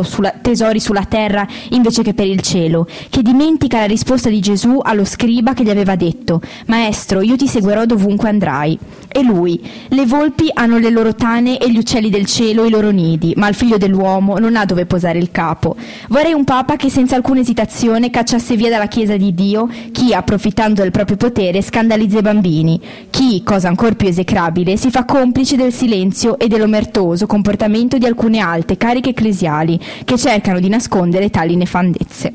sulla- 0.04 0.36
tesori 0.42 0.80
sulla 0.80 1.04
terra 1.04 1.46
invece 1.72 2.02
che 2.02 2.14
per 2.14 2.28
il 2.28 2.40
cielo, 2.40 2.88
che 3.10 3.22
dimentica 3.22 3.80
la 3.80 3.86
risposta 3.86 4.30
di 4.30 4.40
Gesù 4.40 4.80
allo 4.82 5.04
scriba 5.04 5.54
che 5.54 5.64
gli 5.64 5.70
aveva 5.70 5.98
detto: 5.98 6.42
Maestro, 6.68 7.20
io 7.20 7.36
ti 7.36 7.48
seguirò 7.48 7.86
dovunque 7.86 8.30
andrai. 8.30 8.80
E 9.10 9.22
lui: 9.22 9.62
Le 9.90 10.06
volpi 10.06 10.50
hanno 10.54 10.78
le 10.78 10.90
loro 10.90 11.14
tane 11.14 11.58
e 11.58 11.70
gli 11.70 11.78
uccelli 11.78 12.10
del 12.10 12.26
cielo 12.26 12.64
i 12.64 12.70
loro 12.70 12.90
nidi, 12.90 13.34
ma 13.36 13.50
il 13.50 13.54
figlio 13.54 13.78
dell'uomo 13.78 14.38
non 14.38 14.56
ha 14.56 14.64
dove 14.64 14.86
posare 14.86 15.20
il 15.20 15.30
capo. 15.30 15.76
Vorrei 16.08 16.32
un 16.32 16.46
papa 16.46 16.52
che 16.54 16.88
senza 16.92 17.16
alcuna 17.16 17.40
esitazione 17.40 18.12
cacciasse 18.12 18.56
via 18.56 18.70
dalla 18.70 18.86
Chiesa 18.86 19.18
di 19.18 19.34
Dio 19.34 19.68
chi, 19.92 20.14
approfittando 20.14 20.84
del 20.84 20.92
proprio 20.92 21.18
potere, 21.18 21.64
scandalizza 21.64 22.20
i 22.20 22.22
bambini, 22.22 22.80
chi, 23.10 23.42
cosa 23.44 23.70
ancora 23.70 23.96
più 23.96 24.08
esecrabile, 24.08 24.78
si 24.78 24.92
fa 24.92 25.04
complice 25.04 25.56
del 25.56 25.74
silenzio 25.74 26.38
e 26.38 26.48
dell'omertoso 26.48 27.26
comportamento 27.26 27.98
di 27.98 28.06
alcune 28.06 28.38
alte 28.40 28.78
cariche 28.78 29.10
ecclesiali 29.10 29.80
che 30.06 30.16
cercano 30.16 30.60
di 30.60 30.70
nascondere 30.70 31.32
tali 31.32 31.56
nefandezze. 31.56 32.32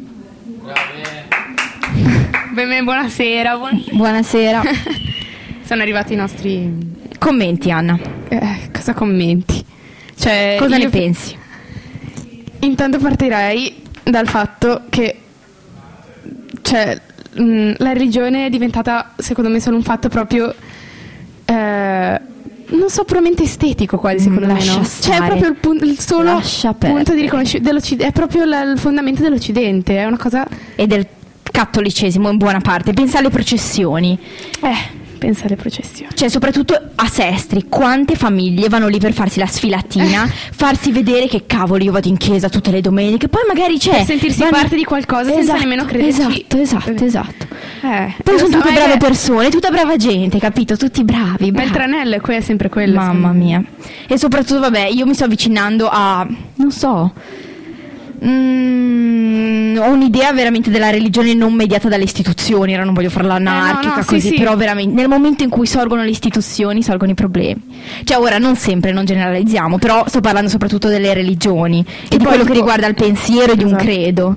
Bene, 2.54 2.82
buonasera. 2.82 3.56
buon- 3.56 3.84
Buonasera. 3.92 4.62
Sono 5.62 5.82
arrivati 5.82 6.14
i 6.14 6.16
nostri. 6.16 6.96
Commenti, 7.20 7.70
Anna. 7.70 7.96
eh, 8.28 8.68
cosa 8.72 8.94
commenti? 8.94 9.64
Cioè, 10.18 10.56
Cosa 10.58 10.76
ne 10.76 10.88
pensi? 10.88 11.36
Intanto 12.60 12.98
partirei 12.98 13.67
dal 14.10 14.28
fatto 14.28 14.82
che 14.88 15.20
cioè, 16.62 17.00
mh, 17.34 17.72
la 17.78 17.92
religione 17.92 18.46
è 18.46 18.50
diventata, 18.50 19.12
secondo 19.16 19.50
me, 19.50 19.60
solo 19.60 19.76
un 19.76 19.82
fatto 19.82 20.08
proprio. 20.08 20.54
eh, 21.44 22.20
non 22.70 22.90
so, 22.90 23.04
puramente 23.04 23.44
estetico 23.44 23.96
quasi, 23.96 24.18
secondo 24.24 24.44
Mm, 24.44 24.48
me. 24.50 24.54
lascia 24.56 24.76
No? 24.76 24.84
stare. 24.84 25.16
Cioè, 25.16 25.24
è 25.24 25.28
proprio 25.28 25.48
il, 25.48 25.56
pun- 25.56 25.78
il 25.88 25.98
solo 25.98 26.34
Lascia 26.34 26.74
punto 26.74 27.14
di 27.14 27.22
riconoscimento. 27.22 28.04
È 28.04 28.12
proprio 28.12 28.44
la- 28.44 28.60
il 28.62 28.78
fondamento 28.78 29.22
dell'Occidente. 29.22 29.96
È 29.96 30.04
una 30.04 30.18
cosa. 30.18 30.46
E 30.74 30.86
del 30.86 31.06
cattolicesimo 31.50 32.28
in 32.30 32.36
buona 32.36 32.60
parte. 32.60 32.92
Pensa 32.92 33.18
alle 33.18 33.30
processioni. 33.30 34.18
Eh, 34.60 35.06
pensa 35.18 35.46
alle 35.46 35.56
processioni. 35.56 36.10
Cioè, 36.14 36.28
soprattutto 36.28 36.74
a 36.94 37.06
Sestri, 37.08 37.66
quante 37.68 38.14
famiglie 38.14 38.68
vanno 38.68 38.88
lì 38.88 38.98
per 38.98 39.12
farsi 39.12 39.38
la 39.38 39.46
sfilatina, 39.46 40.26
farsi 40.52 40.90
vedere 40.92 41.26
che 41.28 41.44
cavolo 41.46 41.82
io 41.84 41.92
vado 41.92 42.08
in 42.08 42.16
chiesa 42.16 42.48
tutte 42.48 42.70
le 42.70 42.80
domeniche, 42.80 43.28
poi 43.28 43.42
magari 43.46 43.78
c'è. 43.78 43.90
Per 43.98 44.04
sentirsi 44.06 44.44
parte 44.48 44.76
di 44.76 44.84
qualcosa 44.84 45.30
senza 45.32 45.56
nemmeno 45.56 45.84
crederci. 45.84 46.20
Esatto, 46.20 46.58
esatto, 46.58 47.04
esatto. 47.04 47.46
Eh, 47.82 48.14
Poi 48.22 48.32
lo 48.32 48.38
sono 48.38 48.50
so, 48.50 48.58
tutte 48.58 48.70
eh, 48.70 48.72
brave 48.74 48.92
che- 48.92 48.98
persone, 48.98 49.48
tutta 49.50 49.70
brava 49.70 49.96
gente, 49.96 50.38
capito? 50.38 50.76
Tutti 50.76 51.04
bravi. 51.04 51.48
Il 51.48 51.70
tranello 51.70 52.16
è, 52.16 52.20
è 52.20 52.40
sempre 52.40 52.68
quello. 52.68 52.96
Mamma 52.96 53.32
mia. 53.32 53.62
E 54.06 54.18
soprattutto, 54.18 54.60
vabbè, 54.60 54.86
io 54.86 55.06
mi 55.06 55.14
sto 55.14 55.24
avvicinando 55.24 55.88
a. 55.90 56.26
non 56.54 56.70
so. 56.70 57.12
Mm, 58.24 59.76
ho 59.78 59.90
un'idea 59.90 60.32
veramente 60.32 60.70
della 60.70 60.90
religione 60.90 61.34
non 61.34 61.52
mediata 61.54 61.88
dalle 61.88 62.04
istituzioni, 62.04 62.74
ora 62.74 62.84
non 62.84 62.94
voglio 62.94 63.10
farla 63.10 63.34
anarchica 63.34 63.92
Eh, 63.94 63.96
no, 63.96 64.02
sì, 64.02 64.08
così, 64.08 64.28
sì. 64.28 64.34
però 64.34 64.56
veramente 64.56 64.94
nel 64.94 65.08
momento 65.08 65.44
in 65.44 65.50
cui 65.50 65.66
sorgono 65.66 66.02
le 66.02 66.10
istituzioni 66.10 66.82
sorgono 66.82 67.12
i 67.12 67.14
problemi. 67.14 67.60
Cioè 68.04 68.18
ora 68.18 68.38
non 68.38 68.56
sempre, 68.56 68.92
non 68.92 69.04
generalizziamo, 69.04 69.78
però 69.78 70.04
sto 70.08 70.20
parlando 70.20 70.48
soprattutto 70.50 70.88
delle 70.88 71.14
religioni 71.14 71.80
e 71.80 72.16
di 72.16 72.16
poi, 72.18 72.26
quello 72.26 72.42
che 72.44 72.50
tipo- 72.52 72.58
riguarda 72.64 72.86
il 72.86 72.94
pensiero 72.94 73.52
e 73.52 73.56
di 73.56 73.62
un 73.64 73.68
Esatto. 73.74 73.84
credo. 73.84 74.36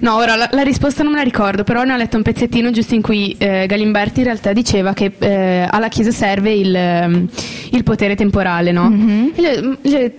No, 0.00 0.14
ora 0.14 0.34
la, 0.36 0.48
la 0.52 0.62
risposta 0.62 1.02
non 1.02 1.12
me 1.12 1.18
la 1.18 1.24
ricordo, 1.24 1.62
però 1.64 1.82
ne 1.82 1.92
ho 1.92 1.96
letto 1.96 2.16
un 2.16 2.22
pezzettino 2.22 2.70
giusto 2.70 2.94
in 2.94 3.02
cui 3.02 3.34
eh, 3.36 3.66
Galimberti 3.66 4.20
in 4.20 4.24
realtà 4.26 4.52
diceva 4.54 4.94
che 4.94 5.12
eh, 5.18 5.66
alla 5.70 5.88
Chiesa 5.88 6.10
serve 6.10 6.52
il, 6.52 6.74
ehm, 6.74 7.28
il 7.72 7.82
potere 7.82 8.14
temporale, 8.14 8.72
no? 8.72 8.88
Mhm. 8.88 9.32
E 9.34 9.40
le- 9.42 9.76
le- 9.82 10.14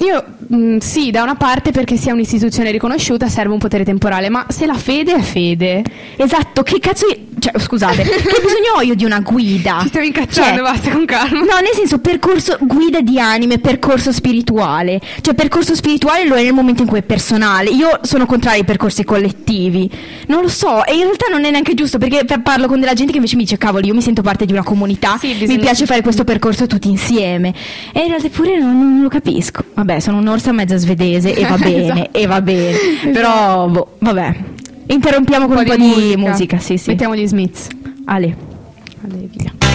io 0.00 0.24
mh, 0.46 0.78
sì, 0.78 1.10
da 1.10 1.22
una 1.22 1.34
parte 1.34 1.70
perché 1.70 1.96
sia 1.96 2.12
un'istituzione 2.12 2.70
riconosciuta 2.70 3.28
serve 3.28 3.52
un 3.52 3.58
potere 3.58 3.84
temporale, 3.84 4.28
ma 4.28 4.46
se 4.48 4.66
la 4.66 4.74
fede 4.74 5.14
è 5.14 5.20
fede. 5.20 5.82
Esatto, 6.16 6.62
che 6.62 6.78
cazzo 6.78 7.06
cioè 7.40 7.58
scusate, 7.58 8.02
che 8.04 8.40
bisogno 8.42 8.76
ho 8.76 8.82
io 8.82 8.94
di 8.94 9.04
una 9.04 9.20
guida? 9.20 9.78
Ti 9.82 9.88
stiamo 9.88 10.06
incazzando, 10.06 10.56
Cioè, 10.58 10.62
basta 10.62 10.90
con 10.90 11.04
calma. 11.06 11.38
No, 11.38 11.58
nel 11.60 11.72
senso 11.74 11.98
percorso 11.98 12.58
guida 12.60 13.00
di 13.00 13.18
anime, 13.18 13.58
percorso 13.58 14.12
spirituale. 14.12 15.00
Cioè 15.20 15.34
percorso 15.34 15.74
spirituale 15.74 16.26
lo 16.26 16.34
è 16.34 16.42
nel 16.42 16.52
momento 16.52 16.82
in 16.82 16.88
cui 16.88 16.98
è 16.98 17.02
personale. 17.02 17.70
Io 17.70 17.98
sono 18.02 18.26
contraria 18.26 18.60
ai 18.60 18.64
percorsi 18.66 19.04
collettivi. 19.04 19.90
Non 20.26 20.42
lo 20.42 20.48
so, 20.48 20.84
e 20.84 20.94
in 20.94 21.02
realtà 21.02 21.26
non 21.30 21.44
è 21.44 21.50
neanche 21.50 21.74
giusto 21.74 21.98
perché 21.98 22.24
per- 22.24 22.42
parlo 22.42 22.66
con 22.66 22.78
della 22.78 22.92
gente 22.94 23.10
che 23.10 23.16
invece 23.18 23.36
mi 23.36 23.42
dice 23.44 23.56
cavolo, 23.56 23.86
io 23.86 23.94
mi 23.94 24.02
sento 24.02 24.22
parte 24.22 24.44
di 24.44 24.52
una 24.52 24.62
comunità, 24.62 25.16
Sì, 25.18 25.34
mi 25.46 25.58
piace 25.58 25.86
fare 25.86 26.02
questo 26.02 26.24
percorso 26.24 26.66
tutti 26.66 26.88
insieme. 26.88 27.54
E 27.92 28.00
in 28.00 28.08
realtà 28.08 28.28
pure 28.28 28.58
non, 28.58 28.78
non 28.78 29.02
lo 29.02 29.08
capisco. 29.08 29.64
Vabbè, 29.74 29.89
sono 29.98 30.18
un'orsa 30.18 30.52
mezza 30.52 30.76
svedese 30.76 31.34
e 31.34 31.44
va 31.44 31.56
bene, 31.58 31.82
Esatto. 31.82 32.18
e 32.18 32.26
va 32.26 32.40
bene. 32.40 32.76
Però 33.12 33.68
boh, 33.68 33.96
vabbè. 33.98 34.36
Interrompiamo 34.86 35.46
con 35.48 35.56
un 35.56 35.64
po' 35.64 35.76
di, 35.76 36.14
musica. 36.16 36.58
sì, 36.58 36.76
sì. 36.76 36.90
Mettiamo 36.90 37.16
gli 37.16 37.26
Smiths. 37.26 37.66
Ale. 38.04 38.36
Ale, 39.02 39.28
via. 39.32 39.69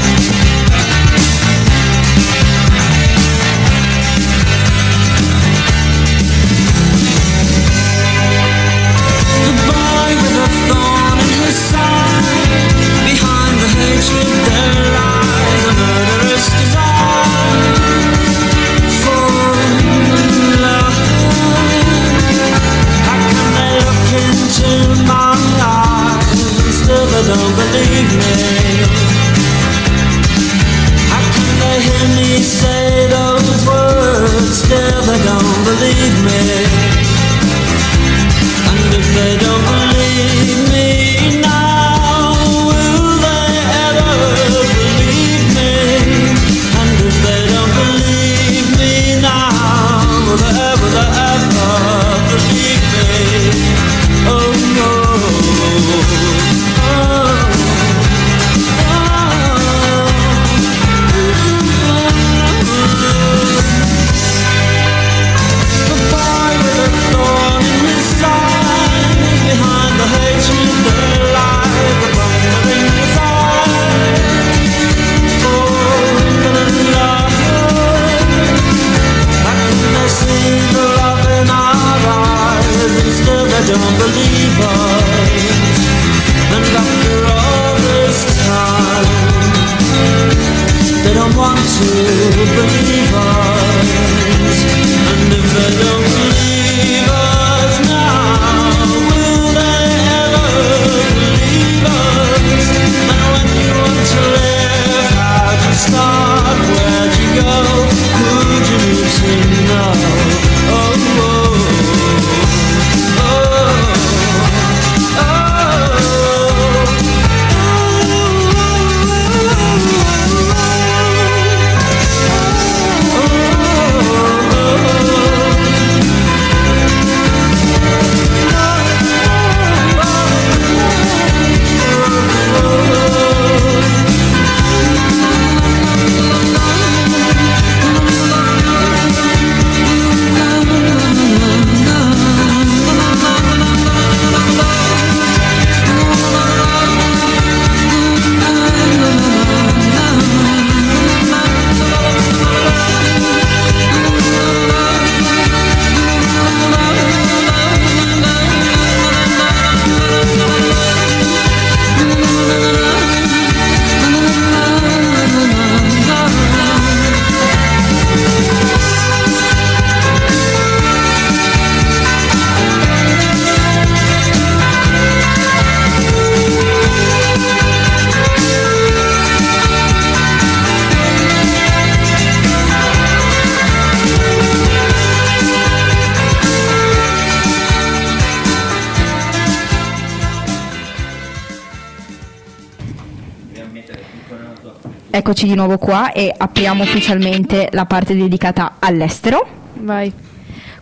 Eccoci 195.28 195.48
di 195.48 195.56
nuovo 195.56 195.80
qua 195.80 196.12
e 196.12 196.32
apriamo 196.38 196.84
ufficialmente 196.84 197.70
la 197.72 197.88
parte 197.88 198.16
dedicata 198.16 198.76
all'estero. 198.78 199.48
Vai. 199.74 200.14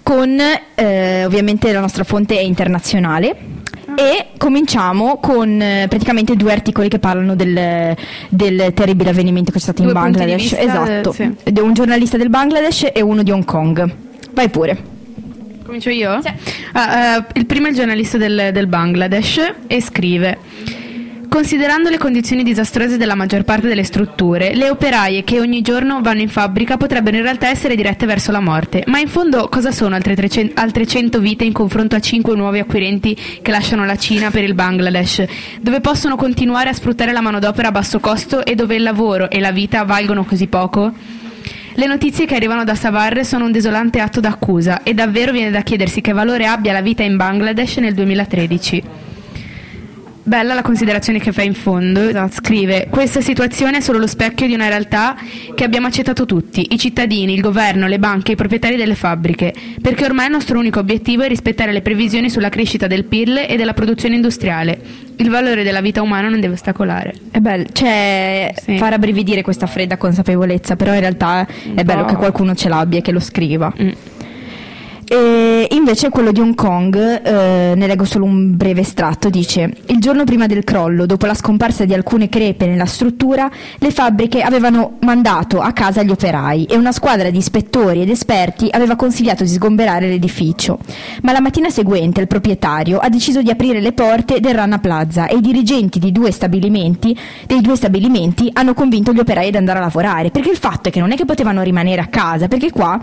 con 0.03 0.37
eh, 0.75 1.23
ovviamente 1.23 1.71
la 1.71 1.79
nostra 1.79 2.03
fonte 2.03 2.37
è 2.37 2.41
internazionale 2.41 3.37
e 3.95 4.31
cominciamo 4.37 5.17
con 5.21 5.61
eh, 5.61 5.85
praticamente 5.87 6.35
due 6.35 6.51
articoli 6.51 6.89
che 6.89 6.99
parlano 6.99 7.35
del, 7.35 7.95
del 8.27 8.73
terribile 8.73 9.11
avvenimento 9.11 9.53
che 9.53 9.59
c'è 9.59 9.63
stato 9.63 9.81
in 9.81 9.87
Due 9.87 9.95
di 9.95 10.01
Bangladesh. 10.01 10.41
vista, 10.41 10.59
esatto, 10.59 11.13
sì. 11.13 11.33
Un 11.61 11.73
giornalista 11.73 12.17
del 12.17 12.29
Bangladesh 12.29 12.89
e 12.91 13.01
uno 13.01 13.23
di 13.23 13.31
Hong 13.31 13.45
Kong. 13.45 13.95
Vai 14.31 14.49
pure. 14.49 14.77
Comincio 15.63 15.89
io? 15.89 16.19
Ah, 16.73 17.15
eh, 17.15 17.25
il 17.35 17.45
primo 17.45 17.67
è 17.67 17.69
il 17.69 17.77
giornalista 17.77 18.17
del, 18.17 18.49
del 18.51 18.67
Bangladesh 18.67 19.53
e 19.67 19.81
scrive: 19.81 20.37
Considerando 21.33 21.89
le 21.89 21.97
condizioni 21.97 22.43
disastrose 22.43 22.95
della 22.95 23.15
maggior 23.15 23.43
parte 23.43 23.67
delle 23.67 23.83
strutture, 23.83 24.53
le 24.53 24.69
operaie 24.69 25.23
che 25.23 25.39
ogni 25.39 25.63
giorno 25.63 25.99
vanno 25.99 26.21
in 26.21 26.29
fabbrica 26.29 26.77
potrebbero 26.77 27.17
in 27.17 27.23
realtà 27.23 27.47
essere 27.47 27.75
dirette 27.75 28.05
verso 28.05 28.31
la 28.31 28.39
morte. 28.39 28.83
Ma 28.85 28.99
in 28.99 29.07
fondo 29.07 29.49
cosa 29.49 29.71
sono 29.71 29.95
altre 29.95 30.15
300, 30.15 30.61
altre 30.61 30.85
100 30.85 31.19
vite 31.19 31.43
in 31.43 31.51
confronto 31.51 31.95
a 31.95 31.99
5 31.99 32.35
nuovi 32.35 32.59
acquirenti 32.59 33.17
che 33.41 33.49
lasciano 33.49 33.83
la 33.83 33.95
Cina 33.95 34.29
per 34.29 34.43
il 34.43 34.53
Bangladesh, 34.53 35.25
dove 35.59 35.81
possono 35.81 36.15
continuare 36.17 36.69
a 36.69 36.73
sfruttare 36.73 37.11
la 37.11 37.21
manodopera 37.21 37.69
a 37.69 37.71
basso 37.71 37.99
costo 37.99 38.45
e 38.45 38.53
dove 38.53 38.75
il 38.75 38.83
lavoro 38.83 39.27
e 39.31 39.39
la 39.39 39.51
vita 39.51 39.83
valgono 39.85 40.25
così 40.25 40.45
poco? 40.45 40.93
Le 41.73 41.85
notizie 41.87 42.27
che 42.27 42.35
arrivano 42.35 42.63
da 42.63 42.75
Savarre 42.75 43.23
sono 43.23 43.45
un 43.45 43.51
desolante 43.51 43.99
atto 44.01 44.19
d'accusa 44.19 44.83
e 44.83 44.93
davvero 44.93 45.31
viene 45.31 45.49
da 45.49 45.61
chiedersi 45.61 45.99
che 45.99 46.11
valore 46.11 46.45
abbia 46.45 46.73
la 46.73 46.81
vita 46.81 47.01
in 47.01 47.17
Bangladesh 47.17 47.77
nel 47.77 47.95
2013. 47.95 49.12
Bella 50.25 50.53
la 50.53 50.61
considerazione 50.61 51.19
che 51.19 51.33
fa 51.33 51.41
in 51.41 51.53
fondo. 51.53 52.09
Scrive: 52.31 52.87
Questa 52.89 53.19
situazione 53.19 53.77
è 53.77 53.81
solo 53.81 53.99
lo 53.99 54.07
specchio 54.07 54.47
di 54.47 54.53
una 54.53 54.69
realtà 54.69 55.15
che 55.53 55.63
abbiamo 55.65 55.87
accettato 55.87 56.25
tutti, 56.25 56.67
i 56.71 56.77
cittadini, 56.79 57.33
il 57.33 57.41
governo, 57.41 57.87
le 57.87 57.99
banche, 57.99 58.31
i 58.31 58.35
proprietari 58.35 58.77
delle 58.77 58.95
fabbriche, 58.95 59.53
perché 59.81 60.05
ormai 60.05 60.27
il 60.27 60.31
nostro 60.31 60.57
unico 60.57 60.79
obiettivo 60.79 61.23
è 61.23 61.27
rispettare 61.27 61.73
le 61.73 61.81
previsioni 61.81 62.29
sulla 62.29 62.47
crescita 62.49 62.87
del 62.87 63.03
PIL 63.03 63.45
e 63.47 63.57
della 63.57 63.73
produzione 63.73 64.15
industriale. 64.15 64.79
Il 65.17 65.29
valore 65.29 65.63
della 65.63 65.81
vita 65.81 66.01
umana 66.01 66.29
non 66.29 66.39
deve 66.39 66.53
ostacolare. 66.53 67.13
È 67.29 67.39
bello, 67.39 67.65
cioè 67.73 68.53
Sì. 68.55 68.77
fa 68.77 68.89
rabbrividire 68.89 69.41
questa 69.41 69.67
fredda 69.67 69.97
consapevolezza, 69.97 70.75
però 70.77 70.93
in 70.93 71.01
realtà 71.01 71.45
è 71.75 71.83
bello 71.83 72.05
che 72.05 72.15
qualcuno 72.15 72.55
ce 72.55 72.69
l'abbia 72.69 72.99
e 72.99 73.01
che 73.01 73.11
lo 73.11 73.19
scriva. 73.19 73.71
Mm. 73.79 73.89
E 75.05 75.67
invece 75.71 76.09
quello 76.09 76.31
di 76.31 76.39
Hong 76.39 76.55
Kong, 76.55 76.95
eh, 76.95 77.73
ne 77.75 77.87
leggo 77.87 78.05
solo 78.05 78.25
un 78.25 78.55
breve 78.55 78.81
estratto, 78.81 79.29
dice 79.29 79.71
il 79.87 79.99
giorno 79.99 80.23
prima 80.23 80.47
del 80.47 80.63
crollo, 80.63 81.05
dopo 81.05 81.25
la 81.25 81.33
scomparsa 81.33 81.85
di 81.85 81.93
alcune 81.93 82.29
crepe 82.29 82.65
nella 82.65 82.85
struttura, 82.85 83.49
le 83.77 83.91
fabbriche 83.91 84.41
avevano 84.41 84.97
mandato 85.01 85.59
a 85.59 85.71
casa 85.71 86.03
gli 86.03 86.11
operai 86.11 86.65
e 86.65 86.77
una 86.77 86.91
squadra 86.91 87.29
di 87.29 87.37
ispettori 87.37 88.01
ed 88.01 88.09
esperti 88.09 88.69
aveva 88.71 88.95
consigliato 88.95 89.43
di 89.43 89.49
sgomberare 89.49 90.07
l'edificio. 90.07 90.79
Ma 91.21 91.31
la 91.31 91.41
mattina 91.41 91.69
seguente 91.69 92.21
il 92.21 92.27
proprietario 92.27 92.99
ha 92.99 93.09
deciso 93.09 93.41
di 93.41 93.49
aprire 93.49 93.81
le 93.81 93.93
porte 93.93 94.39
del 94.39 94.55
Rana 94.55 94.79
Plaza 94.79 95.27
e 95.27 95.35
i 95.35 95.41
dirigenti 95.41 95.99
di 95.99 96.11
due 96.11 96.31
dei 96.33 97.61
due 97.61 97.75
stabilimenti 97.75 98.49
hanno 98.53 98.73
convinto 98.73 99.13
gli 99.13 99.19
operai 99.19 99.49
ad 99.49 99.55
andare 99.55 99.79
a 99.79 99.81
lavorare, 99.81 100.31
perché 100.31 100.49
il 100.49 100.57
fatto 100.57 100.89
è 100.89 100.91
che 100.91 100.99
non 100.99 101.11
è 101.11 101.15
che 101.15 101.25
potevano 101.25 101.61
rimanere 101.61 102.01
a 102.01 102.07
casa, 102.07 102.47
perché 102.47 102.71
qua 102.71 102.99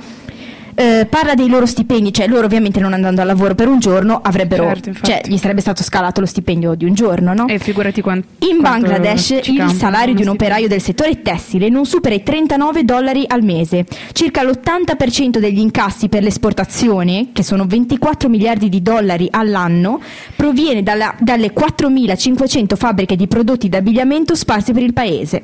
eh, 0.80 1.06
parla 1.06 1.34
dei 1.34 1.48
loro 1.48 1.66
stipendi, 1.66 2.10
cioè 2.12 2.26
loro 2.26 2.46
ovviamente 2.46 2.80
non 2.80 2.94
andando 2.94 3.20
al 3.20 3.26
lavoro 3.26 3.54
per 3.54 3.68
un 3.68 3.78
giorno 3.80 4.20
avrebbero, 4.22 4.64
Certo, 4.64 4.92
cioè 5.02 5.20
gli 5.26 5.36
sarebbe 5.36 5.60
stato 5.60 5.82
scalato 5.82 6.20
lo 6.20 6.26
stipendio 6.26 6.74
di 6.74 6.86
un 6.86 6.94
giorno, 6.94 7.34
no? 7.34 7.46
E 7.48 7.58
figurati 7.58 8.00
quant- 8.00 8.24
In 8.38 8.58
quanto 8.60 8.86
Bangladesh 8.88 9.30
il 9.30 9.42
campano 9.58 9.72
salario 9.78 10.14
di 10.14 10.22
un 10.22 10.28
uno 10.28 10.36
operaio 10.36 10.68
del 10.68 10.80
settore 10.80 11.20
tessile 11.20 11.68
non 11.68 11.84
supera 11.84 12.14
i 12.14 12.22
39 12.22 12.84
dollari 12.84 13.24
al 13.26 13.42
mese. 13.42 13.84
Circa 14.12 14.42
l'80% 14.42 15.38
degli 15.38 15.58
incassi 15.58 16.08
per 16.08 16.22
l'esportazione, 16.22 17.28
che 17.32 17.42
sono 17.42 17.66
24 17.66 18.28
miliardi 18.28 18.68
di 18.68 18.80
dollari 18.80 19.28
all'anno, 19.30 20.00
proviene 20.34 20.82
dalla- 20.82 21.14
dalle 21.18 21.52
4.500 21.52 22.76
fabbriche 22.76 23.16
di 23.16 23.26
prodotti 23.26 23.68
d'abbigliamento 23.68 24.34
sparse 24.34 24.72
per 24.72 24.82
il 24.82 24.92
paese. 24.92 25.42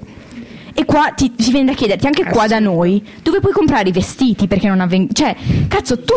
E 0.78 0.84
qua 0.84 1.10
ti, 1.16 1.34
ti 1.34 1.50
viene 1.50 1.70
da 1.70 1.72
chiederti, 1.76 2.06
anche 2.06 2.24
qua 2.24 2.46
da 2.46 2.58
noi, 2.58 3.02
dove 3.22 3.40
puoi 3.40 3.52
comprare 3.54 3.88
i 3.88 3.92
vestiti 3.92 4.46
perché 4.46 4.68
non 4.68 4.80
avvengono... 4.80 5.12
Cioè, 5.14 5.34
cazzo, 5.68 5.98
tu, 6.00 6.14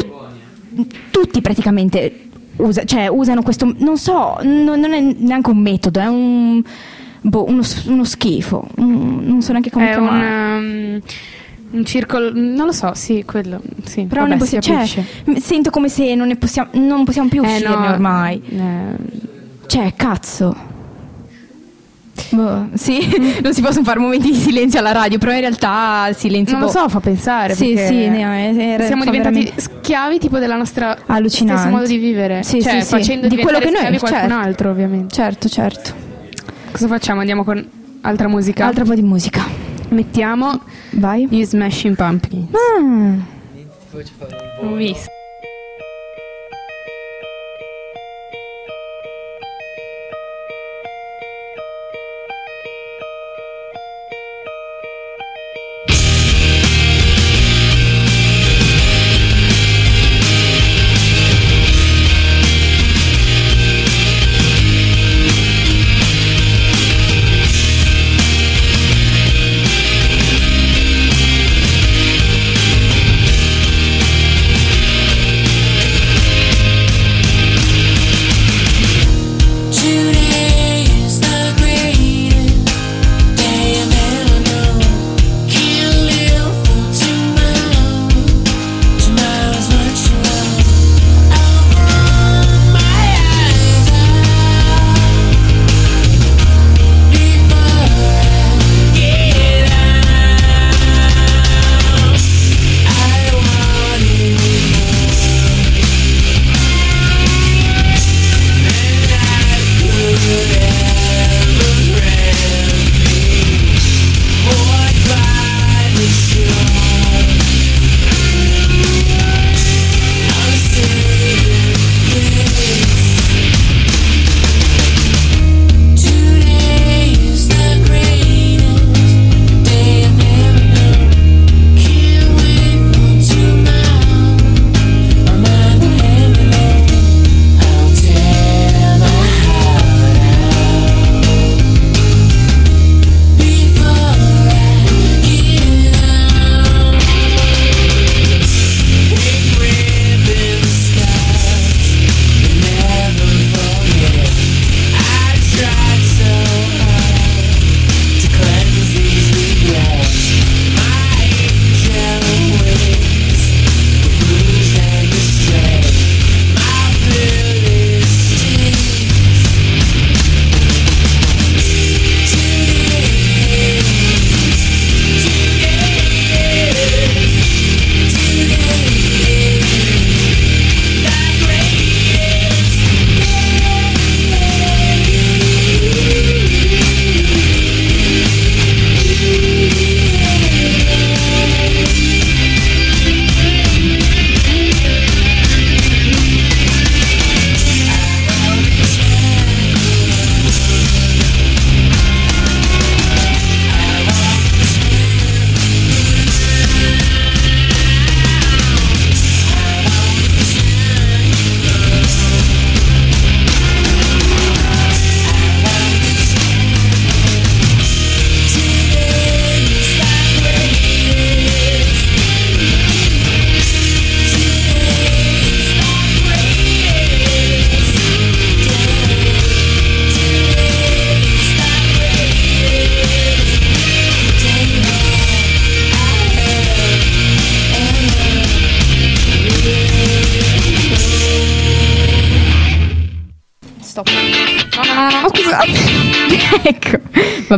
tutti 1.12 1.40
praticamente 1.42 2.28
usa- 2.58 2.84
cioè, 2.84 3.08
usano 3.08 3.42
questo... 3.42 3.74
Non 3.78 3.98
so, 3.98 4.38
non, 4.44 4.80
non 4.80 4.92
è 4.94 5.00
neanche 5.00 5.50
un 5.50 5.60
metodo, 5.60 6.00
è 6.02 6.08
un... 6.08 6.62
boh, 7.22 7.46
uno, 7.48 7.62
uno 7.88 8.04
schifo. 8.04 8.68
Un- 8.78 9.22
non 9.24 9.42
so 9.42 9.52
neanche 9.52 9.70
come 9.72 9.92
È 9.92 9.96
un, 9.96 10.08
chiamarlo. 10.08 10.58
um, 10.58 11.02
un 11.72 11.86
circolo, 11.86 12.32
non 12.34 12.66
lo 12.66 12.72
so, 12.74 12.92
sì, 12.96 13.24
quello, 13.26 13.62
sì. 13.86 14.04
Però 14.04 14.24
vabbè, 14.24 14.36
ne 14.40 14.46
si 14.46 14.56
possi- 14.58 15.06
cioè, 15.26 15.40
sento 15.40 15.70
come 15.70 15.88
se 15.88 16.16
non 16.16 16.28
ne 16.28 16.36
possiamo, 16.36 16.70
non 16.74 17.06
possiamo 17.06 17.30
più 17.30 17.42
Eh, 17.44 17.48
uscirne 17.48 17.76
no, 17.76 17.92
ormai. 17.94 18.42
eh, 18.50 18.96
Cioè, 19.68 19.94
cazzo. 19.96 20.68
Boh, 22.32 22.68
sì, 22.74 23.40
non 23.42 23.54
si 23.54 23.62
possono 23.62 23.84
fare 23.84 24.00
momenti 24.00 24.32
di 24.32 24.38
silenzio 24.38 24.80
alla 24.80 24.92
radio, 24.92 25.18
però 25.18 25.32
in 25.34 25.40
realtà 25.40 26.08
il 26.10 26.16
silenzio... 26.16 26.58
non 26.58 26.66
lo 26.68 26.72
boh, 26.72 26.80
so, 26.80 26.90
fa 26.90 27.00
pensare. 27.00 27.54
Sì, 27.56 27.76
sì, 27.78 28.08
ne- 28.08 28.76
è- 28.78 28.86
siamo 28.86 29.04
fa 29.04 29.10
diventati 29.10 29.36
veramente- 29.40 29.62
schiavi 29.62 30.20
tipo 30.20 30.40
della 30.40 30.56
nostra 30.56 30.98
Allucinante. 31.06 31.62
stesso 31.62 31.76
modo 31.76 31.88
di 31.88 31.98
vivere. 31.98 32.44
Sì, 32.44 32.62
cioè, 32.62 32.74
sì, 32.74 32.82
sì. 32.82 32.88
facendo 32.90 33.28
Di 33.28 33.38
quello 33.38 33.60
che 33.60 33.66
noi- 33.70 33.78
schiavi 33.78 33.98
qualcun 34.00 34.20
certo. 34.30 34.36
altro, 34.46 34.70
ovviamente. 34.70 35.16
Certo, 35.16 35.50
certo. 35.50 35.92
Cosa 36.72 36.88
facciamo? 36.88 37.20
Andiamo 37.20 37.44
con 37.44 37.66
altra 38.02 38.28
musica? 38.28 38.66
Altra 38.66 38.84
po' 38.84 38.94
di 38.96 39.02
musica. 39.02 39.44
Mettiamo 39.90 40.62
Vai. 40.92 41.28
gli 41.30 41.44
Smashing 41.44 41.96
Pumpkins. 41.96 42.50
Ah. 42.54 43.38
Ho 44.62 44.74
visto. 44.74 45.10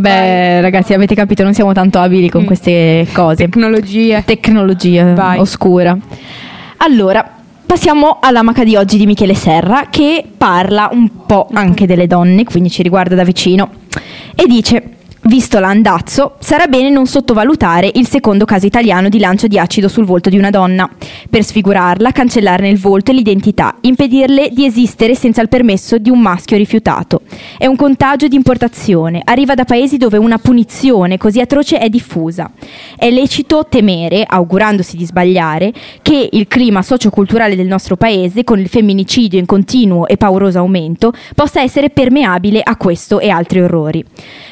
Vabbè, 0.02 0.60
ragazzi, 0.62 0.94
avete 0.94 1.14
capito, 1.14 1.44
non 1.44 1.54
siamo 1.54 1.74
tanto 1.74 2.00
abili 2.00 2.28
con 2.28 2.42
Mm. 2.42 2.46
queste 2.46 3.08
cose. 3.14 3.44
Tecnologie. 3.46 4.24
Tecnologia 4.26 5.14
Vai. 5.14 5.38
oscura. 5.38 5.96
Allora, 6.78 7.24
passiamo 7.68 8.18
all'amaca 8.20 8.64
di 8.64 8.76
oggi 8.76 8.98
di 8.98 9.06
Michele 9.06 9.36
Serra 9.36 9.86
che 9.92 10.26
parla 10.36 10.90
un 10.92 11.26
po' 11.28 11.48
anche 11.54 11.86
delle 11.86 12.08
donne, 12.08 12.44
quindi 12.46 12.72
ci 12.72 12.82
riguarda 12.82 13.14
da 13.14 13.24
vicino. 13.24 13.70
E 14.34 14.48
dice: 14.48 14.82
Visto 15.24 15.60
l'andazzo, 15.60 16.34
sarà 16.40 16.66
bene 16.66 16.90
non 16.90 17.06
sottovalutare 17.06 17.92
il 17.94 18.08
secondo 18.08 18.44
caso 18.44 18.66
italiano 18.66 19.08
di 19.08 19.20
lancio 19.20 19.46
di 19.46 19.60
acido 19.60 19.88
sul 19.88 20.04
volto 20.04 20.32
di 20.32 20.38
una 20.38 20.50
donna, 20.50 20.90
per 21.30 21.44
sfigurarla, 21.44 22.12
cancellarne 22.12 22.68
il 22.68 22.80
volto 22.80 23.12
e 23.12 23.14
l'identità, 23.14 23.76
impedirle 23.82 24.50
di 24.52 24.66
esistere 24.66 25.14
senza 25.14 25.40
il 25.44 25.48
permesso 25.48 26.00
di 26.00 26.10
un 26.10 26.20
maschio 26.20 26.58
rifiutato. 26.58 27.22
È 27.60 27.68
un 27.68 27.76
contagio 27.76 28.28
di 28.28 28.36
importazione, 28.36 29.22
arriva 29.24 29.54
da 29.54 29.64
paesi 29.64 29.98
dove 29.98 30.18
una 30.18 30.40
punizione 30.40 31.20
così 31.20 31.40
atroce 31.40 31.78
è 31.78 31.88
diffusa. 31.88 32.50
È 32.98 33.08
lecito 33.12 33.68
temere, 33.70 34.24
augurandosi 34.28 34.98
di 34.98 35.06
sbagliare, 35.06 35.72
che 36.02 36.30
il 36.32 36.48
clima 36.48 36.82
socioculturale 36.82 37.56
del 37.56 37.68
nostro 37.68 37.96
paese, 37.96 38.44
con 38.44 38.58
il 38.58 38.70
femminicidio 38.70 39.38
in 39.38 39.46
continuo 39.46 40.08
e 40.08 40.18
pauroso 40.18 40.58
aumento, 40.58 41.14
possa 41.36 41.62
essere 41.62 41.92
permeabile 41.92 42.60
a 42.64 42.76
questo 42.76 43.20
e 43.20 43.30
altri 43.30 43.62
orrori. 43.62 44.04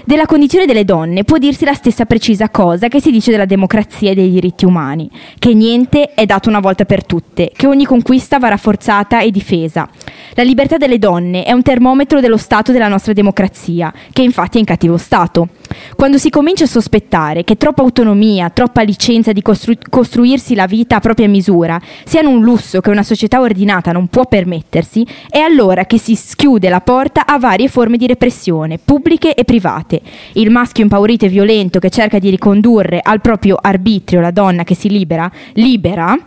Della 0.05 0.27
condizione 0.27 0.57
delle 0.65 0.85
donne 0.85 1.23
può 1.23 1.37
dirsi 1.37 1.65
la 1.65 1.73
stessa 1.73 2.05
precisa 2.05 2.49
cosa 2.49 2.87
che 2.87 3.01
si 3.01 3.11
dice 3.11 3.31
della 3.31 3.45
democrazia 3.45 4.11
e 4.11 4.15
dei 4.15 4.29
diritti 4.29 4.65
umani, 4.65 5.09
che 5.37 5.53
niente 5.53 6.13
è 6.13 6.25
dato 6.25 6.49
una 6.49 6.59
volta 6.59 6.85
per 6.85 7.05
tutte, 7.05 7.51
che 7.55 7.67
ogni 7.67 7.85
conquista 7.85 8.39
va 8.39 8.49
rafforzata 8.49 9.21
e 9.21 9.31
difesa. 9.31 9.89
La 10.33 10.43
libertà 10.43 10.77
delle 10.77 10.99
donne 10.99 11.43
è 11.43 11.51
un 11.51 11.63
termometro 11.63 12.19
dello 12.19 12.37
stato 12.37 12.71
della 12.71 12.87
nostra 12.87 13.13
democrazia, 13.13 13.91
che 14.13 14.21
infatti 14.21 14.57
è 14.57 14.59
in 14.59 14.65
cattivo 14.65 14.97
stato. 14.97 15.49
Quando 15.95 16.17
si 16.17 16.29
comincia 16.29 16.65
a 16.65 16.67
sospettare 16.67 17.43
che 17.43 17.57
troppa 17.57 17.81
autonomia, 17.81 18.49
troppa 18.49 18.81
licenza 18.81 19.31
di 19.31 19.41
costru- 19.41 19.89
costruirsi 19.89 20.55
la 20.55 20.67
vita 20.67 20.97
a 20.97 20.99
propria 20.99 21.27
misura 21.27 21.79
siano 22.05 22.29
un 22.29 22.43
lusso 22.43 22.79
che 22.81 22.89
una 22.89 23.03
società 23.03 23.39
ordinata 23.39 23.91
non 23.91 24.07
può 24.07 24.25
permettersi, 24.25 25.05
è 25.29 25.39
allora 25.39 25.85
che 25.85 25.97
si 25.97 26.15
schiude 26.15 26.69
la 26.69 26.81
porta 26.81 27.25
a 27.25 27.37
varie 27.37 27.67
forme 27.67 27.97
di 27.97 28.07
repressione, 28.07 28.79
pubbliche 28.83 29.33
e 29.33 29.43
private. 29.43 30.01
Il 30.33 30.51
maschio 30.51 30.83
impaurito 30.83 31.25
e 31.25 31.29
violento 31.29 31.79
che 31.79 31.89
cerca 31.89 32.19
di 32.19 32.29
ricondurre 32.29 32.99
al 33.01 33.21
proprio 33.21 33.57
arbitrio 33.59 34.21
la 34.21 34.31
donna 34.31 34.63
che 34.63 34.75
si 34.75 34.89
libera, 34.89 35.29
libera 35.53 36.17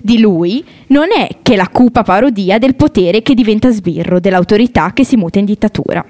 di 0.00 0.18
lui, 0.18 0.64
non 0.88 1.08
è 1.16 1.28
che 1.42 1.56
la 1.56 1.68
cupa 1.68 2.02
parodia 2.02 2.58
del 2.58 2.74
potere 2.74 3.22
che 3.22 3.34
diventa 3.34 3.70
sbirro, 3.70 4.20
dell'autorità 4.20 4.92
che 4.92 5.04
si 5.04 5.16
muta 5.16 5.38
in 5.38 5.44
dittatura. 5.44 6.04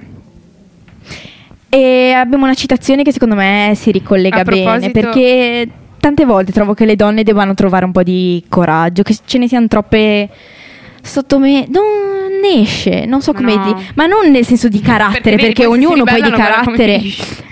E 1.71 2.13
abbiamo 2.13 2.45
una 2.45 2.55
citazione 2.55 3.03
che 3.03 3.13
secondo 3.13 3.35
me 3.35 3.73
si 3.75 3.91
ricollega 3.91 4.43
bene 4.43 4.91
perché 4.91 5.69
tante 6.01 6.25
volte 6.25 6.53
trovo 6.53 6.73
che 6.73 6.87
le 6.87 6.97
donne 6.97 7.23
debbano 7.23 7.55
trovare 7.55 7.85
un 7.85 7.93
po' 7.93 8.03
di 8.03 8.43
coraggio, 8.49 9.03
che 9.03 9.17
ce 9.25 9.39
ne 9.39 9.49
siano 9.49 9.69
troppe 9.69 10.29
sotto 11.03 11.39
me. 11.39 11.67
Non 11.69 11.85
esce, 12.45 13.05
non 13.05 13.21
so 13.21 13.33
come 13.33 13.55
no. 13.55 13.65
dire, 13.65 13.91
ma 13.95 14.07
non 14.07 14.31
nel 14.31 14.45
senso 14.47 14.69
di 14.69 14.81
carattere, 14.81 15.37
vedi, 15.37 15.43
perché, 15.49 15.63
si 15.63 15.69
ognuno 15.69 16.05
poi 16.05 16.23
di 16.23 16.31
carattere. 16.31 17.01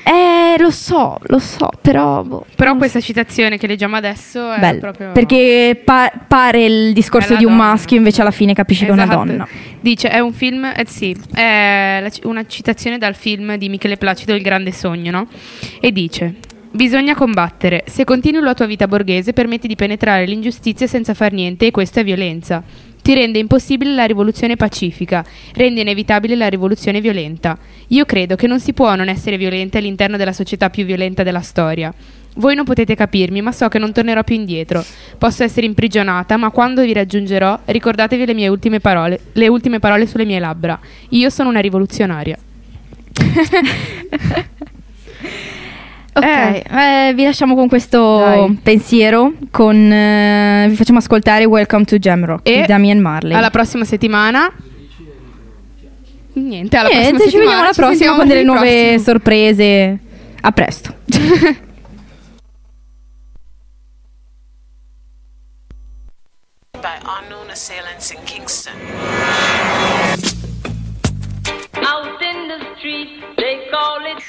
Eh, 0.04 0.54
lo 0.58 0.70
so, 0.70 1.18
lo 1.22 1.38
so, 1.40 1.68
però. 1.80 2.22
boh, 2.22 2.46
Però 2.54 2.76
questa 2.76 3.00
citazione 3.00 3.58
che 3.58 3.66
leggiamo 3.66 3.96
adesso 3.96 4.52
è 4.52 4.60
Bello, 4.60 4.78
proprio... 4.78 5.10
perché 5.12 5.80
pa- 5.84 6.12
pare 6.28 6.64
il 6.64 6.92
discorso 6.92 7.34
di 7.34 7.44
un 7.44 7.56
donna. 7.56 7.70
maschio, 7.70 7.96
invece 7.96 8.20
alla 8.20 8.30
fine 8.30 8.54
capisci 8.54 8.84
che 8.84 8.90
è 8.90 8.92
una 8.92 9.02
Esatto. 9.04 9.24
donna. 9.24 9.48
Dice, 9.80 10.08
è 10.08 10.20
un 10.20 10.32
film, 10.32 10.64
eh 10.64 10.84
sì, 10.86 11.16
è 11.34 12.08
una 12.22 12.46
citazione 12.46 12.98
dal 12.98 13.16
film 13.16 13.56
di 13.56 13.68
Michele 13.68 13.96
Placido, 13.96 14.34
Il 14.34 14.42
grande 14.42 14.70
sogno, 14.70 15.10
no? 15.10 15.26
E 15.80 15.90
dice, 15.90 16.34
bisogna 16.70 17.16
combattere, 17.16 17.82
se 17.88 18.04
continui 18.04 18.42
la 18.42 18.54
tua 18.54 18.66
vita 18.66 18.86
borghese 18.86 19.32
permetti 19.32 19.66
di 19.66 19.74
penetrare 19.74 20.24
l'ingiustizia 20.24 20.86
senza 20.86 21.14
far 21.14 21.32
niente 21.32 21.66
e 21.66 21.70
questa 21.72 22.00
è 22.00 22.04
violenza. 22.04 22.62
Ti 23.06 23.14
rende 23.14 23.38
impossibile 23.38 23.94
la 23.94 24.04
rivoluzione 24.04 24.56
pacifica, 24.56 25.24
rende 25.54 25.82
inevitabile 25.82 26.34
la 26.34 26.48
rivoluzione 26.48 27.00
violenta. 27.00 27.56
Io 27.90 28.04
credo 28.04 28.34
che 28.34 28.48
non 28.48 28.58
si 28.58 28.72
può 28.72 28.96
non 28.96 29.06
essere 29.06 29.36
violenti 29.36 29.76
all'interno 29.76 30.16
della 30.16 30.32
società 30.32 30.70
più 30.70 30.84
violenta 30.84 31.22
della 31.22 31.40
storia. 31.40 31.94
Voi 32.34 32.56
non 32.56 32.64
potete 32.64 32.96
capirmi, 32.96 33.42
ma 33.42 33.52
so 33.52 33.68
che 33.68 33.78
non 33.78 33.92
tornerò 33.92 34.24
più 34.24 34.34
indietro. 34.34 34.84
Posso 35.18 35.44
essere 35.44 35.66
imprigionata, 35.66 36.36
ma 36.36 36.50
quando 36.50 36.82
vi 36.82 36.92
raggiungerò, 36.92 37.60
ricordatevi 37.66 38.26
le 38.26 38.34
mie 38.34 38.48
ultime 38.48 38.80
parole, 38.80 39.20
le 39.34 39.46
ultime 39.46 39.78
parole 39.78 40.08
sulle 40.08 40.24
mie 40.24 40.40
labbra. 40.40 40.76
Io 41.10 41.30
sono 41.30 41.48
una 41.48 41.60
rivoluzionaria. 41.60 42.36
Ok, 46.16 46.24
Eh. 46.24 46.64
eh, 47.08 47.12
vi 47.14 47.24
lasciamo 47.24 47.54
con 47.54 47.68
questo 47.68 48.18
Dai. 48.20 48.58
pensiero. 48.62 49.32
Con, 49.50 49.76
eh, 49.92 50.66
vi 50.68 50.74
facciamo 50.74 50.98
ascoltare 50.98 51.44
Welcome 51.44 51.84
to 51.84 51.96
Jamrock 51.96 52.48
E 52.48 52.60
di 52.62 52.66
Damien 52.66 53.00
Marley. 53.00 53.36
Alla 53.36 53.50
prossima 53.50 53.84
settimana. 53.84 54.50
Niente, 56.32 56.76
alla 56.76 56.88
Niente, 56.88 57.08
prossima 57.10 57.18
ci 57.18 57.24
settimana. 57.24 57.50
vediamo 57.50 57.62
alla 57.62 57.72
prossima 57.74 58.14
con 58.16 58.26
delle 58.28 58.42
nuove 58.44 58.60
prossimo. 58.94 58.98
sorprese. 59.02 59.98
A 60.40 60.50
presto. 60.52 60.94
by 66.82 66.98
unknown 67.18 67.50
assailants 67.50 68.10
in 68.12 68.18
Kingston. 68.24 68.74
Out 71.82 72.22
in 72.22 72.48
the 72.48 72.58
street, 72.78 73.08
they 73.36 73.66
call 73.70 74.00
it. 74.06 74.22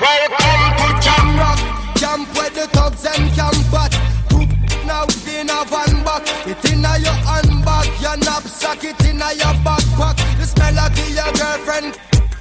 Welcome 0.00 0.36
to 0.38 1.00
Jam 1.00 1.38
Rock, 1.38 1.58
camp 1.94 2.36
where 2.36 2.50
the 2.50 2.66
thugs 2.72 3.06
and 3.06 3.32
camp 3.34 3.54
but 3.70 3.92
Two 4.28 4.46
now 4.86 5.06
in 5.30 5.48
a 5.48 5.64
van 5.70 6.02
back, 6.02 6.26
it 6.46 6.64
in 6.72 6.84
a 6.84 6.98
your 6.98 7.14
handbag, 7.22 7.86
your 8.00 8.16
knapsack, 8.16 8.82
it 8.84 9.00
in 9.06 9.22
a 9.22 9.32
your 9.34 9.54
backpack. 9.62 10.16
The 10.38 10.46
smell 10.46 10.78
of 10.78 10.98
your 11.10 11.32
girlfriend. 11.38 11.98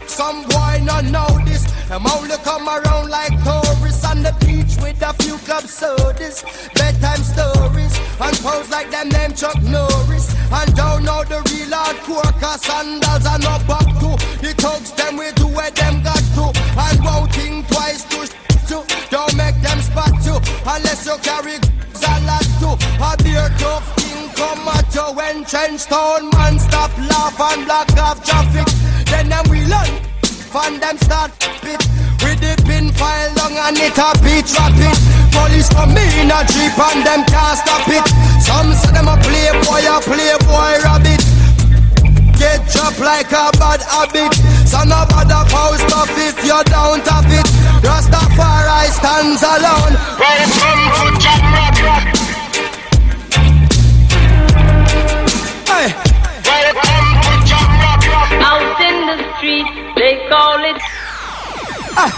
Some 0.08 0.44
boy 0.44 0.82
not 0.84 1.06
know 1.06 1.28
this. 1.46 1.64
Them 1.90 2.06
only 2.08 2.38
come 2.38 2.68
around 2.68 3.10
like 3.10 3.34
tourists 3.44 4.06
on 4.06 4.24
the 4.24 4.34
beach 4.46 4.78
with 4.82 5.02
a 5.02 5.14
few 5.22 5.38
club 5.46 5.64
sodas, 5.64 6.44
bedtime 6.76 7.22
stories, 7.22 7.98
and 8.20 8.36
pose 8.38 8.70
like 8.70 8.90
them 8.90 9.10
name 9.10 9.34
Chuck 9.34 9.62
Norris. 9.62 10.34
And 10.52 10.76
don't 10.76 10.93
hardcore, 11.94 12.40
cause 12.40 12.62
sandals 12.62 13.26
and 13.26 13.44
not 13.44 13.66
back 13.68 13.88
to. 14.00 14.10
The 14.42 14.54
thugs 14.58 14.92
them 14.94 15.18
we 15.18 15.32
do 15.34 15.48
where 15.48 15.72
them 15.72 16.04
got 16.04 16.24
to, 16.36 16.46
and 16.78 17.04
won't 17.04 17.32
think 17.34 17.68
twice 17.68 18.04
to. 18.06 18.28
to. 18.70 18.84
Don't 19.10 19.36
make 19.36 19.56
them 19.62 19.80
spot 19.82 20.14
you 20.26 20.38
unless 20.66 21.06
you 21.06 21.18
carry 21.22 21.56
a 21.56 22.16
lot. 22.26 22.42
A 22.64 23.24
beer 23.24 23.50
tough 23.60 23.86
thing 23.98 24.30
come 24.36 24.68
at 24.68 24.88
you 24.96 25.08
when 25.16 25.46
trench 25.46 25.86
town 25.86 26.30
man 26.32 26.58
stop 26.58 26.92
laugh 26.98 27.40
and 27.40 27.66
block 27.66 27.92
off 27.98 28.24
traffic. 28.24 28.68
Then 29.08 29.30
them 29.30 29.46
we 29.50 29.66
learn, 29.68 29.92
fun 30.24 30.80
them 30.80 30.98
start 30.98 31.32
pit. 31.62 31.82
With 32.24 32.40
the 32.40 32.56
pin 32.66 32.92
file 32.94 33.34
long 33.36 33.56
and 33.68 33.78
it 33.78 33.98
a 34.00 34.10
beat 34.24 34.48
rapid. 34.56 34.96
Police 35.36 35.70
come 35.70 35.92
in 35.92 36.32
a 36.32 36.40
jeep 36.48 36.78
and 36.80 37.04
them 37.06 37.22
can't 37.28 37.58
stop 37.60 37.88
it. 37.88 38.08
Some 38.42 38.74
say 38.74 38.92
them 38.96 39.08
a 39.08 39.18
playboy, 39.20 39.84
a 39.84 40.00
playboy 40.02 40.82
rabbit. 40.84 41.33
Get 42.44 42.60
dropped 42.68 43.00
like 43.00 43.32
a 43.32 43.56
bad 43.56 43.80
habit. 43.88 44.36
So 44.68 44.84
no 44.84 45.08
bother 45.08 45.48
post 45.48 45.88
off 45.96 46.12
if 46.12 46.36
you 46.44 46.60
don't 46.68 47.08
have 47.08 47.32
it. 47.32 47.48
Rastafari 47.80 48.92
stands 48.92 49.40
alone. 49.48 49.96
Welcome 50.20 50.84
to 50.92 51.08
Jamrock. 51.24 51.78
Hey. 55.72 55.88
Welcome 56.44 57.08
to 57.24 57.34
Jamrock. 57.48 58.04
Out 58.44 58.80
in 58.90 58.98
the 59.08 59.18
street, 59.38 59.68
they 59.96 60.28
call 60.28 60.60
it. 60.68 60.82
Ah. 61.96 62.12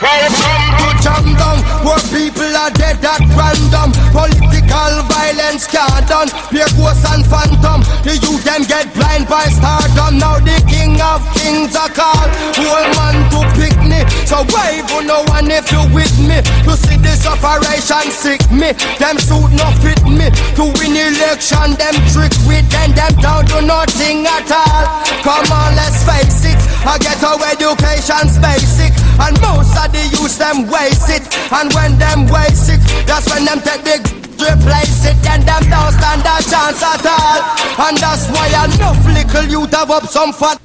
Welcome 0.00 0.66
to 0.78 0.88
Jam 1.02 1.26
Down, 1.34 1.58
where 1.82 1.98
people 2.14 2.52
are 2.62 2.70
dead 2.70 3.02
at 3.02 3.26
random. 3.34 3.90
Political 4.14 5.02
violence 5.34 5.66
can't 5.66 6.06
done. 6.08 6.28
Pure 6.50 6.70
ghosts 6.78 7.04
and 7.10 7.26
phantom. 7.26 7.82
The 8.06 8.18
youth 8.22 8.44
them 8.44 8.62
get 8.64 8.92
blind 8.94 9.26
by 9.28 9.46
stardom. 9.50 10.18
Now 10.18 10.38
the 10.38 10.56
king 10.70 11.00
of 11.02 11.20
kings 11.34 11.74
are 11.74 11.90
called. 11.90 12.30
Whole 12.54 12.88
man 12.94 13.16
to 13.34 13.40
pick 13.58 13.74
me. 13.82 14.00
So 14.26 14.46
wave 14.54 14.86
on 14.94 15.06
no 15.06 15.24
one 15.26 15.50
if 15.50 15.70
you 15.72 15.82
with 15.92 16.14
me. 16.18 16.38
To 16.64 16.76
see 16.78 16.96
this 16.98 17.26
operation 17.26 18.10
sick 18.10 18.42
me. 18.50 18.72
Them 18.98 19.18
suit 19.18 19.50
no 19.58 19.66
fit 19.82 20.02
me. 20.06 20.30
To 20.58 20.70
win 20.78 20.94
election, 20.94 21.74
them 21.78 21.94
trick 22.14 22.34
with 22.46 22.66
them. 22.70 22.94
Them 22.94 23.12
don't 23.18 23.46
do 23.48 23.58
nothing 23.66 24.26
at 24.26 24.50
all. 24.50 24.86
Come 25.22 25.50
on, 25.50 25.74
let's 25.74 26.02
face 26.06 26.46
it. 26.46 26.63
I 26.84 27.00
get 27.00 27.20
our 27.24 27.40
education's 27.48 28.36
basic. 28.38 28.92
And 29.18 29.34
most 29.40 29.74
of 29.74 29.88
the 29.90 30.04
youth 30.12 30.36
them 30.38 30.68
waste 30.68 31.08
it. 31.08 31.24
And 31.52 31.72
when 31.72 31.98
them 31.98 32.28
waste 32.28 32.70
it, 32.70 32.80
that's 33.08 33.28
when 33.32 33.44
them 33.44 33.60
take 33.64 33.84
big 33.84 34.04
replace 34.38 35.08
it. 35.08 35.16
Then 35.24 35.44
them 35.48 35.64
don't 35.68 35.92
stand 35.96 36.22
a 36.22 36.36
chance 36.44 36.84
at 36.84 37.04
all. 37.04 37.40
And 37.88 37.96
that's 37.96 38.28
why 38.30 38.48
enough 38.68 39.00
little 39.08 39.46
youth 39.48 39.72
have 39.72 39.90
up 39.90 40.06
some 40.06 40.32
fat. 40.32 40.60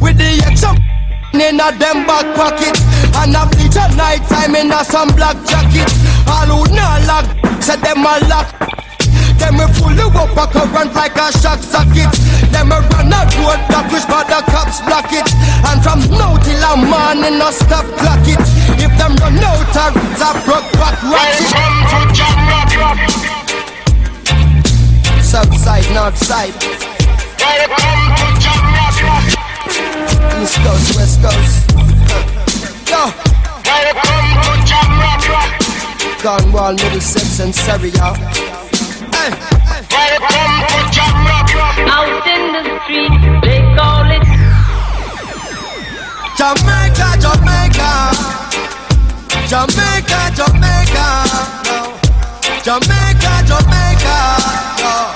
with 0.00 0.16
the 0.18 0.42
extra 0.46 0.74
in 1.34 1.60
a 1.60 1.68
them 1.76 2.06
back 2.06 2.24
pocket 2.34 2.80
And 3.20 3.36
a 3.36 3.44
bleach 3.52 3.76
night 3.96 4.24
time 4.28 4.54
in 4.56 4.72
a 4.72 4.82
some 4.84 5.08
black 5.14 5.36
jacket 5.44 5.92
All 6.26 6.64
who 6.64 6.74
not 6.74 7.04
lock, 7.06 7.62
say 7.62 7.76
them 7.76 8.06
a 8.06 8.16
lock 8.28 8.65
Them 9.38 9.60
we 9.60 9.66
pull 9.76 9.92
you 9.92 10.08
up 10.12 10.36
a 10.36 10.44
current 10.48 10.94
like 10.94 11.16
a 11.16 11.32
shock 11.38 11.60
socket. 11.60 12.12
Them 12.52 12.72
we 12.72 12.78
run 12.92 13.12
a 13.12 13.20
road 13.40 13.60
block 13.68 13.86
which 13.92 14.06
but 14.08 14.26
the 14.28 14.40
cops 14.50 14.80
block 14.82 15.12
it. 15.12 15.28
And 15.68 15.78
from 15.84 16.00
now 16.16 16.36
till 16.40 16.64
a 16.64 16.72
morning 16.76 17.38
no 17.38 17.50
stop 17.50 17.84
clock 18.00 18.24
it. 18.24 18.40
If 18.80 18.92
them 18.96 19.16
run 19.20 19.38
out 19.40 19.76
a 19.76 20.30
broke 20.44 20.70
back 20.80 20.96
rocket. 21.02 22.46
South 25.22 25.54
side, 25.58 25.88
north 25.92 26.16
side. 26.16 26.54
East 30.40 30.56
coast, 30.64 30.96
west 30.96 31.22
coast. 31.22 31.70
Yo. 32.90 33.10
Cornwall, 36.22 36.72
Middlesex 36.74 37.40
and 37.40 37.54
Surrey, 37.54 37.90
y'all 37.90 38.16
Out 41.88 42.26
in 42.26 42.52
the 42.52 42.62
street, 42.84 43.10
they 43.42 43.60
call 43.74 44.06
it 44.10 44.22
Jamaica, 46.36 47.08
Jamaica. 47.24 47.90
Jamaica, 49.48 50.20
Jamaica. 50.36 51.06
Jamaica, 52.62 53.32
Jamaica 53.46 55.15